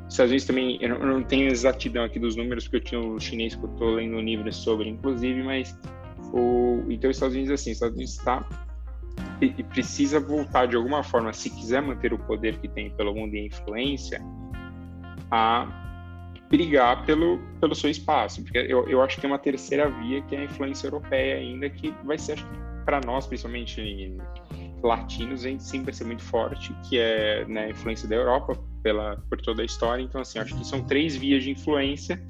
Os 0.06 0.14
Estados 0.14 0.30
Unidos 0.30 0.46
também, 0.46 0.78
eu 0.80 0.98
não 0.98 1.22
tenho 1.22 1.48
exatidão 1.50 2.04
aqui 2.04 2.18
dos 2.18 2.36
números, 2.36 2.64
porque 2.64 2.76
eu 2.76 2.80
tinha 2.80 3.00
o 3.00 3.20
chinês 3.20 3.54
que 3.54 3.64
eu 3.64 3.70
estou 3.70 3.90
lendo 3.90 4.16
um 4.16 4.20
livro 4.20 4.50
sobre, 4.52 4.88
inclusive, 4.88 5.42
mas 5.42 5.78
o, 6.32 6.82
então 6.88 7.10
os 7.10 7.16
Estados 7.16 7.34
Unidos, 7.34 7.52
assim, 7.52 7.70
os 7.70 7.76
Estados 7.76 7.96
Unidos 7.96 8.18
está 8.18 8.46
e 9.40 9.62
precisa 9.62 10.20
voltar 10.20 10.66
de 10.66 10.76
alguma 10.76 11.02
forma, 11.02 11.32
se 11.32 11.50
quiser 11.50 11.82
manter 11.82 12.12
o 12.12 12.18
poder 12.18 12.58
que 12.58 12.68
tem 12.68 12.90
pelo 12.90 13.14
mundo 13.14 13.34
e 13.34 13.40
a 13.40 13.46
influência, 13.46 14.20
a 15.30 15.66
brigar 16.48 17.04
pelo, 17.04 17.38
pelo 17.60 17.74
seu 17.74 17.90
espaço. 17.90 18.42
Porque 18.42 18.58
eu, 18.58 18.88
eu 18.88 19.02
acho 19.02 19.16
que 19.16 19.22
tem 19.22 19.30
uma 19.30 19.38
terceira 19.38 19.90
via, 19.90 20.22
que 20.22 20.36
é 20.36 20.40
a 20.40 20.44
influência 20.44 20.86
europeia 20.86 21.36
ainda, 21.36 21.68
que 21.68 21.92
vai 22.04 22.18
ser, 22.18 22.38
para 22.84 23.00
nós, 23.04 23.26
principalmente 23.26 24.16
latinos, 24.82 25.44
a 25.44 25.48
gente 25.48 25.62
sempre 25.62 25.86
vai 25.86 25.94
ser 25.94 26.04
muito 26.04 26.22
forte, 26.22 26.74
que 26.88 26.98
é 26.98 27.44
né, 27.46 27.66
a 27.66 27.70
influência 27.70 28.08
da 28.08 28.16
Europa 28.16 28.58
pela, 28.82 29.16
por 29.28 29.40
toda 29.40 29.62
a 29.62 29.64
história. 29.64 30.02
Então, 30.02 30.20
assim, 30.20 30.38
acho 30.38 30.56
que 30.56 30.66
são 30.66 30.82
três 30.84 31.16
vias 31.16 31.42
de 31.42 31.50
influência 31.50 32.20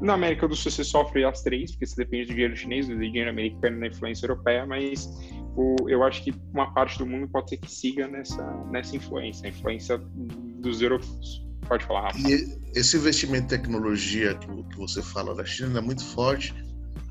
na 0.00 0.14
América 0.14 0.48
do 0.48 0.56
Sul 0.56 0.70
você 0.70 0.84
sofre 0.84 1.24
as 1.24 1.42
três, 1.42 1.70
porque 1.72 1.86
você 1.86 1.96
depende 1.96 2.26
do 2.26 2.34
dinheiro 2.34 2.56
chinês, 2.56 2.88
do 2.88 2.98
dinheiro 2.98 3.30
americano, 3.30 3.80
da 3.80 3.86
influência 3.86 4.26
europeia, 4.26 4.66
mas 4.66 5.08
o, 5.56 5.88
eu 5.88 6.02
acho 6.02 6.22
que 6.22 6.34
uma 6.52 6.72
parte 6.72 6.98
do 6.98 7.06
mundo 7.06 7.28
pode 7.28 7.50
ser 7.50 7.56
que 7.58 7.70
siga 7.70 8.08
nessa, 8.08 8.44
nessa 8.70 8.96
influência, 8.96 9.46
a 9.46 9.50
influência 9.50 9.98
dos 9.98 10.80
europeus. 10.82 11.44
Pode 11.68 11.84
falar, 11.84 12.12
Rafa. 12.12 12.18
E 12.18 12.58
esse 12.74 12.96
investimento 12.96 13.46
em 13.46 13.58
tecnologia 13.58 14.34
que, 14.34 14.46
que 14.46 14.76
você 14.76 15.02
fala 15.02 15.34
da 15.34 15.44
China 15.44 15.78
é 15.78 15.82
muito 15.82 16.04
forte, 16.04 16.54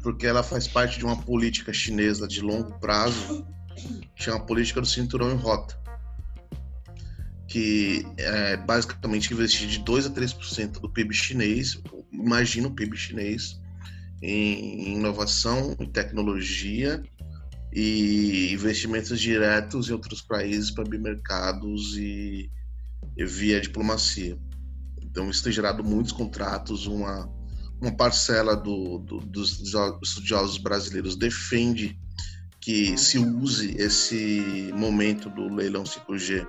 porque 0.02 0.28
ela 0.28 0.44
faz 0.44 0.68
parte 0.68 1.00
de 1.00 1.06
uma 1.06 1.16
política 1.16 1.74
chinesa 1.74 2.28
de 2.28 2.42
longo 2.42 2.78
prazo, 2.80 3.48
que 4.16 4.30
é 4.30 4.34
uma 4.34 4.46
política 4.46 4.82
do 4.82 4.88
cinturão 4.88 5.32
em 5.32 5.38
rota 5.38 5.82
que 7.54 8.04
é 8.18 8.58
basicamente 8.58 9.32
investir 9.32 9.68
de 9.68 9.78
2 9.78 10.08
a 10.08 10.10
3% 10.10 10.80
do 10.80 10.90
PIB 10.90 11.14
chinês, 11.14 11.80
imagina 12.12 12.68
o 12.68 12.72
PIB 12.72 12.98
chinês, 12.98 13.62
em 14.24 14.96
inovação, 14.96 15.76
em 15.80 15.86
tecnologia 15.86 17.04
e 17.74 18.54
investimentos 18.54 19.20
diretos 19.20 19.90
em 19.90 19.94
outros 19.94 20.22
países 20.22 20.70
para 20.70 20.84
abrir 20.84 21.00
mercados 21.00 21.98
e, 21.98 22.52
e 23.18 23.26
via 23.26 23.60
diplomacia. 23.60 24.38
Então, 25.02 25.30
isso 25.30 25.44
tem 25.44 25.52
gerado 25.52 25.84
muitos 25.84 26.12
contratos, 26.12 26.86
uma, 26.86 27.28
uma 27.82 27.92
parcela 27.92 28.56
do, 28.56 29.00
do, 29.00 29.20
dos 29.20 29.62
estudiosos 30.04 30.58
brasileiros 30.58 31.16
defende 31.16 32.00
que 32.62 32.98
se 32.98 33.18
use 33.18 33.76
esse 33.78 34.72
momento 34.74 35.30
do 35.30 35.54
leilão 35.54 35.84
5G 35.84 36.48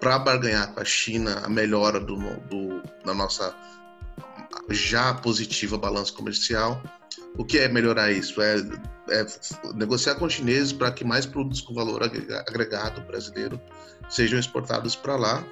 para 0.00 0.18
barganhar 0.18 0.74
com 0.74 0.80
a 0.80 0.84
China 0.84 1.38
a 1.44 1.48
melhora 1.48 2.00
do, 2.00 2.16
do, 2.16 2.82
da 3.04 3.14
nossa 3.14 3.54
já 4.70 5.14
positiva 5.14 5.78
balança 5.78 6.12
comercial. 6.12 6.82
O 7.36 7.44
que 7.44 7.58
é 7.58 7.68
melhorar 7.68 8.10
isso? 8.12 8.40
É, 8.42 8.56
é 9.10 9.26
negociar 9.74 10.16
com 10.16 10.26
os 10.26 10.34
chineses 10.34 10.72
para 10.72 10.92
que 10.92 11.04
mais 11.04 11.26
produtos 11.26 11.60
com 11.60 11.74
valor 11.74 12.02
agregado 12.02 13.00
brasileiro 13.02 13.60
sejam 14.08 14.38
exportados 14.38 14.94
para 14.94 15.16
lá 15.16 15.44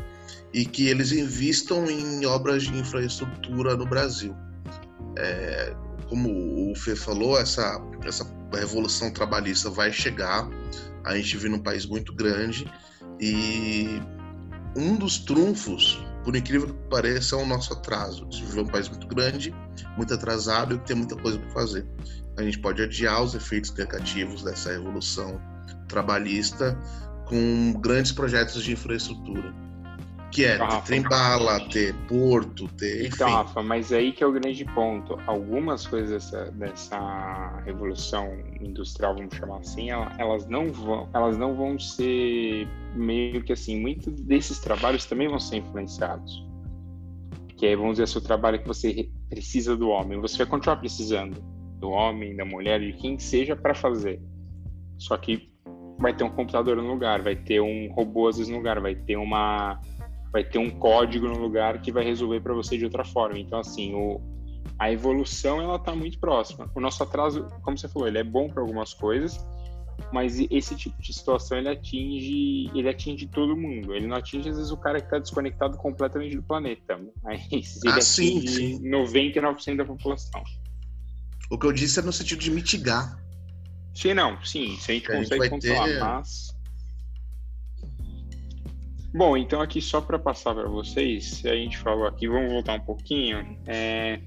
e 0.53 0.65
que 0.65 0.89
eles 0.89 1.13
investam 1.13 1.89
em 1.89 2.25
obras 2.27 2.65
de 2.65 2.77
infraestrutura 2.77 3.77
no 3.77 3.87
Brasil. 3.87 4.37
É, 5.17 5.75
como 6.09 6.71
o 6.71 6.75
Fê 6.75 6.97
falou, 6.97 7.39
essa, 7.39 7.81
essa 8.05 8.27
revolução 8.53 9.11
trabalhista 9.11 9.71
vai 9.71 9.93
chegar. 9.93 10.49
A 11.05 11.17
gente 11.17 11.37
vive 11.37 11.49
num 11.49 11.61
país 11.61 11.87
muito 11.87 12.13
grande 12.13 12.71
e 13.21 14.01
um 14.77 14.97
dos 14.97 15.19
trunfos, 15.19 16.03
por 16.25 16.37
incrível 16.37 16.69
que 16.69 16.89
pareça, 16.91 17.37
é 17.37 17.39
o 17.39 17.47
nosso 17.47 17.73
atraso. 17.73 18.27
Gente 18.31 18.45
vive 18.45 18.61
um 18.61 18.67
país 18.67 18.89
muito 18.89 19.07
grande, 19.07 19.55
muito 19.97 20.13
atrasado 20.13 20.75
e 20.75 20.79
que 20.79 20.87
tem 20.87 20.97
muita 20.97 21.17
coisa 21.17 21.39
para 21.39 21.51
fazer. 21.51 21.87
A 22.37 22.43
gente 22.43 22.59
pode 22.59 22.83
adiar 22.83 23.23
os 23.23 23.35
efeitos 23.35 23.73
negativos 23.75 24.43
dessa 24.43 24.71
revolução 24.71 25.41
trabalhista 25.89 26.79
com 27.27 27.73
grandes 27.81 28.13
projetos 28.13 28.63
de 28.63 28.73
infraestrutura 28.73 29.70
que 30.31 30.45
é 30.45 30.59
ter 30.59 30.83
trem-bala, 30.83 31.61
ter 31.69 31.95
porto, 32.07 32.69
ter. 32.69 33.07
Então, 33.07 33.07
enfim. 33.07 33.15
Então, 33.15 33.31
Rafa, 33.31 33.63
mas 33.63 33.93
aí 33.93 34.13
que 34.13 34.23
é 34.23 34.27
o 34.27 34.33
grande 34.33 34.65
ponto. 34.65 35.19
Algumas 35.27 35.87
coisas 35.87 36.11
dessa, 36.11 36.51
dessa 36.53 37.63
revolução 37.65 38.29
industrial, 38.61 39.17
vamos 39.17 39.35
chamar 39.35 39.59
assim, 39.59 39.91
elas 39.91 40.47
não 40.47 40.73
vão, 40.73 41.09
elas 41.13 41.37
não 41.37 41.55
vão 41.55 41.79
ser 41.79 42.67
meio 42.95 43.43
que 43.43 43.53
assim. 43.53 43.81
Muitos 43.81 44.21
desses 44.23 44.59
trabalhos 44.59 45.05
também 45.05 45.29
vão 45.29 45.41
ser 45.41 45.57
influenciados. 45.57 46.47
Que 47.57 47.67
é, 47.67 47.77
vamos 47.77 47.93
dizer, 47.93 48.09
seu 48.09 48.21
trabalho 48.21 48.61
que 48.61 48.67
você 48.67 49.11
precisa 49.29 49.77
do 49.77 49.89
homem. 49.89 50.21
Você 50.21 50.39
vai 50.39 50.47
continuar 50.47 50.77
precisando 50.77 51.41
do 51.79 51.91
homem, 51.91 52.37
da 52.37 52.45
mulher, 52.45 52.81
de 52.81 52.93
quem 52.95 53.19
seja 53.19 53.57
para 53.57 53.75
fazer. 53.75 54.21
Só 54.99 55.17
que 55.17 55.51
vai 55.99 56.15
ter 56.15 56.25
um 56.25 56.31
computador 56.31 56.77
no 56.77 56.87
lugar, 56.87 57.23
vai 57.23 57.37
ter 57.37 57.61
um 57.61 57.93
robô 57.93 58.29
às 58.29 58.39
vezes 58.39 58.51
no 58.51 58.59
lugar, 58.59 58.81
vai 58.81 58.95
ter 58.95 59.17
uma 59.17 59.79
vai 60.33 60.45
ter 60.45 60.59
um 60.59 60.71
código 60.71 61.27
no 61.27 61.39
lugar 61.39 61.81
que 61.81 61.93
vai 61.93 62.05
resolver 62.05 62.41
para 62.41 62.55
você 62.55 62.79
de 62.79 62.85
outra 62.85 63.05
forma. 63.05 63.39
Então, 63.39 63.59
assim, 63.59 63.95
o, 63.95 64.21
a 64.79 64.91
evolução 64.91 65.61
ela 65.61 65.77
está 65.77 65.95
muito 65.95 66.19
próxima. 66.19 66.71
O 66.75 66.81
nosso 66.81 67.03
atraso, 67.03 67.47
como 67.63 67.77
você 67.77 67.89
falou, 67.89 68.09
ele 68.09 68.19
é 68.19 68.25
bom 68.25 68.49
para 68.49 68.63
algumas 68.63 68.95
coisas, 68.95 69.45
mas 70.13 70.39
esse 70.51 70.75
tipo 70.77 71.01
de 71.03 71.13
situação 71.13 71.59
ele 71.59 71.69
atinge, 71.69 72.71
ele 72.75 72.89
atinge 72.89 73.27
todo 73.27 73.57
mundo. 73.57 73.95
Ele 73.95 74.07
não 74.07 74.17
atinge 74.17 74.49
às 74.49 74.57
vezes 74.57 74.73
o 74.73 74.77
cara 74.77 75.01
que 75.01 75.07
está 75.07 75.19
desconectado 75.19 75.77
completamente 75.77 76.37
do 76.37 76.43
planeta, 76.43 76.99
mas 77.23 77.47
ele 77.53 77.65
ah, 77.87 78.01
sim, 78.01 78.47
sim. 78.47 78.81
99% 78.83 79.77
da 79.77 79.85
população. 79.85 80.43
O 81.51 81.59
que 81.59 81.67
eu 81.67 81.73
disse 81.73 81.99
é 81.99 82.03
no 82.03 82.13
sentido 82.13 82.39
de 82.39 82.51
mitigar. 82.51 83.21
Sim, 83.93 84.15
não, 84.15 84.43
sim, 84.45 84.77
se 84.77 84.93
a 84.93 84.95
gente 84.95 85.09
consegue 85.09 85.51
controlar, 85.51 85.89
ter... 85.89 85.99
mas 85.99 86.60
Bom, 89.13 89.37
então 89.37 89.61
aqui 89.61 89.81
só 89.83 90.01
para 90.01 90.19
passar 90.19 90.55
para 90.55 90.69
vocês, 90.69 91.43
a 91.45 91.55
gente 91.55 91.77
falou 91.79 92.07
aqui, 92.07 92.29
vamos 92.29 92.53
voltar 92.53 92.75
um 92.75 92.85
pouquinho. 92.85 93.59
É, 93.67 94.21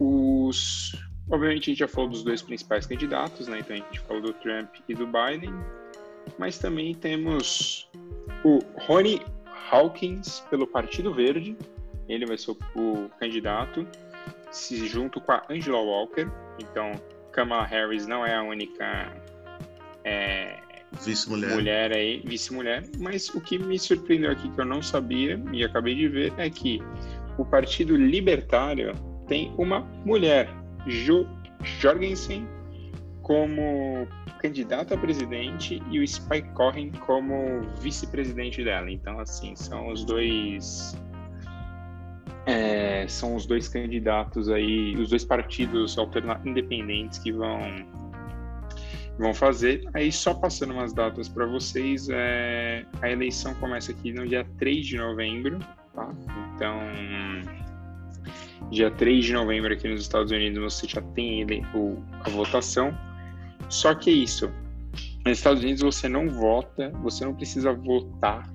os, 0.00 0.92
obviamente 1.30 1.62
a 1.62 1.72
gente 1.72 1.78
já 1.78 1.88
falou 1.88 2.10
dos 2.10 2.24
dois 2.24 2.42
principais 2.42 2.84
candidatos, 2.84 3.46
né? 3.46 3.60
Então 3.60 3.76
a 3.76 3.78
gente 3.78 4.00
falou 4.00 4.22
do 4.22 4.32
Trump 4.32 4.74
e 4.88 4.94
do 4.94 5.06
Biden, 5.06 5.54
mas 6.36 6.58
também 6.58 6.94
temos 6.94 7.88
o 8.44 8.58
Ronnie 8.86 9.22
Hawkins 9.70 10.40
pelo 10.50 10.66
Partido 10.66 11.14
Verde, 11.14 11.56
ele 12.08 12.26
vai 12.26 12.38
ser 12.38 12.56
o, 12.74 13.08
candidato, 13.20 13.86
se 14.50 14.88
junto 14.88 15.20
com 15.20 15.32
a 15.32 15.44
Angela 15.48 15.80
Walker. 15.80 16.28
Então 16.58 16.92
Kamala 17.30 17.64
Harris 17.64 18.06
não 18.06 18.26
é 18.26 18.34
a 18.34 18.42
única 18.42 19.12
é, 20.04 20.58
Vice-mulher. 21.04 21.54
Mulher 21.54 21.92
aí, 21.92 22.22
vice-mulher. 22.24 22.84
Mas 22.98 23.28
o 23.28 23.40
que 23.40 23.58
me 23.58 23.78
surpreendeu 23.78 24.30
aqui, 24.30 24.50
que 24.50 24.60
eu 24.60 24.64
não 24.64 24.82
sabia 24.82 25.40
e 25.52 25.62
acabei 25.64 25.94
de 25.94 26.08
ver, 26.08 26.32
é 26.36 26.48
que 26.48 26.80
o 27.36 27.44
Partido 27.44 27.96
Libertário 27.96 28.92
tem 29.26 29.52
uma 29.56 29.80
mulher, 30.04 30.48
Jo 30.86 31.26
Jorgensen, 31.62 32.46
como 33.22 34.08
candidata 34.40 34.94
a 34.94 34.98
presidente 34.98 35.82
e 35.90 35.98
o 36.00 36.06
Spike 36.06 36.48
Cohen 36.54 36.92
como 37.06 37.60
vice-presidente 37.80 38.64
dela. 38.64 38.90
Então, 38.90 39.18
assim, 39.20 39.54
são 39.54 39.88
os 39.88 40.04
dois. 40.04 40.96
É, 42.46 43.06
são 43.06 43.34
os 43.34 43.44
dois 43.44 43.68
candidatos 43.68 44.48
aí, 44.48 44.94
os 44.96 45.10
dois 45.10 45.22
partidos 45.22 45.96
independentes 46.46 47.18
que 47.18 47.30
vão 47.30 47.60
vão 49.18 49.34
fazer. 49.34 49.84
Aí, 49.92 50.12
só 50.12 50.32
passando 50.32 50.72
umas 50.72 50.92
datas 50.92 51.28
para 51.28 51.44
vocês, 51.46 52.08
é... 52.08 52.86
a 53.02 53.10
eleição 53.10 53.54
começa 53.56 53.90
aqui 53.90 54.12
no 54.12 54.26
dia 54.26 54.46
3 54.58 54.86
de 54.86 54.96
novembro, 54.96 55.58
tá? 55.94 56.08
Então, 56.54 56.80
dia 58.70 58.90
3 58.90 59.24
de 59.24 59.32
novembro 59.32 59.72
aqui 59.72 59.88
nos 59.88 60.00
Estados 60.00 60.30
Unidos 60.30 60.62
você 60.62 60.86
já 60.86 61.02
tem 61.02 61.40
ele, 61.40 61.66
o, 61.74 61.98
a 62.24 62.30
votação. 62.30 62.96
Só 63.68 63.94
que 63.94 64.08
é 64.08 64.12
isso, 64.12 64.50
nos 65.26 65.38
Estados 65.38 65.62
Unidos 65.62 65.82
você 65.82 66.08
não 66.08 66.28
vota, 66.28 66.90
você 67.02 67.24
não 67.24 67.34
precisa 67.34 67.72
votar. 67.72 68.48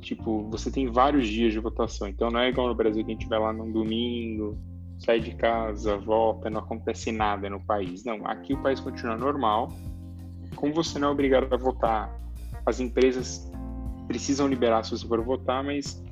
Tipo, 0.00 0.48
você 0.50 0.70
tem 0.70 0.90
vários 0.90 1.28
dias 1.28 1.52
de 1.52 1.58
votação. 1.58 2.08
Então 2.08 2.30
não 2.30 2.40
é 2.40 2.48
igual 2.48 2.68
no 2.68 2.74
Brasil 2.74 3.04
que 3.04 3.10
a 3.10 3.14
gente 3.14 3.28
vai 3.28 3.38
lá 3.38 3.52
num 3.52 3.70
domingo, 3.70 4.58
sai 4.98 5.20
de 5.20 5.34
casa, 5.34 5.96
volta, 5.96 6.50
não 6.50 6.60
acontece 6.60 7.12
nada 7.12 7.48
no 7.48 7.60
país. 7.60 8.04
Não, 8.04 8.26
aqui 8.26 8.54
o 8.54 8.62
país 8.62 8.80
continua 8.80 9.16
normal 9.16 9.70
como 10.54 10.74
você 10.74 10.98
não 10.98 11.08
é 11.08 11.10
obrigado 11.10 11.52
a 11.52 11.56
votar, 11.56 12.14
as 12.66 12.80
empresas 12.80 13.50
precisam 14.06 14.48
liberar 14.48 14.84
se 14.84 14.90
você 14.90 15.06
for 15.06 15.22
votar, 15.22 15.62
mas 15.62 16.02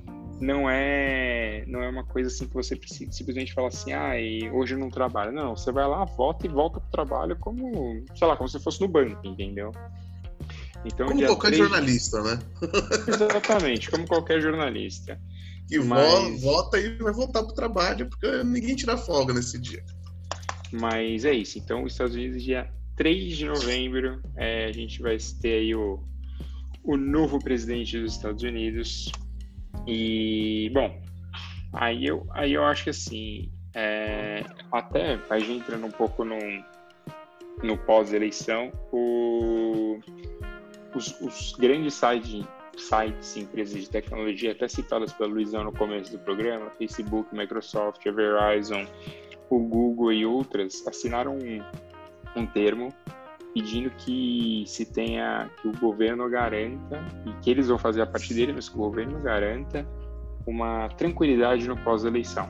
não 0.41 0.71
é 0.71 1.65
não 1.67 1.83
é 1.83 1.89
uma 1.89 2.05
coisa 2.05 2.29
assim 2.29 2.47
que 2.47 2.55
você 2.55 2.77
precisa, 2.77 3.11
simplesmente 3.11 3.53
fala 3.53 3.69
assim, 3.69 3.93
ah, 3.93 4.19
e 4.21 4.49
hoje 4.51 4.75
eu 4.75 4.79
não 4.79 4.89
trabalho. 4.89 5.33
Não, 5.33 5.57
você 5.57 5.73
vai 5.73 5.87
lá, 5.87 6.05
vota 6.05 6.47
e 6.47 6.49
volta 6.49 6.81
pro 6.81 6.91
trabalho 6.91 7.37
como, 7.37 8.05
sei 8.15 8.27
lá, 8.27 8.37
como 8.37 8.49
se 8.49 8.61
fosse 8.61 8.81
no 8.81 8.89
banco, 8.89 9.27
entendeu? 9.27 9.73
Então, 10.85 11.09
como 11.09 11.27
qualquer 11.27 11.49
3... 11.49 11.59
jornalista, 11.59 12.23
né? 12.23 12.39
Exatamente, 13.09 13.91
como 13.91 14.07
qualquer 14.07 14.41
jornalista. 14.41 15.21
Que 15.69 15.79
mas... 15.81 16.41
vota 16.41 16.79
e 16.79 16.97
vai 16.99 17.13
voltar 17.13 17.43
pro 17.43 17.53
trabalho, 17.53 18.09
porque 18.09 18.43
ninguém 18.45 18.77
tira 18.77 18.97
folga 18.97 19.35
nesse 19.35 19.59
dia. 19.59 19.85
Mas 20.73 21.25
é 21.25 21.33
isso. 21.33 21.59
Então, 21.59 21.85
os 21.85 21.93
Estados 21.93 22.15
Unidos 22.15 22.43
dia 22.43 22.71
3 22.99 23.37
de 23.37 23.45
novembro, 23.45 24.21
é, 24.37 24.67
a 24.67 24.73
gente 24.73 25.01
vai 25.01 25.17
ter 25.41 25.53
aí 25.53 25.75
o, 25.75 26.03
o 26.83 26.97
novo 26.97 27.39
presidente 27.39 27.97
dos 27.97 28.17
Estados 28.17 28.43
Unidos. 28.43 29.13
E, 29.87 30.69
bom, 30.75 31.01
aí 31.73 32.05
eu, 32.07 32.27
aí 32.33 32.55
eu 32.55 32.65
acho 32.65 32.83
que 32.83 32.91
assim, 32.91 33.53
é, 33.73 34.45
até 34.73 35.17
a 35.31 35.39
gente 35.39 35.61
entrando 35.61 35.87
um 35.87 35.93
pouco 35.93 36.25
no, 36.25 36.39
no 37.63 37.79
pós-eleição, 37.79 38.73
os, 40.93 41.21
os, 41.21 41.53
grandes 41.53 41.95
sites, 41.95 42.45
sites, 42.77 43.37
empresas 43.37 43.81
de 43.81 43.91
tecnologia, 43.91 44.51
até 44.51 44.67
citadas 44.67 45.13
pela 45.13 45.31
Luizão 45.31 45.63
no 45.63 45.73
começo 45.73 46.11
do 46.11 46.19
programa, 46.19 46.69
Facebook, 46.71 47.33
Microsoft, 47.33 48.03
Verizon, 48.03 48.85
o 49.49 49.61
Google 49.61 50.13
e 50.13 50.27
outras, 50.27 50.85
assinaram 50.85 51.37
um 51.37 51.63
um 52.37 52.47
termo 52.47 52.93
pedindo 53.55 53.91
que 53.91 54.65
se 54.67 54.85
tenha 54.85 55.51
que 55.61 55.69
o 55.69 55.73
governo 55.73 56.29
garanta 56.29 57.05
e 57.27 57.33
que 57.43 57.51
eles 57.51 57.69
vão 57.69 57.79
fazer 57.79 58.03
a 58.03 58.07
partir 58.07 58.35
dele, 58.35 58.53
mas 58.53 58.69
que 58.69 58.77
o 58.77 58.79
governo 58.79 59.21
garanta 59.21 59.87
uma 60.47 60.89
tranquilidade 60.91 61.67
no 61.67 61.77
pós-eleição. 61.77 62.49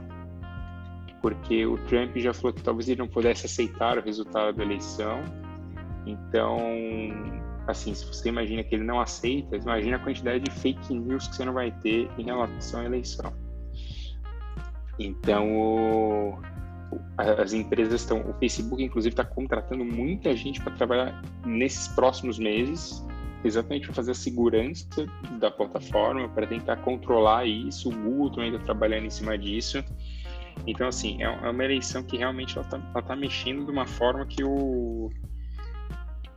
Porque 1.20 1.66
o 1.66 1.76
Trump 1.86 2.16
já 2.16 2.32
falou 2.32 2.52
que 2.52 2.62
talvez 2.62 2.88
ele 2.88 3.00
não 3.00 3.08
pudesse 3.08 3.46
aceitar 3.46 3.98
o 3.98 4.02
resultado 4.02 4.56
da 4.56 4.62
eleição. 4.62 5.22
Então, 6.06 6.58
assim, 7.66 7.92
se 7.94 8.06
você 8.06 8.28
imagina 8.28 8.62
que 8.62 8.74
ele 8.74 8.84
não 8.84 9.00
aceita, 9.00 9.56
imagina 9.56 9.96
a 9.96 10.00
quantidade 10.00 10.40
de 10.40 10.50
fake 10.50 10.94
news 10.94 11.26
que 11.26 11.36
você 11.36 11.44
não 11.44 11.52
vai 11.52 11.72
ter 11.80 12.08
em 12.18 12.24
relação 12.24 12.80
à 12.80 12.84
eleição. 12.84 13.32
Então, 14.98 16.40
as 17.16 17.52
empresas 17.52 18.00
estão, 18.00 18.20
o 18.20 18.34
Facebook 18.34 18.82
inclusive 18.82 19.12
está 19.12 19.24
contratando 19.24 19.84
muita 19.84 20.34
gente 20.36 20.60
para 20.60 20.72
trabalhar 20.74 21.22
nesses 21.44 21.88
próximos 21.88 22.38
meses, 22.38 23.04
exatamente 23.44 23.86
para 23.86 23.94
fazer 23.94 24.12
a 24.12 24.14
segurança 24.14 24.86
da 25.38 25.50
plataforma, 25.50 26.28
para 26.28 26.46
tentar 26.46 26.76
controlar 26.76 27.46
isso. 27.46 27.88
O 27.88 27.92
Google 27.92 28.30
também 28.30 28.52
está 28.52 28.64
trabalhando 28.64 29.06
em 29.06 29.10
cima 29.10 29.36
disso. 29.36 29.82
Então, 30.66 30.88
assim, 30.88 31.22
é, 31.22 31.26
é 31.26 31.50
uma 31.50 31.64
eleição 31.64 32.02
que 32.02 32.16
realmente 32.16 32.56
ela 32.58 32.66
está 32.66 33.02
tá 33.02 33.16
mexendo 33.16 33.64
de 33.64 33.70
uma 33.70 33.86
forma 33.86 34.26
que 34.26 34.42
o 34.42 35.10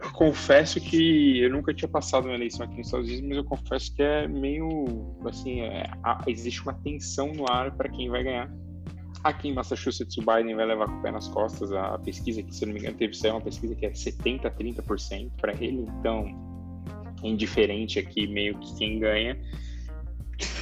eu 0.03 0.11
confesso 0.13 0.81
que 0.81 1.39
eu 1.39 1.51
nunca 1.51 1.73
tinha 1.73 1.87
passado 1.87 2.25
uma 2.25 2.33
eleição 2.33 2.65
aqui 2.65 2.77
nos 2.77 2.87
Estados 2.87 3.07
Unidos, 3.07 3.27
mas 3.27 3.37
eu 3.37 3.43
confesso 3.43 3.95
que 3.95 4.01
é 4.01 4.27
meio 4.27 5.15
assim, 5.27 5.61
é, 5.61 5.87
existe 6.25 6.61
uma 6.63 6.73
tensão 6.73 7.31
no 7.33 7.49
ar 7.49 7.71
para 7.77 7.87
quem 7.87 8.09
vai 8.09 8.23
ganhar. 8.23 8.51
Aqui 9.23 9.49
em 9.49 9.53
Massachusetts, 9.53 10.17
o 10.17 10.21
Biden 10.21 10.55
vai 10.55 10.65
levar 10.65 10.87
com 10.87 10.97
o 10.97 11.01
pé 11.01 11.11
nas 11.11 11.27
costas. 11.27 11.71
A 11.71 11.97
pesquisa 11.99 12.41
que, 12.41 12.53
se 12.53 12.65
não 12.65 12.73
me 12.73 12.79
engano, 12.79 12.97
teve 12.97 13.13
saiu 13.13 13.35
uma 13.35 13.41
pesquisa 13.41 13.75
que 13.75 13.85
é 13.85 13.93
70 13.93 14.47
a 14.47 14.51
30% 14.51 15.31
para 15.39 15.53
ele, 15.53 15.87
então 15.99 16.25
indiferente 17.23 17.99
aqui 17.99 18.27
meio 18.27 18.57
que 18.57 18.75
quem 18.77 18.99
ganha. 18.99 19.39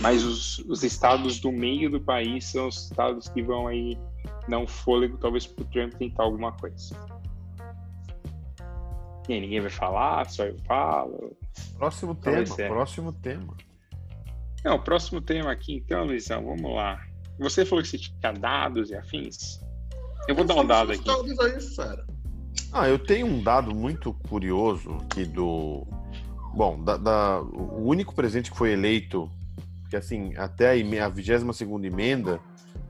Mas 0.01 0.23
os, 0.25 0.59
os 0.59 0.83
estados 0.83 1.39
do 1.39 1.51
meio 1.51 1.89
do 1.89 2.01
país 2.01 2.45
são 2.45 2.67
os 2.67 2.83
estados 2.85 3.29
que 3.29 3.41
vão 3.41 3.67
aí 3.67 3.97
dar 4.49 4.59
um 4.59 4.67
fôlego, 4.67 5.17
talvez, 5.17 5.47
para 5.47 5.63
o 5.63 5.67
Trump 5.67 5.93
tentar 5.93 6.23
alguma 6.23 6.51
coisa. 6.51 6.95
E 9.29 9.39
ninguém 9.39 9.61
vai 9.61 9.69
falar, 9.69 10.29
só 10.29 10.43
eu 10.43 10.57
falo. 10.65 11.37
Próximo 11.77 12.15
tema, 12.15 12.43
é. 12.57 12.67
próximo 12.67 13.13
tema. 13.13 13.55
Não, 14.65 14.75
o 14.75 14.79
próximo 14.79 15.21
tema 15.21 15.51
aqui, 15.51 15.75
então, 15.75 16.03
Luizão, 16.03 16.43
vamos 16.43 16.75
lá. 16.75 16.99
Você 17.39 17.65
falou 17.65 17.81
que 17.81 17.89
você 17.89 17.97
tinha 17.97 18.33
dados 18.33 18.89
e 18.89 18.95
afins. 18.95 19.59
Eu 20.27 20.35
vou 20.35 20.43
eu 20.43 20.47
dar 20.47 20.55
um 20.55 20.65
dado 20.65 20.91
aqui. 20.91 21.09
Aí, 21.09 21.99
ah, 22.71 22.87
eu 22.87 22.99
tenho 22.99 23.25
um 23.25 23.41
dado 23.41 23.73
muito 23.73 24.13
curioso 24.13 24.97
aqui 25.01 25.25
do. 25.25 25.87
Bom, 26.53 26.83
da, 26.83 26.97
da... 26.97 27.41
o 27.41 27.87
único 27.87 28.13
presidente 28.13 28.51
que 28.51 28.57
foi 28.57 28.71
eleito, 28.71 29.31
que 29.89 29.95
assim, 29.95 30.35
até 30.35 30.71
a 30.71 31.09
22 31.09 31.55
segunda 31.55 31.87
emenda, 31.87 32.39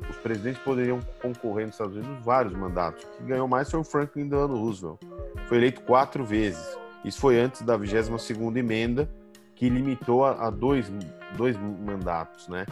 os 0.10 0.18
presidentes 0.18 0.62
poderiam 0.64 1.00
concorrer 1.22 1.66
nos 1.66 1.76
Estados 1.76 1.96
Unidos 1.96 2.26
vários 2.26 2.54
mandatos. 2.54 3.04
O 3.04 3.08
que 3.18 3.24
ganhou 3.24 3.48
mais 3.48 3.70
foi 3.70 3.80
o 3.80 3.84
Franklin 3.84 4.28
Delano 4.28 4.58
Roosevelt. 4.58 5.00
Foi 5.48 5.58
eleito 5.58 5.82
quatro 5.82 6.26
vezes. 6.26 6.78
Isso 7.06 7.20
foi 7.20 7.40
antes 7.40 7.62
da 7.62 7.78
22ª 7.78 8.58
emenda, 8.58 9.10
que 9.56 9.70
limitou 9.70 10.26
a, 10.26 10.48
a 10.48 10.50
dois, 10.50 10.92
dois 11.38 11.56
mandatos, 11.58 12.48
né? 12.48 12.66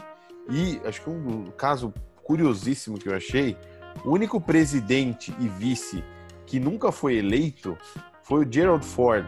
E 0.50 0.80
acho 0.86 1.02
que 1.02 1.10
um 1.10 1.46
caso 1.58 1.94
curiosíssimo 2.24 2.98
que 2.98 3.10
eu 3.10 3.16
achei, 3.16 3.58
o 4.06 4.12
único 4.12 4.40
presidente 4.40 5.34
e 5.40 5.48
vice 5.48 6.04
que 6.46 6.60
nunca 6.60 6.92
foi 6.92 7.18
eleito 7.18 7.78
foi 8.24 8.46
o 8.46 8.52
Gerald 8.52 8.86
Ford, 8.86 9.26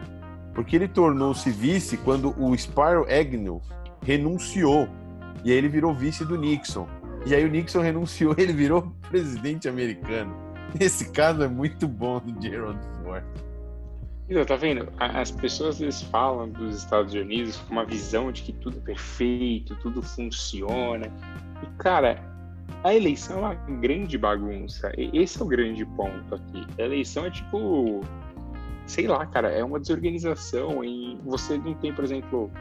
porque 0.54 0.76
ele 0.76 0.88
tornou-se 0.88 1.50
vice 1.50 1.96
quando 1.98 2.34
o 2.38 2.56
Spiro 2.56 3.06
Agnew 3.10 3.60
renunciou 4.02 4.88
e 5.44 5.50
aí 5.50 5.56
ele 5.56 5.68
virou 5.68 5.94
vice 5.94 6.24
do 6.24 6.36
Nixon. 6.36 6.86
E 7.26 7.34
aí 7.34 7.44
o 7.44 7.48
Nixon 7.48 7.80
renunciou, 7.80 8.34
ele 8.38 8.52
virou 8.52 8.92
presidente 9.10 9.68
americano. 9.68 10.34
Esse 10.78 11.10
caso 11.10 11.42
é 11.42 11.48
muito 11.48 11.88
bom 11.88 12.20
do 12.20 12.40
Gerald 12.40 12.78
Ford. 13.02 13.24
Então, 14.30 14.44
tá 14.44 14.54
vendo? 14.54 14.88
As 14.96 15.32
pessoas 15.32 15.80
vezes 15.80 16.02
falam 16.02 16.48
dos 16.48 16.76
Estados 16.76 17.12
Unidos 17.14 17.56
com 17.56 17.72
uma 17.72 17.84
visão 17.84 18.30
de 18.30 18.42
que 18.42 18.52
tudo 18.52 18.78
é 18.78 18.80
perfeito, 18.80 19.74
tudo 19.82 20.00
funciona. 20.00 21.12
E, 21.60 21.66
cara, 21.78 22.22
a 22.84 22.94
eleição 22.94 23.38
é 23.38 23.40
uma 23.40 23.54
grande 23.80 24.16
bagunça. 24.16 24.92
Esse 24.96 25.40
é 25.40 25.44
o 25.44 25.48
grande 25.48 25.84
ponto 25.84 26.36
aqui. 26.36 26.64
A 26.78 26.82
eleição 26.82 27.26
é 27.26 27.30
tipo. 27.30 28.02
Sei 28.86 29.08
lá, 29.08 29.26
cara, 29.26 29.50
é 29.50 29.64
uma 29.64 29.80
desorganização. 29.80 30.84
E 30.84 31.18
você 31.24 31.58
não 31.58 31.74
tem, 31.74 31.92
por 31.92 32.04
exemplo. 32.04 32.52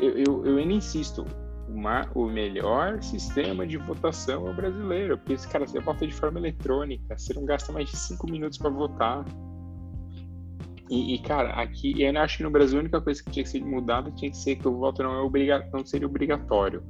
Eu, 0.00 0.18
eu, 0.18 0.46
eu 0.46 0.56
ainda 0.56 0.72
insisto, 0.72 1.22
uma, 1.68 2.10
o 2.14 2.24
melhor 2.26 3.02
sistema 3.02 3.66
de 3.66 3.76
votação 3.76 4.48
é 4.48 4.50
o 4.50 4.54
brasileiro, 4.54 5.18
porque 5.18 5.36
cara 5.48 5.66
você 5.66 5.80
vota 5.80 6.06
de 6.06 6.14
forma 6.14 6.38
eletrônica, 6.38 7.16
você 7.16 7.34
não 7.34 7.44
gasta 7.44 7.70
mais 7.72 7.90
de 7.90 7.96
cinco 7.96 8.28
minutos 8.28 8.56
para 8.56 8.70
votar. 8.70 9.24
E, 10.90 11.14
e, 11.14 11.18
cara, 11.18 11.50
aqui 11.50 12.00
eu 12.00 12.18
acho 12.18 12.38
que 12.38 12.42
no 12.42 12.50
Brasil 12.50 12.78
a 12.78 12.82
única 12.82 13.00
coisa 13.00 13.22
que 13.22 13.30
tinha 13.30 13.44
que 13.44 13.50
ser 13.50 13.64
mudada 13.64 14.10
tinha 14.12 14.30
que 14.30 14.36
ser 14.36 14.56
que 14.56 14.66
o 14.66 14.76
voto 14.76 15.02
não 15.02 15.14
é 15.14 15.20
obrigatório, 15.20 15.72
não 15.72 15.86
seria 15.86 16.06
obrigatório. 16.06 16.82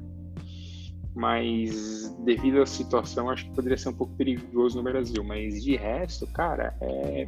Mas 1.14 2.16
devido 2.24 2.62
à 2.62 2.66
situação, 2.66 3.28
acho 3.28 3.44
que 3.46 3.54
poderia 3.54 3.76
ser 3.76 3.88
um 3.88 3.94
pouco 3.94 4.14
perigoso 4.14 4.76
no 4.76 4.84
Brasil. 4.84 5.24
Mas 5.24 5.64
de 5.64 5.74
resto, 5.74 6.26
cara, 6.28 6.76
é 6.80 7.26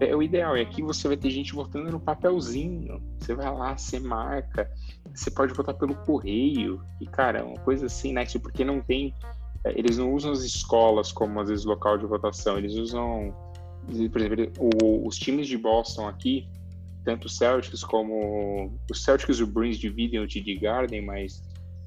é 0.00 0.14
o 0.14 0.22
ideal. 0.22 0.56
E 0.56 0.60
aqui 0.60 0.82
você 0.82 1.08
vai 1.08 1.16
ter 1.16 1.30
gente 1.30 1.54
votando 1.54 1.90
no 1.90 2.00
papelzinho. 2.00 3.02
Você 3.18 3.34
vai 3.34 3.52
lá, 3.52 3.76
você 3.76 3.98
marca. 3.98 4.70
Você 5.14 5.30
pode 5.30 5.54
votar 5.54 5.74
pelo 5.74 5.94
correio. 5.94 6.82
E, 7.00 7.06
cara, 7.06 7.40
é 7.40 7.42
uma 7.42 7.58
coisa 7.60 7.86
assim, 7.86 8.12
né? 8.12 8.24
Porque 8.42 8.64
não 8.64 8.80
tem. 8.80 9.14
É, 9.64 9.78
eles 9.78 9.96
não 9.98 10.12
usam 10.12 10.32
as 10.32 10.42
escolas 10.42 11.12
como, 11.12 11.40
às 11.40 11.48
vezes, 11.48 11.64
local 11.64 11.96
de 11.96 12.06
votação. 12.06 12.58
Eles 12.58 12.74
usam. 12.74 13.34
Por 13.86 14.20
exemplo, 14.20 14.52
o, 14.58 15.06
os 15.06 15.16
times 15.16 15.46
de 15.46 15.56
Boston 15.56 16.08
aqui, 16.08 16.48
tanto 17.04 17.26
os 17.26 17.36
Celtics 17.36 17.84
como. 17.84 18.72
Os 18.90 19.02
Celtics 19.02 19.38
e 19.38 19.42
o 19.42 19.46
Bruins 19.46 19.78
dividem 19.78 20.20
o 20.20 20.28
TD 20.28 20.56
Garden, 20.56 21.02
mas 21.02 21.42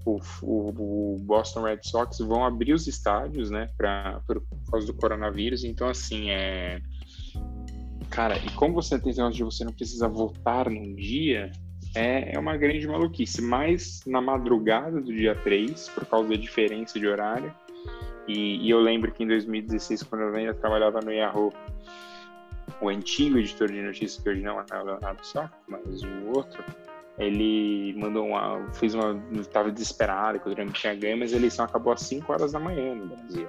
o, 0.05 0.19
o, 0.41 0.69
o, 0.69 1.17
Boston 1.21 1.63
Red 1.63 1.79
Sox 1.83 2.19
vão 2.19 2.45
abrir 2.45 2.73
os 2.73 2.87
estádios, 2.87 3.51
né, 3.51 3.69
pra, 3.77 4.21
por 4.25 4.41
causa 4.71 4.87
do 4.87 4.93
coronavírus. 4.93 5.63
Então, 5.63 5.89
assim, 5.89 6.29
é 6.29 6.81
Cara, 8.09 8.37
e 8.37 8.49
como 8.51 8.73
você 8.73 8.99
tem 8.99 9.11
esse 9.11 9.31
de 9.31 9.43
você 9.43 9.63
não 9.63 9.71
precisa 9.71 10.07
votar 10.07 10.69
num 10.69 10.95
dia, 10.95 11.51
é, 11.95 12.35
é 12.35 12.39
uma 12.39 12.57
grande 12.57 12.87
maluquice. 12.87 13.41
Mas 13.41 14.01
na 14.05 14.19
madrugada 14.19 14.99
do 14.99 15.13
dia 15.13 15.35
3, 15.35 15.89
por 15.89 16.05
causa 16.05 16.29
da 16.29 16.35
diferença 16.35 16.99
de 16.99 17.07
horário, 17.07 17.53
e, 18.27 18.65
e 18.65 18.69
eu 18.69 18.79
lembro 18.79 19.11
que 19.11 19.23
em 19.23 19.27
2016, 19.27 20.03
quando 20.03 20.23
eu 20.23 20.35
ainda 20.35 20.53
trabalhava 20.53 20.99
no 21.01 21.11
Yahoo, 21.11 21.53
o 22.81 22.89
antigo 22.89 23.37
editor 23.37 23.67
de 23.69 23.81
notícias, 23.81 24.21
que 24.21 24.29
hoje 24.29 24.41
não 24.41 24.59
é 24.59 24.63
o 24.63 24.83
Leonardo 24.83 25.25
Sá, 25.25 25.51
mas 25.67 26.01
o 26.01 26.35
outro, 26.35 26.63
ele 27.17 27.93
mandou 27.97 28.27
uma. 28.27 28.71
fez 28.73 28.93
uma. 28.93 29.21
estava 29.33 29.71
desesperado 29.71 30.39
que 30.39 30.49
o 30.49 30.55
Trump 30.55 30.73
tinha 30.73 30.95
ganho, 30.95 31.17
mas 31.17 31.33
a 31.33 31.37
eleição 31.37 31.65
acabou 31.65 31.93
às 31.93 32.01
5 32.01 32.31
horas 32.31 32.51
da 32.51 32.59
manhã 32.59 32.95
no 32.95 33.07
Brasil. 33.07 33.47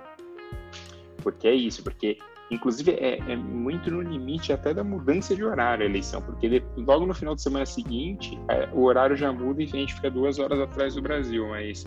Porque 1.23 1.47
é 1.49 1.55
isso, 1.55 1.83
porque 1.83 2.19
Inclusive, 2.51 2.91
é, 2.93 3.19
é, 3.19 3.37
muito 3.37 3.91
no 3.93 4.01
limite 4.01 4.53
até 4.53 4.75
da 4.75 4.83
mudança 4.83 5.37
de 5.37 5.45
horário 5.45 5.87
a 5.87 5.89
eleição, 5.89 6.21
porque 6.21 6.63
logo 6.77 7.07
no 7.07 7.15
final 7.15 7.37
de 7.37 7.43
semana 7.43 7.65
seguinte, 7.65 8.37
é, 8.49 8.69
o 8.73 8.83
horário 8.83 9.17
já 9.17 9.33
muda 9.33 9.63
e 9.63 9.67
a 9.67 9.69
gente 9.69 9.95
fica 9.95 10.11
duas 10.11 10.41
horas 10.41 10.59
atrás 10.59 10.97
do 10.97 11.03
Brasil, 11.03 11.47
mas 11.49 11.87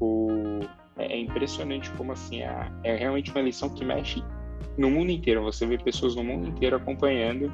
o, 0.00 0.60
é, 0.96 1.12
é 1.12 1.20
impressionante 1.20 1.90
como 1.90 2.12
assim, 2.12 2.40
é, 2.40 2.72
é 2.84 2.96
realmente 2.96 3.30
uma 3.30 3.40
eleição 3.40 3.68
que 3.68 3.84
mexe 3.84 4.24
no 4.76 4.90
mundo 4.90 5.10
inteiro. 5.10 5.42
Você 5.42 5.66
vê 5.66 5.78
pessoas 5.78 6.14
no 6.14 6.24
mundo 6.24 6.48
inteiro 6.48 6.76
acompanhando. 6.76 7.52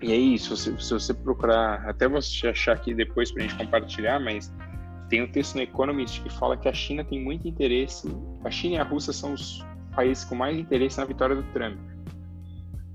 E 0.00 0.12
é 0.12 0.16
isso, 0.16 0.56
se, 0.56 0.80
se 0.80 0.92
você 0.92 1.12
procurar, 1.12 1.88
até 1.88 2.06
você 2.06 2.48
achar 2.48 2.74
aqui 2.74 2.94
depois 2.94 3.32
para 3.32 3.42
a 3.42 3.46
gente 3.46 3.58
compartilhar, 3.58 4.20
mas 4.20 4.52
tem 5.08 5.22
um 5.22 5.26
texto 5.26 5.56
no 5.56 5.62
Economist 5.62 6.22
que 6.22 6.30
fala 6.30 6.56
que 6.56 6.68
a 6.68 6.72
China 6.72 7.02
tem 7.02 7.20
muito 7.20 7.48
interesse, 7.48 8.08
a 8.44 8.50
China 8.50 8.76
e 8.76 8.78
a 8.78 8.84
Rússia 8.84 9.12
são 9.12 9.32
os 9.32 9.64
país 9.98 10.24
com 10.24 10.36
mais 10.36 10.56
interesse 10.56 10.98
na 10.98 11.04
vitória 11.04 11.34
do 11.34 11.42
Trump, 11.52 11.76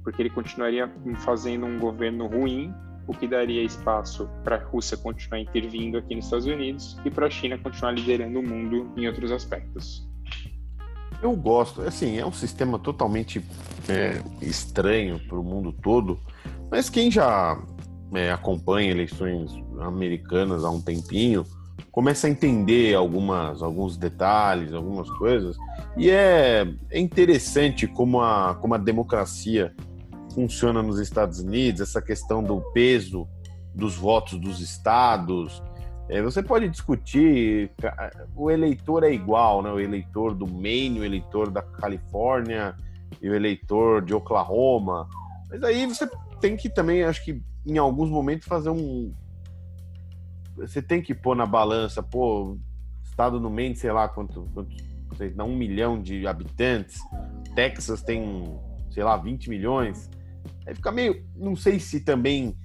porque 0.05 0.21
ele 0.21 0.29
continuaria 0.29 0.89
fazendo 1.25 1.65
um 1.65 1.77
governo 1.77 2.27
ruim, 2.27 2.73
o 3.05 3.13
que 3.13 3.27
daria 3.27 3.61
espaço 3.61 4.29
para 4.41 4.55
a 4.55 4.63
Rússia 4.63 4.95
continuar 4.95 5.41
intervindo 5.41 5.97
aqui 5.97 6.15
nos 6.15 6.23
Estados 6.23 6.45
Unidos 6.45 6.97
e 7.03 7.11
para 7.11 7.27
a 7.27 7.29
China 7.29 7.57
continuar 7.57 7.91
liderando 7.91 8.39
o 8.39 8.47
mundo 8.47 8.89
em 8.95 9.05
outros 9.05 9.33
aspectos. 9.33 10.09
Eu 11.23 11.37
gosto, 11.37 11.81
assim, 11.83 12.17
é 12.17 12.25
um 12.25 12.33
sistema 12.33 12.77
totalmente 12.77 13.41
é, 13.87 14.21
estranho 14.41 15.17
para 15.19 15.39
o 15.39 15.43
mundo 15.43 15.71
todo, 15.71 16.19
mas 16.69 16.89
quem 16.89 17.09
já 17.09 17.57
é, 18.13 18.29
acompanha 18.29 18.91
eleições 18.91 19.49
americanas 19.79 20.65
há 20.65 20.69
um 20.69 20.81
tempinho 20.81 21.45
começa 21.91 22.27
a 22.27 22.29
entender 22.29 22.93
algumas, 22.93 23.61
alguns 23.61 23.95
detalhes, 23.95 24.73
algumas 24.73 25.09
coisas, 25.11 25.55
e 25.95 26.09
é, 26.09 26.67
é 26.91 26.99
interessante 26.99 27.87
como 27.87 28.19
a, 28.19 28.55
como 28.55 28.73
a 28.73 28.77
democracia 28.77 29.73
funciona 30.33 30.83
nos 30.83 30.99
Estados 30.99 31.39
Unidos, 31.39 31.79
essa 31.79 32.01
questão 32.01 32.43
do 32.43 32.59
peso 32.73 33.25
dos 33.73 33.95
votos 33.95 34.37
dos 34.37 34.59
estados. 34.59 35.63
É, 36.09 36.21
você 36.21 36.43
pode 36.43 36.67
discutir, 36.69 37.71
o 38.35 38.51
eleitor 38.51 39.03
é 39.03 39.13
igual, 39.13 39.61
né? 39.61 39.71
o 39.71 39.79
eleitor 39.79 40.33
do 40.33 40.45
Maine, 40.45 40.99
o 40.99 41.05
eleitor 41.05 41.49
da 41.49 41.61
Califórnia 41.61 42.75
e 43.21 43.29
o 43.29 43.33
eleitor 43.35 44.03
de 44.03 44.13
Oklahoma. 44.13 45.07
Mas 45.49 45.63
aí 45.63 45.85
você 45.85 46.09
tem 46.41 46.57
que 46.57 46.69
também, 46.69 47.03
acho 47.03 47.23
que 47.23 47.41
em 47.65 47.77
alguns 47.77 48.09
momentos, 48.09 48.47
fazer 48.47 48.69
um. 48.69 49.13
Você 50.57 50.81
tem 50.81 51.01
que 51.01 51.15
pôr 51.15 51.35
na 51.35 51.45
balança, 51.45 52.03
pô, 52.03 52.57
estado 53.03 53.39
no 53.39 53.49
Maine, 53.49 53.75
sei 53.75 53.91
lá 53.91 54.07
quanto, 54.07 54.47
quanto 54.53 54.75
sei, 55.15 55.29
dá 55.29 55.43
um 55.43 55.55
milhão 55.55 56.01
de 56.01 56.27
habitantes, 56.27 56.99
Texas 57.55 58.01
tem, 58.01 58.59
sei 58.91 59.03
lá, 59.03 59.15
20 59.17 59.49
milhões. 59.49 60.09
Aí 60.67 60.75
fica 60.75 60.91
meio. 60.91 61.25
Não 61.35 61.55
sei 61.55 61.79
se 61.79 62.01
também 62.01 62.55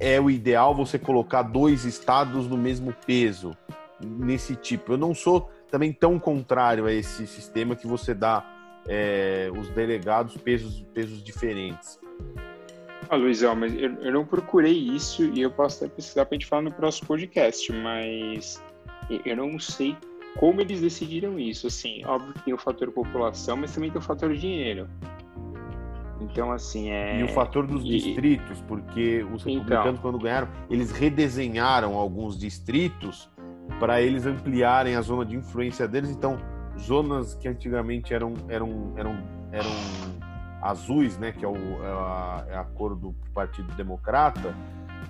é 0.00 0.18
o 0.18 0.30
ideal 0.30 0.74
você 0.74 0.98
colocar 0.98 1.42
dois 1.42 1.84
estados 1.84 2.48
no 2.48 2.56
mesmo 2.56 2.94
peso, 3.06 3.54
nesse 4.00 4.56
tipo. 4.56 4.94
Eu 4.94 4.98
não 4.98 5.14
sou 5.14 5.50
também 5.70 5.92
tão 5.92 6.18
contrário 6.18 6.86
a 6.86 6.92
esse 6.92 7.26
sistema 7.26 7.76
que 7.76 7.86
você 7.86 8.14
dá 8.14 8.42
é, 8.88 9.50
os 9.54 9.68
delegados 9.68 10.36
pesos, 10.38 10.82
pesos 10.94 11.22
diferentes. 11.22 12.00
Ah, 13.10 13.16
Luizão, 13.16 13.54
mas 13.54 13.74
eu, 13.74 13.92
eu, 14.00 14.12
não 14.12 14.24
procurei 14.24 14.72
isso 14.72 15.24
e 15.24 15.42
eu 15.42 15.50
posso 15.50 15.84
até 15.84 15.92
precisar 15.92 16.24
para 16.24 16.36
a 16.36 16.38
gente 16.38 16.46
falar 16.46 16.62
no 16.62 16.72
próximo 16.72 17.08
podcast, 17.08 17.70
mas 17.72 18.62
eu 19.24 19.36
não 19.36 19.58
sei 19.58 19.96
como 20.38 20.60
eles 20.60 20.80
decidiram 20.80 21.38
isso. 21.38 21.66
Assim, 21.66 22.04
óbvio 22.06 22.32
que 22.34 22.44
tem 22.44 22.54
o 22.54 22.58
fator 22.58 22.90
população, 22.90 23.56
mas 23.56 23.74
também 23.74 23.90
tem 23.90 23.98
o 23.98 24.02
fator 24.02 24.32
dinheiro. 24.34 24.88
Então, 26.20 26.52
assim, 26.52 26.90
é. 26.90 27.20
E 27.20 27.24
o 27.24 27.28
fator 27.28 27.66
dos 27.66 27.82
e... 27.84 27.88
distritos, 27.88 28.60
porque 28.62 29.24
os 29.32 29.42
então. 29.42 29.54
republicanos, 29.54 29.98
então... 29.98 30.02
quando 30.02 30.18
ganharam, 30.18 30.48
eles 30.68 30.90
redesenharam 30.90 31.96
alguns 31.96 32.38
distritos 32.38 33.30
para 33.78 34.02
eles 34.02 34.26
ampliarem 34.26 34.96
a 34.96 35.00
zona 35.00 35.24
de 35.24 35.36
influência 35.36 35.88
deles. 35.88 36.10
Então, 36.10 36.38
zonas 36.78 37.34
que 37.34 37.48
antigamente 37.48 38.12
eram, 38.12 38.34
eram, 38.48 38.92
eram, 38.96 39.18
eram 39.52 39.70
azuis, 40.62 41.16
né, 41.18 41.32
que 41.32 41.44
é, 41.44 41.48
o, 41.48 41.54
é, 41.54 41.86
a, 41.86 42.46
é 42.50 42.56
a 42.58 42.64
cor 42.64 42.94
do 42.94 43.14
Partido 43.32 43.72
Democrata, 43.74 44.54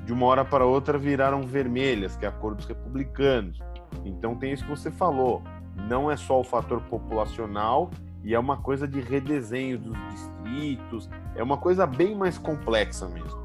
de 0.04 0.12
uma 0.12 0.26
hora 0.26 0.44
para 0.44 0.64
outra 0.64 0.96
viraram 0.98 1.42
vermelhas, 1.42 2.16
que 2.16 2.24
é 2.24 2.28
a 2.28 2.32
cor 2.32 2.54
dos 2.54 2.66
republicanos. 2.66 3.58
Então 4.04 4.36
tem 4.36 4.52
isso 4.52 4.64
que 4.64 4.70
você 4.70 4.90
falou, 4.90 5.42
não 5.88 6.10
é 6.10 6.16
só 6.16 6.40
o 6.40 6.44
fator 6.44 6.80
populacional 6.82 7.90
e 8.24 8.34
é 8.34 8.38
uma 8.38 8.56
coisa 8.56 8.86
de 8.86 9.00
redesenho 9.00 9.78
dos 9.78 9.96
distritos, 10.10 11.08
é 11.34 11.42
uma 11.42 11.56
coisa 11.56 11.86
bem 11.86 12.14
mais 12.14 12.38
complexa 12.38 13.08
mesmo. 13.08 13.40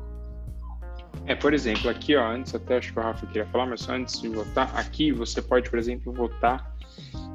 É, 1.26 1.34
por 1.34 1.54
exemplo, 1.54 1.90
aqui, 1.90 2.16
ó, 2.16 2.32
antes 2.32 2.54
até 2.54 2.78
acho 2.78 2.94
que 2.94 3.00
o 3.00 3.02
Rafa 3.02 3.26
queria 3.26 3.46
falar, 3.48 3.66
mas 3.66 3.88
antes 3.90 4.22
de 4.22 4.30
votar, 4.30 4.72
aqui 4.78 5.12
você 5.12 5.42
pode, 5.42 5.70
por 5.70 5.80
exemplo, 5.80 6.14
votar, 6.14 6.76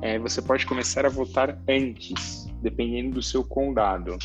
é, 0.01 0.19
você 0.19 0.41
pode 0.41 0.65
começar 0.67 1.05
a 1.05 1.09
votar 1.09 1.59
antes, 1.69 2.47
dependendo 2.63 3.15
do 3.15 3.23
seu 3.23 3.43
condado. 3.43 4.17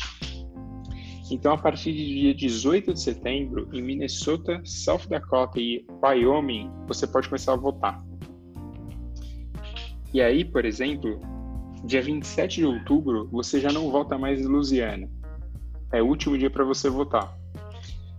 Então, 1.30 1.52
a 1.52 1.58
partir 1.58 1.90
do 1.90 1.98
dia 1.98 2.34
18 2.34 2.92
de 2.92 3.00
setembro, 3.00 3.68
em 3.72 3.82
Minnesota, 3.82 4.60
South 4.64 5.08
Dakota 5.08 5.58
e 5.58 5.84
Wyoming, 6.00 6.70
você 6.86 7.04
pode 7.06 7.28
começar 7.28 7.54
a 7.54 7.56
votar. 7.56 8.00
E 10.14 10.22
aí, 10.22 10.44
por 10.44 10.64
exemplo, 10.64 11.20
dia 11.86 12.02
27 12.02 12.56
de 12.56 12.66
outubro, 12.66 13.28
você 13.30 13.60
já 13.60 13.70
não 13.70 13.90
vota 13.90 14.18
mais 14.18 14.40
em 14.40 14.46
Louisiana. 14.46 15.08
É 15.92 16.02
o 16.02 16.06
último 16.06 16.36
dia 16.36 16.50
para 16.50 16.64
você 16.64 16.90
votar. 16.90 17.36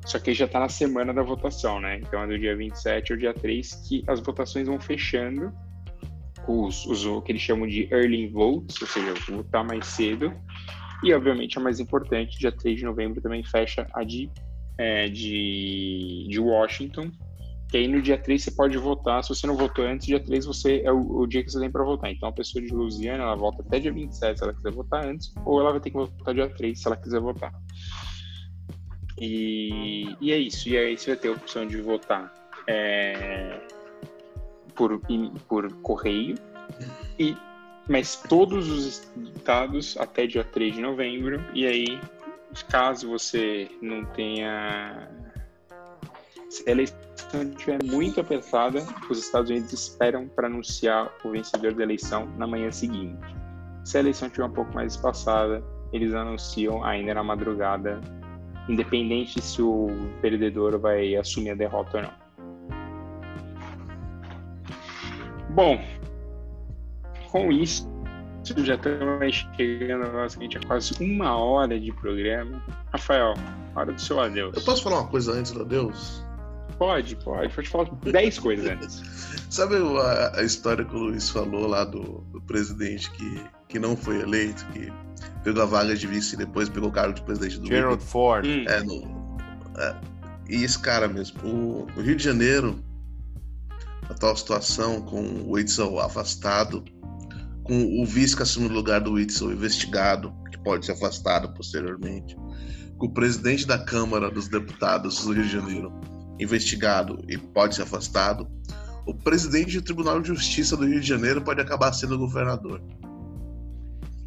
Só 0.06 0.18
que 0.20 0.34
já 0.34 0.46
está 0.46 0.62
na 0.62 0.70
semana 0.70 1.14
da 1.14 1.22
votação, 1.22 1.82
né? 1.82 2.00
Então 2.00 2.24
é 2.24 2.28
do 2.28 2.40
dia 2.40 2.56
27 2.56 3.12
ao 3.12 3.20
dia 3.20 3.34
3 3.34 3.76
que 3.88 4.04
as 4.08 4.22
votações 4.22 4.68
vão 4.68 4.80
fechando. 4.80 5.52
Os, 6.48 6.86
os, 6.86 7.06
o 7.06 7.22
que 7.22 7.34
eles 7.34 7.42
chamam 7.42 7.68
de 7.68 7.90
early 7.92 8.30
votes, 8.30 8.82
ou 8.82 8.88
seja, 8.88 9.14
votar 9.30 9.66
mais 9.66 9.86
cedo. 9.86 10.34
E, 11.04 11.14
obviamente, 11.14 11.58
a 11.58 11.62
mais 11.62 11.82
importante, 11.82 12.40
dia 12.40 12.54
3 12.54 12.78
de 12.78 12.86
novembro 12.86 13.22
também 13.22 13.44
fecha 13.44 13.86
a 13.94 14.04
de, 14.06 14.32
é, 14.78 15.10
de, 15.10 16.26
de 16.30 16.40
Washington, 16.40 17.12
que 17.70 17.78
aí 17.78 17.88
no 17.88 18.02
dia 18.02 18.18
3 18.18 18.42
você 18.42 18.52
pode 18.52 18.78
votar. 18.78 19.24
Se 19.24 19.30
você 19.30 19.46
não 19.46 19.56
votou 19.56 19.86
antes, 19.86 20.08
dia 20.08 20.20
3 20.20 20.46
você, 20.46 20.82
é 20.84 20.92
o, 20.92 21.20
o 21.20 21.28
dia 21.28 21.44
que 21.44 21.52
você 21.52 21.60
tem 21.60 21.70
para 21.70 21.84
votar. 21.84 22.12
Então 22.12 22.30
a 22.30 22.32
pessoa 22.32 22.64
de 22.64 22.74
Louisiana, 22.74 23.24
ela 23.24 23.36
volta 23.36 23.62
até 23.62 23.80
dia 23.80 23.92
27 23.92 24.38
se 24.38 24.44
ela 24.44 24.54
quiser 24.54 24.72
votar 24.72 25.06
antes, 25.06 25.34
ou 25.46 25.60
ela 25.60 25.72
vai 25.72 25.82
ter 25.82 25.90
que 25.90 25.98
votar 25.98 26.34
dia 26.34 26.50
3 26.50 26.80
se 26.80 26.88
ela 26.88 26.98
quiser 26.98 27.20
votar. 27.20 27.54
E, 29.20 30.16
e 30.22 30.32
é 30.32 30.38
isso. 30.38 30.70
E 30.70 30.78
aí 30.78 30.98
você 30.98 31.12
vai 31.12 31.18
ter 31.18 31.28
a 31.30 31.32
opção 31.32 31.68
de 31.68 31.82
votar 31.82 32.34
é, 32.68 33.60
por, 34.76 35.02
por 35.48 35.72
correio, 35.82 36.36
e, 37.20 37.36
mas 37.90 38.16
todos 38.30 38.70
os 38.70 39.12
estados 39.36 39.98
até 39.98 40.26
dia 40.26 40.44
3 40.44 40.76
de 40.76 40.82
novembro. 40.82 41.44
E 41.54 41.66
aí, 41.66 42.00
caso 42.70 43.10
você 43.10 43.70
não 43.82 44.06
tenha 44.06 45.10
se 46.58 46.64
a 46.68 46.72
eleição 46.72 46.98
estiver 47.52 47.84
muito 47.84 48.20
apertada, 48.20 48.84
os 49.10 49.20
Estados 49.20 49.50
Unidos 49.50 49.72
esperam 49.74 50.28
para 50.28 50.48
anunciar 50.48 51.12
o 51.24 51.32
vencedor 51.32 51.74
da 51.74 51.84
eleição 51.84 52.28
na 52.38 52.48
manhã 52.48 52.72
seguinte. 52.72 53.20
Se 53.84 53.98
a 53.98 54.00
eleição 54.00 54.28
estiver 54.28 54.46
um 54.46 54.52
pouco 54.52 54.74
mais 54.74 54.94
espaçada, 54.94 55.64
eles 55.94 56.14
anunciam 56.14 56.84
ainda 56.84 57.14
na 57.14 57.24
madrugada, 57.24 58.02
independente 58.68 59.40
se 59.42 59.62
o 59.62 59.88
perdedor 60.22 60.80
vai 60.80 61.16
assumir 61.16 61.52
a 61.52 61.56
derrota 61.56 61.98
ou 61.98 62.04
não. 62.04 62.28
Bom, 65.52 65.80
com 67.32 67.52
isso, 67.52 67.88
já 68.44 68.76
estamos 68.76 69.48
chegando 69.56 70.12
basicamente 70.12 70.58
a 70.58 70.62
quase 70.62 71.04
uma 71.04 71.38
hora 71.38 71.80
de 71.80 71.92
programa. 71.94 72.62
Rafael, 72.92 73.34
hora 73.76 73.92
do 73.92 74.02
seu 74.02 74.20
adeus. 74.20 74.56
Eu 74.56 74.64
posso 74.64 74.84
falar 74.84 75.02
uma 75.02 75.08
coisa 75.08 75.34
antes 75.34 75.52
do 75.52 75.62
adeus? 75.62 76.27
Pode, 76.78 77.16
pode. 77.18 77.54
Pode 77.54 77.70
falar 77.70 77.90
10 78.04 78.40
coisas 78.40 78.66
antes. 78.66 79.02
Sabe 79.50 79.76
a, 79.76 80.40
a, 80.40 80.44
história 80.44 80.86
que 80.86 80.96
o 80.96 81.00
Luiz 81.00 81.30
falou 81.30 81.68
lá 81.68 81.84
do, 81.84 82.22
do, 82.32 82.42
presidente 82.42 83.10
que, 83.12 83.42
que 83.68 83.80
não 83.80 83.96
foi 83.96 84.22
eleito, 84.22 84.66
que 84.68 84.92
pegou 85.44 85.64
a 85.64 85.66
vaga 85.66 85.96
de 85.96 86.06
vice 86.06 86.36
e 86.36 86.38
depois 86.38 86.70
pegou 86.70 86.90
o 86.90 86.92
cargo 86.92 87.14
de 87.14 87.22
presidente 87.24 87.60
do 87.60 87.68
Gerald 87.68 88.00
Rio? 88.00 88.08
Ford. 88.08 88.46
Hum. 88.46 88.66
É, 88.68 88.84
no, 88.84 89.38
é, 89.78 89.96
e 90.50 90.64
esse 90.64 90.78
cara 90.78 91.08
mesmo. 91.08 91.40
O, 91.44 91.88
o, 91.96 92.02
Rio 92.02 92.16
de 92.16 92.24
Janeiro, 92.24 92.80
a 94.08 94.14
atual 94.14 94.36
situação, 94.36 95.02
com 95.02 95.22
o 95.22 95.54
Whitson 95.54 95.98
afastado, 96.00 96.84
com 97.64 98.02
o 98.02 98.06
vice 98.06 98.36
que 98.36 98.44
assume 98.44 98.68
o 98.68 98.74
lugar 98.74 99.02
do 99.02 99.14
Whitson 99.14 99.52
investigado, 99.52 100.34
que 100.52 100.58
pode 100.60 100.86
ser 100.86 100.92
afastado 100.92 101.54
posteriormente, 101.54 102.36
com 102.98 103.08
o 103.08 103.14
presidente 103.14 103.66
da 103.66 103.80
Câmara 103.80 104.30
dos 104.30 104.48
Deputados 104.48 105.24
do 105.24 105.34
Rio 105.34 105.44
de 105.44 105.50
Janeiro 105.50 106.17
investigado 106.40 107.24
e 107.28 107.38
pode 107.38 107.76
ser 107.76 107.84
afastado, 107.84 108.48
o 109.06 109.14
presidente 109.14 109.80
do 109.80 109.82
Tribunal 109.82 110.22
de 110.22 110.28
Justiça 110.28 110.76
do 110.76 110.86
Rio 110.86 111.00
de 111.00 111.08
Janeiro 111.08 111.42
pode 111.42 111.62
acabar 111.62 111.94
sendo 111.94 112.18
governador. 112.18 112.82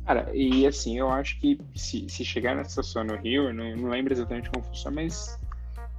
Cara, 0.07 0.31
e 0.35 0.67
assim, 0.67 0.99
eu 0.99 1.11
acho 1.11 1.39
que 1.39 1.59
se, 1.77 2.07
se 2.09 2.25
chegar 2.25 2.57
nessa 2.57 2.71
situação 2.71 3.05
no 3.05 3.17
Rio, 3.17 3.49
eu 3.49 3.55
não, 3.55 3.77
não 3.77 3.91
lembro 3.91 4.13
exatamente 4.13 4.51
como 4.51 4.65
funciona, 4.65 5.03
mas 5.03 5.39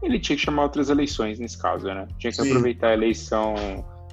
ele 0.02 0.20
tinha 0.20 0.36
que 0.36 0.42
chamar 0.44 0.64
outras 0.64 0.90
eleições 0.90 1.40
nesse 1.40 1.58
caso, 1.58 1.88
né? 1.88 2.08
Tinha 2.18 2.32
que 2.32 2.42
Sim. 2.42 2.50
aproveitar 2.50 2.90
a 2.90 2.94
eleição 2.94 3.56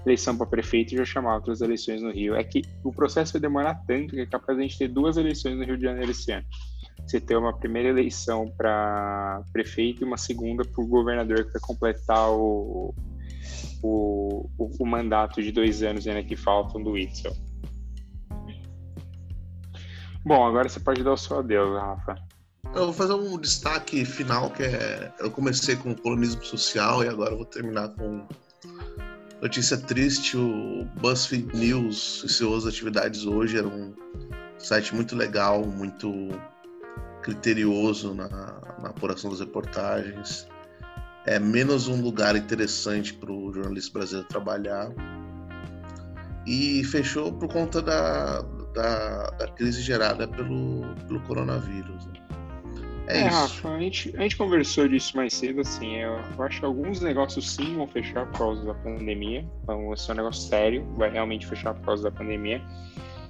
eleição 0.07 0.37
para 0.37 0.47
prefeito 0.47 0.95
e 0.95 0.97
já 0.97 1.05
chamar 1.05 1.35
outras 1.35 1.61
eleições 1.61 2.01
no 2.01 2.11
Rio. 2.11 2.35
É 2.35 2.45
que 2.45 2.63
o 2.85 2.93
processo 2.93 3.33
vai 3.33 3.41
demorar 3.43 3.75
tanto 3.87 4.15
que 4.15 4.21
é 4.21 4.27
capaz 4.27 4.57
de 4.57 4.65
a 4.65 4.67
gente 4.67 4.79
ter 4.79 4.89
duas 4.89 5.17
eleições 5.17 5.57
no 5.57 5.65
Rio 5.65 5.77
de 5.77 5.83
Janeiro 5.83 6.11
esse 6.11 6.31
ano 6.31 6.47
você 7.07 7.21
ter 7.21 7.37
uma 7.37 7.57
primeira 7.57 7.89
eleição 7.89 8.53
para 8.57 9.43
prefeito 9.53 10.03
e 10.03 10.05
uma 10.05 10.17
segunda 10.17 10.65
para 10.65 10.83
o 10.83 10.87
governador 10.87 11.45
vai 11.51 11.61
completar 11.61 12.31
o, 12.31 12.95
o, 13.83 14.51
o, 14.59 14.71
o, 14.79 14.87
mandato 14.87 15.43
de 15.43 15.51
dois 15.51 15.83
anos 15.83 16.07
ainda 16.07 16.23
que 16.23 16.37
faltam 16.37 16.83
do 16.83 16.97
Itzel. 16.99 17.35
Bom, 20.25 20.47
agora 20.47 20.69
você 20.69 20.81
pode 20.81 21.03
dar 21.03 21.13
o 21.13 21.17
seu 21.17 21.39
adeus, 21.39 21.81
Rafa. 21.81 22.17
Eu 22.75 22.87
vou 22.87 22.93
fazer 22.93 23.15
um 23.15 23.39
destaque 23.39 24.05
final 24.05 24.51
que 24.51 24.63
é. 24.63 25.13
Eu 25.19 25.31
comecei 25.31 25.75
com 25.75 25.93
o 25.93 25.97
colonismo 25.97 26.45
social 26.45 27.03
e 27.03 27.09
agora 27.09 27.35
vou 27.35 27.47
terminar 27.47 27.89
com 27.91 28.27
notícia 29.41 29.79
triste. 29.79 30.37
O 30.37 30.85
BuzzFeed 31.01 31.57
News 31.57 32.25
e 32.25 32.29
suas 32.29 32.67
atividades 32.67 33.25
hoje 33.25 33.57
era 33.57 33.67
um 33.67 33.95
site 34.59 34.95
muito 34.95 35.17
legal, 35.17 35.65
muito 35.65 36.29
criterioso 37.29 38.15
na, 38.15 38.27
na 38.29 38.89
apuração 38.89 39.31
das 39.31 39.41
reportagens. 39.41 40.49
É 41.27 41.39
menos 41.39 41.87
um 41.87 42.01
lugar 42.01 42.35
interessante 42.37 43.13
para 43.13 43.31
o 43.31 43.53
jornalista 43.53 43.99
brasileiro 43.99 44.29
trabalhar. 44.29 44.91
E 46.47 46.83
fechou 46.85 47.31
por 47.31 47.53
conta 47.53 47.83
da, 47.83 48.41
da, 48.75 49.31
da 49.33 49.49
crise 49.49 49.83
gerada 49.83 50.27
pelo, 50.27 50.95
pelo 51.07 51.21
coronavírus. 51.21 52.07
Né? 52.07 52.13
É, 53.09 53.21
é 53.21 53.25
Rafa, 53.25 53.69
a 53.69 53.79
gente, 53.79 54.17
a 54.17 54.23
gente 54.23 54.37
conversou 54.39 54.89
disso 54.89 55.15
mais 55.15 55.35
cedo, 55.35 55.61
assim, 55.61 55.97
eu, 55.97 56.19
eu, 56.37 56.43
acho 56.43 56.61
que 56.61 56.65
alguns 56.65 57.03
negócios 57.03 57.51
sim 57.51 57.77
vão 57.77 57.87
fechar 57.87 58.27
por 58.27 58.39
causa 58.39 58.65
da 58.65 58.75
pandemia, 58.75 59.47
então 59.63 59.93
esse 59.93 60.11
é 60.11 60.15
um 60.15 60.17
negócio 60.17 60.49
sério, 60.49 60.87
vai 60.97 61.11
realmente 61.11 61.47
fechar 61.47 61.75
por 61.75 61.85
causa 61.85 62.03
da 62.03 62.11
pandemia, 62.11 62.63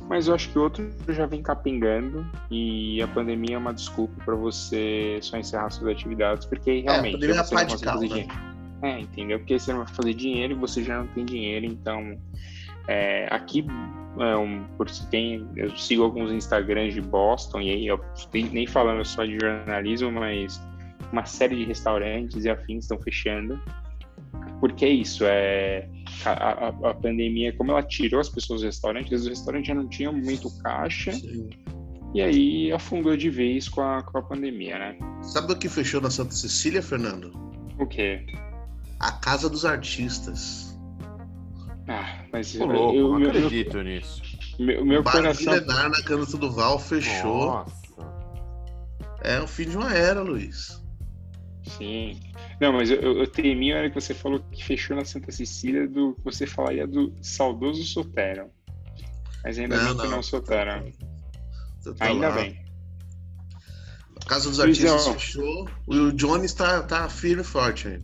mas 0.09 0.27
eu 0.27 0.35
acho 0.35 0.51
que 0.51 0.59
outro 0.59 0.91
já 1.09 1.27
vem 1.27 1.43
capengando 1.43 2.27
e 2.51 3.01
a 3.03 3.09
pandemia 3.09 3.57
é 3.57 3.59
uma 3.59 3.75
desculpa 3.75 4.15
para 4.25 4.35
você 4.35 5.19
só 5.21 5.37
encerrar 5.37 5.71
suas 5.71 5.93
atividades, 5.93 6.47
porque 6.47 6.81
realmente 6.81 7.25
é, 7.25 7.31
a 7.39 7.45
você 7.45 7.55
não 7.55 7.67
consegue 7.67 7.85
fazer 7.85 8.09
né? 8.09 8.15
dinheiro. 8.15 8.49
É, 8.81 9.01
entendeu? 9.01 9.39
Porque 9.39 9.59
você 9.59 9.73
não 9.73 9.85
vai 9.85 9.95
fazer 9.95 10.15
dinheiro 10.15 10.55
e 10.55 10.57
você 10.57 10.83
já 10.83 10.99
não 10.99 11.07
tem 11.09 11.25
dinheiro, 11.25 11.67
então 11.67 12.19
é, 12.87 13.29
aqui 13.31 13.67
é 14.19 14.37
um, 14.37 14.65
tem, 15.11 15.47
eu 15.57 15.77
sigo 15.77 16.05
alguns 16.05 16.33
Instagrams 16.33 16.95
de 16.95 17.03
Boston 17.03 17.61
e 17.61 17.71
aí 17.71 17.87
eu 17.87 18.01
nem 18.33 18.67
falando 18.67 19.05
só 19.05 19.25
de 19.25 19.39
jornalismo, 19.39 20.11
mas 20.11 20.61
uma 21.13 21.25
série 21.27 21.57
de 21.57 21.65
restaurantes 21.65 22.45
e 22.45 22.51
afins 22.51 22.85
estão 22.85 22.99
fechando 22.99 23.61
porque 24.61 24.85
é 24.85 24.89
isso, 24.89 25.25
é 25.25 25.89
a, 26.25 26.31
a, 26.31 26.69
a, 26.69 26.95
pandemia, 26.95 27.53
como 27.53 27.71
ela 27.71 27.83
tirou 27.83 28.21
as 28.21 28.29
pessoas 28.29 28.61
dos 28.61 28.67
restaurantes, 28.67 29.23
os 29.23 29.29
restaurantes 29.29 29.69
já 29.69 29.75
não 29.75 29.89
tinham 29.89 30.13
muito 30.13 30.51
caixa, 30.63 31.13
Sim. 31.13 31.51
e 32.15 32.21
aí 32.21 32.73
afundou 32.73 33.17
de 33.17 33.31
vez 33.31 33.69
com 33.69 33.81
a, 33.81 34.03
com 34.03 34.19
a 34.19 34.23
pandemia, 34.23 34.79
né? 34.79 34.99
Sabe 35.23 35.53
o 35.53 35.57
que 35.57 35.69
fechou 35.69 36.01
na 36.01 36.11
Santa 36.11 36.33
Cecília, 36.33 36.83
Fernando? 36.83 37.33
O 37.79 37.87
quê? 37.87 38.27
A 39.01 39.13
Casa 39.13 39.49
dos 39.49 39.65
Artistas. 39.65 40.77
Ah, 41.89 42.25
mas 42.33 42.55
Pô, 42.55 42.65
eu, 42.65 42.95
eu, 42.95 43.19
não 43.19 43.29
acredito 43.29 43.75
meu, 43.75 43.85
nisso. 43.85 44.23
Meu, 44.59 44.85
meu 44.85 45.03
Bar 45.03 45.13
coração... 45.13 45.55
milenar 45.55 45.91
na 45.91 46.03
Canto 46.03 46.37
do 46.37 46.51
Val 46.51 46.79
fechou. 46.79 47.47
Nossa. 47.47 47.79
É 49.23 49.41
o 49.41 49.47
fim 49.47 49.69
de 49.69 49.77
uma 49.77 49.95
era, 49.95 50.21
Luiz. 50.21 50.83
Sim. 51.69 52.21
Não, 52.61 52.73
mas 52.73 52.91
eu, 52.91 53.01
eu 53.01 53.27
temi 53.27 53.73
a 53.73 53.79
hora 53.79 53.89
que 53.89 53.95
você 53.95 54.15
falou 54.15 54.41
que 54.53 54.65
fechou 54.65 54.97
na 54.97 55.05
Santa 55.05 55.31
Cecília 55.31 55.87
do 55.87 56.17
você 56.25 56.47
falaria 56.47 56.87
do 56.87 57.15
saudoso 57.23 57.85
Sotero. 57.85 58.51
Mas 59.45 59.59
ainda 59.59 59.77
não, 59.77 59.97
bem 59.97 59.97
que 59.99 60.09
não 60.09 60.23
Sotero. 60.23 60.93
Tá 61.97 62.07
ainda 62.07 62.29
lá. 62.29 62.35
bem. 62.35 62.59
A 64.21 64.25
Casa 64.27 64.49
dos 64.49 64.61
Artistas 64.61 65.07
fechou. 65.07 65.69
O 65.87 66.13
Johnny 66.13 66.47
está 66.47 66.83
tá 66.83 67.09
firme 67.09 67.43
e 67.43 67.45
forte 67.45 67.89
aí. 67.89 68.03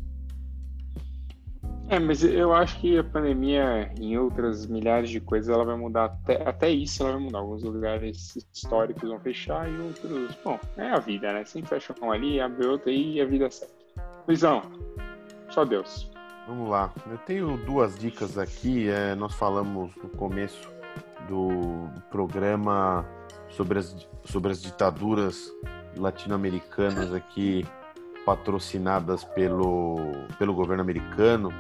É, 1.95 1.99
mas 2.01 2.25
eu 2.25 2.53
acho 2.53 2.81
que 2.81 2.99
a 2.99 3.05
pandemia, 3.05 3.89
em 4.01 4.19
outras 4.19 4.67
milhares 4.67 5.09
de 5.09 5.21
coisas, 5.21 5.49
ela 5.49 5.65
vai 5.65 5.77
mudar. 5.77 6.07
Até, 6.07 6.43
até 6.43 6.69
isso 6.69 7.05
ela 7.05 7.13
vai 7.13 7.23
mudar. 7.23 7.39
Alguns 7.39 7.63
lugares 7.63 8.37
históricos 8.53 9.09
vão 9.09 9.21
fechar 9.21 9.71
e 9.71 9.79
outros. 9.79 10.37
Bom, 10.45 10.59
é 10.77 10.91
a 10.91 10.99
vida, 10.99 11.33
né? 11.33 11.45
Sempre 11.45 11.69
fecha 11.69 11.95
um 12.03 12.11
ali, 12.11 12.41
abre 12.41 12.67
outro 12.67 12.91
e 12.91 13.21
a 13.21 13.25
vida 13.25 13.49
segue. 13.49 13.71
Luizão, 14.27 14.63
só 15.51 15.65
Deus. 15.65 16.11
Vamos 16.49 16.69
lá. 16.69 16.93
Eu 17.09 17.19
tenho 17.19 17.57
duas 17.59 17.97
dicas 17.97 18.37
aqui. 18.39 18.89
É, 18.89 19.15
nós 19.15 19.33
falamos 19.35 19.95
no 19.95 20.09
começo 20.09 20.69
do 21.29 21.89
programa 22.11 23.07
sobre 23.51 23.79
as, 23.79 24.09
sobre 24.25 24.51
as 24.51 24.61
ditaduras 24.61 25.49
latino-americanas 25.97 27.15
aqui 27.15 27.65
patrocinadas 28.27 29.23
pelo, 29.23 29.97
pelo 30.41 30.55
governo 30.55 30.83
americano. 30.83 31.53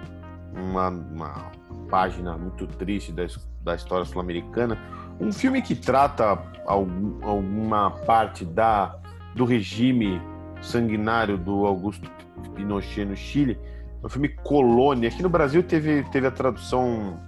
Uma, 0.55 0.89
uma 0.89 1.53
página 1.91 2.37
muito 2.39 2.67
triste 2.67 3.13
da, 3.13 3.27
da 3.63 3.75
história 3.75 4.05
sul-americana. 4.05 4.79
Um 5.21 5.33
filme 5.33 5.61
que 5.63 5.75
trata 5.75 6.39
algum, 6.67 7.25
alguma 7.25 7.91
parte 7.91 8.45
da, 8.45 8.97
do 9.35 9.45
regime 9.45 10.21
sanguinário 10.61 11.37
do 11.37 11.67
Augusto 11.67 12.11
Pinochet 12.55 13.05
no 13.05 13.17
Chile. 13.17 13.59
É 14.03 14.07
o 14.07 14.09
filme 14.09 14.29
Colônia. 14.29 15.09
Aqui 15.09 15.23
no 15.23 15.29
Brasil 15.29 15.63
teve, 15.63 16.03
teve 16.05 16.27
a 16.27 16.31
tradução 16.31 17.21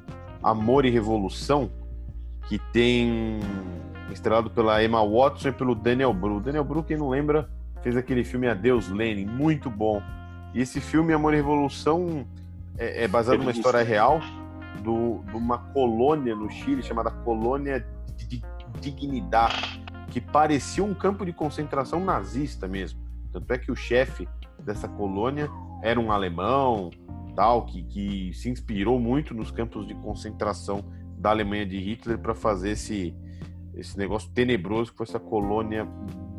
Amor 0.42 0.84
e 0.84 0.90
Revolução, 0.90 1.70
que 2.48 2.58
tem 2.72 3.40
estrelado 4.12 4.50
pela 4.50 4.82
Emma 4.82 5.04
Watson 5.04 5.48
e 5.48 5.52
pelo 5.52 5.74
Daniel 5.74 6.12
Bru. 6.12 6.40
Daniel 6.40 6.64
Bru, 6.64 6.82
quem 6.82 6.96
não 6.96 7.08
lembra, 7.08 7.48
fez 7.82 7.96
aquele 7.96 8.24
filme 8.24 8.48
Adeus 8.48 8.88
Lenin, 8.88 9.26
muito 9.26 9.70
bom. 9.70 10.02
E 10.54 10.60
esse 10.60 10.80
filme 10.80 11.12
Amor 11.12 11.34
e 11.34 11.36
Revolução 11.36 12.26
é, 12.78 13.04
é 13.04 13.08
baseado 13.08 13.38
numa 13.38 13.50
história 13.50 13.82
real 13.82 14.20
do, 14.82 15.22
de 15.24 15.36
uma 15.36 15.58
colônia 15.72 16.34
no 16.34 16.50
Chile 16.50 16.82
chamada 16.82 17.10
Colônia 17.10 17.86
de 18.16 18.42
Dignidade, 18.80 19.82
que 20.10 20.20
parecia 20.20 20.84
um 20.84 20.94
campo 20.94 21.24
de 21.24 21.32
concentração 21.32 22.04
nazista 22.04 22.68
mesmo. 22.68 23.00
Tanto 23.32 23.52
é 23.52 23.58
que 23.58 23.70
o 23.70 23.76
chefe 23.76 24.28
dessa 24.64 24.88
colônia 24.88 25.50
era 25.82 25.98
um 25.98 26.10
alemão, 26.10 26.90
tal, 27.34 27.66
que, 27.66 27.82
que 27.82 28.32
se 28.34 28.48
inspirou 28.48 28.98
muito 28.98 29.34
nos 29.34 29.50
campos 29.50 29.86
de 29.86 29.94
concentração 29.94 30.84
da 31.18 31.30
Alemanha 31.30 31.66
de 31.66 31.78
Hitler 31.78 32.18
para 32.18 32.34
fazer 32.34 32.70
esse, 32.70 33.14
esse 33.74 33.96
negócio 33.98 34.30
tenebroso 34.32 34.90
que 34.90 34.96
foi 34.96 35.06
essa 35.06 35.20
colônia 35.20 35.86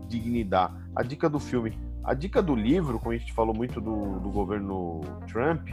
dignidade. 0.08 0.74
A 0.96 1.04
dica 1.04 1.30
do 1.30 1.40
filme, 1.40 1.78
a 2.04 2.14
dica 2.14 2.42
do 2.42 2.56
livro, 2.56 3.00
como 3.00 3.12
a 3.12 3.18
gente 3.18 3.34
falou 3.34 3.56
muito 3.56 3.80
do, 3.80 4.20
do 4.20 4.30
governo 4.30 5.02
Trump, 5.28 5.70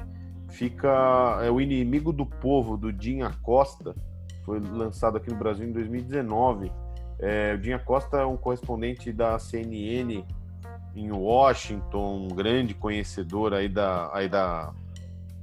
fica 0.54 1.40
é 1.42 1.50
o 1.50 1.60
inimigo 1.60 2.12
do 2.12 2.24
povo 2.24 2.76
do 2.76 2.90
Jim 2.90 3.22
Acosta, 3.22 3.94
foi 4.44 4.60
lançado 4.60 5.16
aqui 5.16 5.30
no 5.30 5.36
Brasil 5.36 5.66
em 5.66 5.72
2019. 5.72 6.70
É, 7.18 7.54
o 7.54 7.62
Jim 7.62 7.72
Acosta 7.72 8.18
é 8.18 8.24
um 8.24 8.36
correspondente 8.36 9.12
da 9.12 9.38
CNN 9.38 10.24
em 10.94 11.10
Washington, 11.10 12.28
um 12.30 12.34
grande 12.34 12.72
conhecedor 12.72 13.52
aí 13.52 13.68
da, 13.68 14.10
aí 14.14 14.28
da 14.28 14.72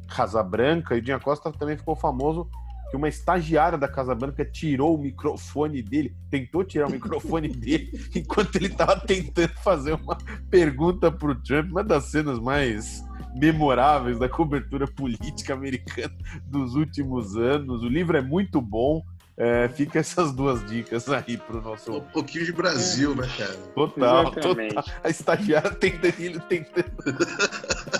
Casa 0.07 0.41
Branca, 0.41 0.95
e 0.95 0.99
o 0.99 1.01
Dinha 1.01 1.19
Costa 1.19 1.51
também 1.51 1.77
ficou 1.77 1.95
famoso 1.95 2.49
que 2.89 2.97
uma 2.97 3.07
estagiária 3.07 3.77
da 3.77 3.87
Casa 3.87 4.13
Branca 4.13 4.43
tirou 4.45 4.95
o 4.95 4.97
microfone 4.97 5.81
dele, 5.81 6.15
tentou 6.29 6.63
tirar 6.63 6.87
o 6.87 6.91
microfone 6.91 7.49
dele, 7.49 7.91
enquanto 8.15 8.55
ele 8.55 8.67
estava 8.67 8.99
tentando 8.99 9.53
fazer 9.63 9.93
uma 9.93 10.17
pergunta 10.49 11.11
para 11.11 11.31
o 11.31 11.35
Trump, 11.35 11.71
uma 11.71 11.83
das 11.83 12.05
cenas 12.05 12.39
mais 12.39 13.03
memoráveis 13.35 14.19
da 14.19 14.27
cobertura 14.29 14.87
política 14.87 15.53
americana 15.53 16.15
dos 16.45 16.75
últimos 16.75 17.35
anos. 17.35 17.83
O 17.83 17.87
livro 17.87 18.17
é 18.17 18.21
muito 18.21 18.61
bom, 18.61 19.03
é, 19.37 19.67
fica 19.69 19.99
essas 19.99 20.31
duas 20.33 20.65
dicas 20.69 21.09
aí 21.09 21.37
pro 21.37 21.61
nosso. 21.61 21.97
Um 21.97 22.01
pouquinho 22.01 22.45
de 22.45 22.51
Brasil, 22.51 23.15
né, 23.15 23.27
cara? 23.37 23.53
Total, 23.73 24.31
Exatamente. 24.31 24.75
total. 24.75 24.95
A 25.03 25.09
estagiária 25.09 25.71
tem 25.71 25.93
ele 26.19 26.39
tentando. 26.41 26.91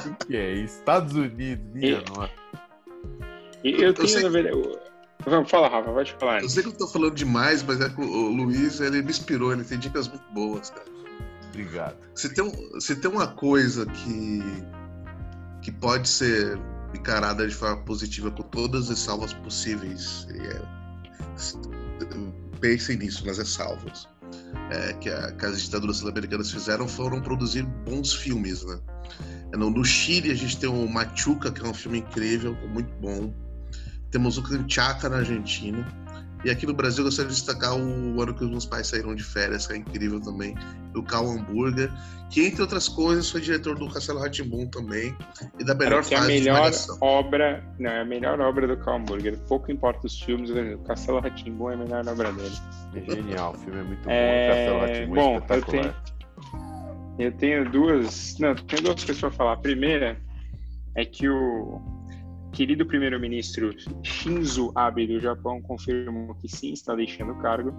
o 0.05 0.25
que 0.25 0.35
é? 0.35 0.53
Estados 0.53 1.13
Unidos, 1.13 1.65
minha 1.73 1.99
e... 1.99 2.09
nossa. 2.09 2.31
E 3.63 3.71
eu, 3.73 3.79
eu 3.79 3.93
tenho, 3.93 4.07
sei... 4.07 4.23
na 4.23 4.29
verdade. 4.29 4.79
Vamos, 5.25 5.51
fala, 5.51 5.67
Rafa, 5.67 5.91
vai 5.91 6.03
te 6.03 6.13
falar. 6.13 6.41
Eu 6.41 6.49
sei 6.49 6.63
que 6.63 6.69
eu 6.69 6.73
tô 6.73 6.87
falando 6.87 7.13
demais, 7.13 7.61
mas 7.61 7.79
é 7.79 7.89
que 7.89 8.01
o 8.01 8.29
Luiz 8.29 8.79
ele 8.79 9.01
me 9.01 9.11
inspirou, 9.11 9.53
ele 9.53 9.63
tem 9.63 9.77
dicas 9.77 10.07
muito 10.07 10.23
boas, 10.33 10.69
cara. 10.71 10.85
Obrigado. 11.49 11.97
Se 12.15 12.33
tem, 12.33 12.79
se 12.79 12.95
tem 12.95 13.11
uma 13.11 13.27
coisa 13.27 13.85
que, 13.85 14.41
que 15.61 15.71
pode 15.71 16.07
ser 16.07 16.59
encarada 16.93 17.47
de 17.47 17.53
forma 17.53 17.77
positiva 17.83 18.31
com 18.31 18.43
todas 18.43 18.89
as 18.89 18.99
salvas 18.99 19.33
possíveis, 19.33 20.27
é 20.29 20.81
pensem 22.59 22.97
nisso 22.97 23.25
nas 23.25 23.39
ressalvas 23.39 24.07
é, 24.69 24.93
que, 24.93 25.09
a, 25.09 25.31
que, 25.31 25.45
as 25.45 25.61
ditaduras 25.61 25.97
sul-americanas 25.97 26.51
fizeram 26.51 26.87
foram 26.87 27.21
produzir 27.21 27.63
bons 27.63 28.13
filmes, 28.13 28.63
né? 28.63 28.79
No, 29.53 29.69
no, 29.69 29.83
Chile 29.83 30.31
a 30.31 30.35
gente 30.35 30.57
tem 30.57 30.69
o 30.69 30.87
Machuca, 30.87 31.51
que 31.51 31.65
é 31.65 31.67
um 31.67 31.73
filme 31.73 31.99
incrível, 31.99 32.55
muito 32.69 32.93
bom. 33.01 33.33
Temos 34.09 34.37
o 34.37 34.43
Canchaca 34.43 35.09
na 35.09 35.17
Argentina. 35.17 35.85
E 36.43 36.49
aqui 36.49 36.65
no 36.65 36.73
Brasil 36.73 36.99
eu 36.99 37.05
gostaria 37.05 37.29
de 37.29 37.35
destacar 37.35 37.75
o 37.75 38.21
ano 38.21 38.33
que 38.33 38.43
os 38.43 38.49
meus 38.49 38.65
pais 38.65 38.87
saíram 38.87 39.13
de 39.13 39.23
férias, 39.23 39.67
que 39.67 39.73
é 39.73 39.77
incrível 39.77 40.19
também, 40.19 40.55
do 40.91 41.03
Cal 41.03 41.29
Hamburger, 41.29 41.91
que 42.29 42.45
entre 42.45 42.61
outras 42.61 42.87
coisas 42.87 43.29
foi 43.29 43.41
diretor 43.41 43.77
do 43.77 43.87
Castelo 43.91 44.19
Ratimbun 44.19 44.67
também, 44.67 45.15
e 45.59 45.63
da 45.63 45.75
melhor 45.75 46.03
fase 46.03 46.15
é 46.15 46.17
a 46.17 46.27
melhor 46.27 46.71
obra, 46.99 47.63
não, 47.77 47.91
é 47.91 48.01
a 48.01 48.05
melhor 48.05 48.39
obra 48.39 48.67
do 48.67 48.77
Cal 48.77 48.95
Hamburger. 48.95 49.37
Pouco 49.47 49.71
importa 49.71 50.07
os 50.07 50.19
filmes, 50.19 50.49
o 50.49 50.79
Castelo 50.79 51.19
Ratimbun 51.19 51.71
é 51.71 51.73
a 51.75 51.77
melhor 51.77 52.07
obra 52.07 52.31
dele. 52.31 52.55
É 52.95 53.15
genial, 53.15 53.53
o 53.53 53.57
filme 53.59 53.79
é 53.79 53.83
muito 53.83 54.03
bom, 54.03 54.11
é... 54.11 54.47
o 54.47 54.55
Castelo 54.55 54.79
Ratimbun 54.79 55.19
é 55.19 55.35
espetacular. 55.35 56.03
Eu 57.19 57.31
tenho, 57.31 57.31
eu 57.31 57.31
tenho 57.33 57.69
duas, 57.69 58.37
não, 58.39 58.55
tenho 58.55 58.81
duas 58.81 59.03
coisas 59.03 59.19
para 59.19 59.31
falar. 59.31 59.53
A 59.53 59.57
primeira 59.57 60.17
é 60.95 61.05
que 61.05 61.29
o 61.29 62.00
querido 62.51 62.85
primeiro-ministro 62.85 63.73
Shinzo 64.03 64.71
Abe 64.75 65.07
do 65.07 65.19
Japão 65.19 65.61
confirmou 65.61 66.35
que 66.35 66.47
sim, 66.47 66.73
está 66.73 66.95
deixando 66.95 67.33
o 67.33 67.37
cargo. 67.37 67.73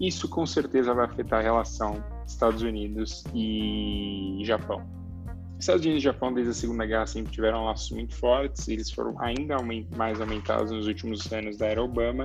Isso 0.00 0.28
com 0.28 0.46
certeza 0.46 0.94
vai 0.94 1.04
afetar 1.04 1.40
a 1.40 1.42
relação 1.42 2.02
Estados 2.26 2.62
Unidos 2.62 3.24
e 3.34 4.40
Japão. 4.44 4.82
Estados 5.58 5.84
Unidos 5.84 6.02
e 6.02 6.04
Japão, 6.04 6.32
desde 6.32 6.52
a 6.52 6.54
Segunda 6.54 6.86
Guerra, 6.86 7.06
sempre 7.06 7.32
tiveram 7.32 7.64
laços 7.66 7.90
muito 7.90 8.14
fortes, 8.14 8.66
eles 8.66 8.90
foram 8.90 9.20
ainda 9.20 9.56
mais 9.94 10.18
aumentados 10.18 10.72
nos 10.72 10.86
últimos 10.86 11.30
anos 11.30 11.58
da 11.58 11.66
era 11.66 11.82
Obama, 11.82 12.24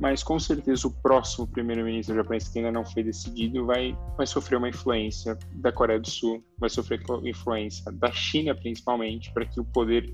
mas 0.00 0.24
com 0.24 0.36
certeza 0.40 0.88
o 0.88 0.90
próximo 0.90 1.46
primeiro-ministro 1.46 2.16
japonês, 2.16 2.48
que 2.48 2.58
ainda 2.58 2.72
não 2.72 2.84
foi 2.84 3.04
decidido, 3.04 3.64
vai, 3.66 3.96
vai 4.16 4.26
sofrer 4.26 4.56
uma 4.56 4.68
influência 4.68 5.38
da 5.52 5.70
Coreia 5.70 6.00
do 6.00 6.10
Sul, 6.10 6.44
vai 6.58 6.68
sofrer 6.68 7.00
influência 7.22 7.92
da 7.92 8.10
China, 8.10 8.52
principalmente, 8.52 9.32
para 9.32 9.46
que 9.46 9.60
o 9.60 9.64
poder 9.64 10.12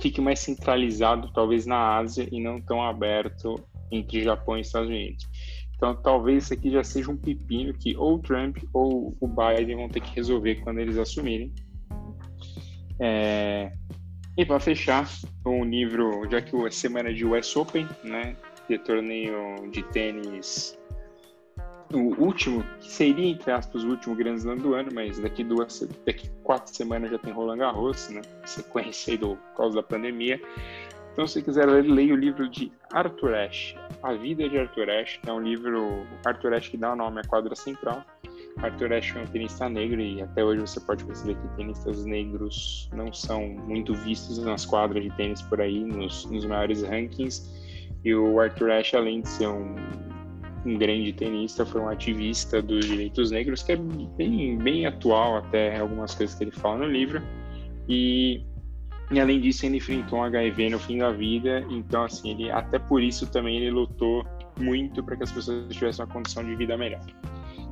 fique 0.00 0.20
mais 0.20 0.40
centralizado, 0.40 1.30
talvez 1.32 1.66
na 1.66 1.96
Ásia, 1.96 2.28
e 2.30 2.40
não 2.40 2.60
tão 2.60 2.82
aberto 2.82 3.54
entre 3.90 4.22
Japão 4.22 4.56
e 4.56 4.60
Estados 4.60 4.88
Unidos. 4.88 5.26
Então, 5.74 5.94
talvez 5.94 6.44
isso 6.44 6.54
aqui 6.54 6.70
já 6.70 6.82
seja 6.82 7.10
um 7.10 7.16
pepino 7.16 7.72
que 7.72 7.96
ou 7.96 8.16
o 8.16 8.18
Trump 8.18 8.58
ou 8.72 9.16
o 9.20 9.28
Biden 9.28 9.76
vão 9.76 9.88
ter 9.88 10.00
que 10.00 10.14
resolver 10.14 10.56
quando 10.56 10.78
eles 10.78 10.98
assumirem. 10.98 11.52
É... 13.00 13.72
E 14.36 14.44
para 14.44 14.60
fechar, 14.60 15.08
um 15.44 15.64
livro, 15.64 16.28
já 16.30 16.40
que 16.40 16.54
a 16.56 16.70
semana 16.70 17.12
de 17.12 17.24
US 17.24 17.56
Open, 17.56 17.88
né, 18.04 18.36
de 18.68 18.78
torneio 18.78 19.68
de 19.72 19.82
tênis, 19.82 20.77
o 21.92 22.22
último, 22.22 22.62
que 22.80 22.90
seria, 22.90 23.26
entre 23.26 23.50
aspas, 23.50 23.82
o 23.82 23.88
último 23.88 24.14
Grand 24.14 24.34
Slam 24.34 24.56
do 24.56 24.74
ano, 24.74 24.90
mas 24.92 25.18
daqui 25.18 25.42
duas, 25.42 25.88
daqui 26.04 26.28
quatro 26.42 26.74
semanas 26.74 27.10
já 27.10 27.18
tem 27.18 27.32
Roland 27.32 27.58
Garros, 27.58 28.10
né, 28.10 28.20
sequência 28.44 29.12
aí 29.12 29.18
do, 29.18 29.36
por 29.36 29.56
causa 29.56 29.76
da 29.76 29.82
pandemia. 29.82 30.40
Então, 31.12 31.26
se 31.26 31.42
quiser 31.42 31.66
ler, 31.66 31.82
leia 31.82 32.14
o 32.14 32.16
livro 32.16 32.48
de 32.48 32.70
Arthur 32.92 33.34
Ashe, 33.34 33.76
A 34.02 34.12
Vida 34.12 34.48
de 34.48 34.56
Arthur 34.58 34.88
Ashe, 34.88 35.18
que 35.18 35.28
é 35.28 35.32
um 35.32 35.40
livro, 35.40 36.06
Arthur 36.24 36.54
Ashe 36.54 36.70
que 36.70 36.76
dá 36.76 36.92
o 36.92 36.96
nome 36.96 37.20
à 37.20 37.24
quadra 37.24 37.56
central. 37.56 38.04
Arthur 38.58 38.92
Ashe 38.92 39.18
é 39.18 39.22
um 39.22 39.26
tenista 39.26 39.68
negro 39.68 40.00
e 40.00 40.22
até 40.22 40.44
hoje 40.44 40.60
você 40.60 40.80
pode 40.80 41.04
perceber 41.04 41.34
que 41.34 41.56
tenistas 41.56 42.04
negros 42.04 42.88
não 42.92 43.12
são 43.12 43.48
muito 43.48 43.94
vistos 43.94 44.38
nas 44.38 44.64
quadras 44.64 45.02
de 45.02 45.10
tênis 45.16 45.42
por 45.42 45.60
aí, 45.60 45.82
nos, 45.82 46.24
nos 46.26 46.44
maiores 46.44 46.82
rankings. 46.82 47.50
E 48.04 48.14
o 48.14 48.38
Arthur 48.38 48.70
Ashe, 48.70 48.96
além 48.96 49.22
de 49.22 49.28
ser 49.28 49.48
um, 49.48 49.74
um 50.64 50.76
grande 50.76 51.12
tenista, 51.12 51.64
foi 51.64 51.80
um 51.80 51.88
ativista 51.88 52.60
dos 52.60 52.86
direitos 52.86 53.30
negros, 53.30 53.62
que 53.62 53.72
é 53.72 53.76
bem, 53.76 54.58
bem 54.58 54.86
atual 54.86 55.36
até 55.36 55.78
algumas 55.78 56.14
coisas 56.14 56.36
que 56.36 56.44
ele 56.44 56.50
fala 56.50 56.78
no 56.78 56.86
livro. 56.86 57.22
E 57.88 58.42
e 59.10 59.18
além 59.18 59.40
disso, 59.40 59.64
ele 59.64 59.78
enfrentou 59.78 60.18
um 60.18 60.22
HIV 60.22 60.68
no 60.68 60.78
fim 60.78 60.98
da 60.98 61.10
vida, 61.10 61.64
então 61.70 62.04
assim, 62.04 62.30
ele 62.30 62.50
até 62.50 62.78
por 62.78 63.02
isso 63.02 63.26
também 63.26 63.56
ele 63.56 63.70
lutou 63.70 64.22
muito 64.60 65.02
para 65.02 65.16
que 65.16 65.22
as 65.22 65.32
pessoas 65.32 65.74
tivessem 65.74 66.04
uma 66.04 66.12
condição 66.12 66.44
de 66.44 66.54
vida 66.56 66.76
melhor. 66.76 67.00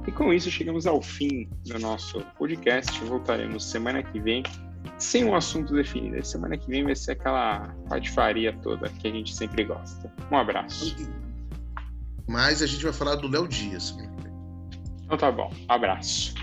E 0.07 0.12
com 0.12 0.32
isso 0.32 0.51
chegamos 0.51 0.87
ao 0.87 1.03
fim 1.03 1.49
do 1.66 1.78
nosso 1.78 2.20
podcast. 2.39 2.99
Voltaremos 3.05 3.64
semana 3.64 4.03
que 4.03 4.20
vem 4.20 4.43
sem 4.99 5.24
um 5.24 5.34
assunto 5.34 5.74
definido. 5.74 6.24
Semana 6.24 6.57
que 6.57 6.68
vem 6.68 6.84
vai 6.84 6.95
ser 6.95 7.12
aquela 7.12 7.74
patifaria 7.89 8.57
toda 8.62 8.89
que 8.89 9.09
a 9.09 9.11
gente 9.11 9.34
sempre 9.34 9.64
gosta. 9.64 10.11
Um 10.30 10.37
abraço. 10.37 10.97
Mas 12.29 12.62
a 12.62 12.66
gente 12.66 12.83
vai 12.83 12.93
falar 12.93 13.16
do 13.16 13.29
Léo 13.29 13.47
Dias. 13.47 13.97
Então 15.05 15.16
tá 15.16 15.31
bom. 15.31 15.53
Abraço. 15.68 16.35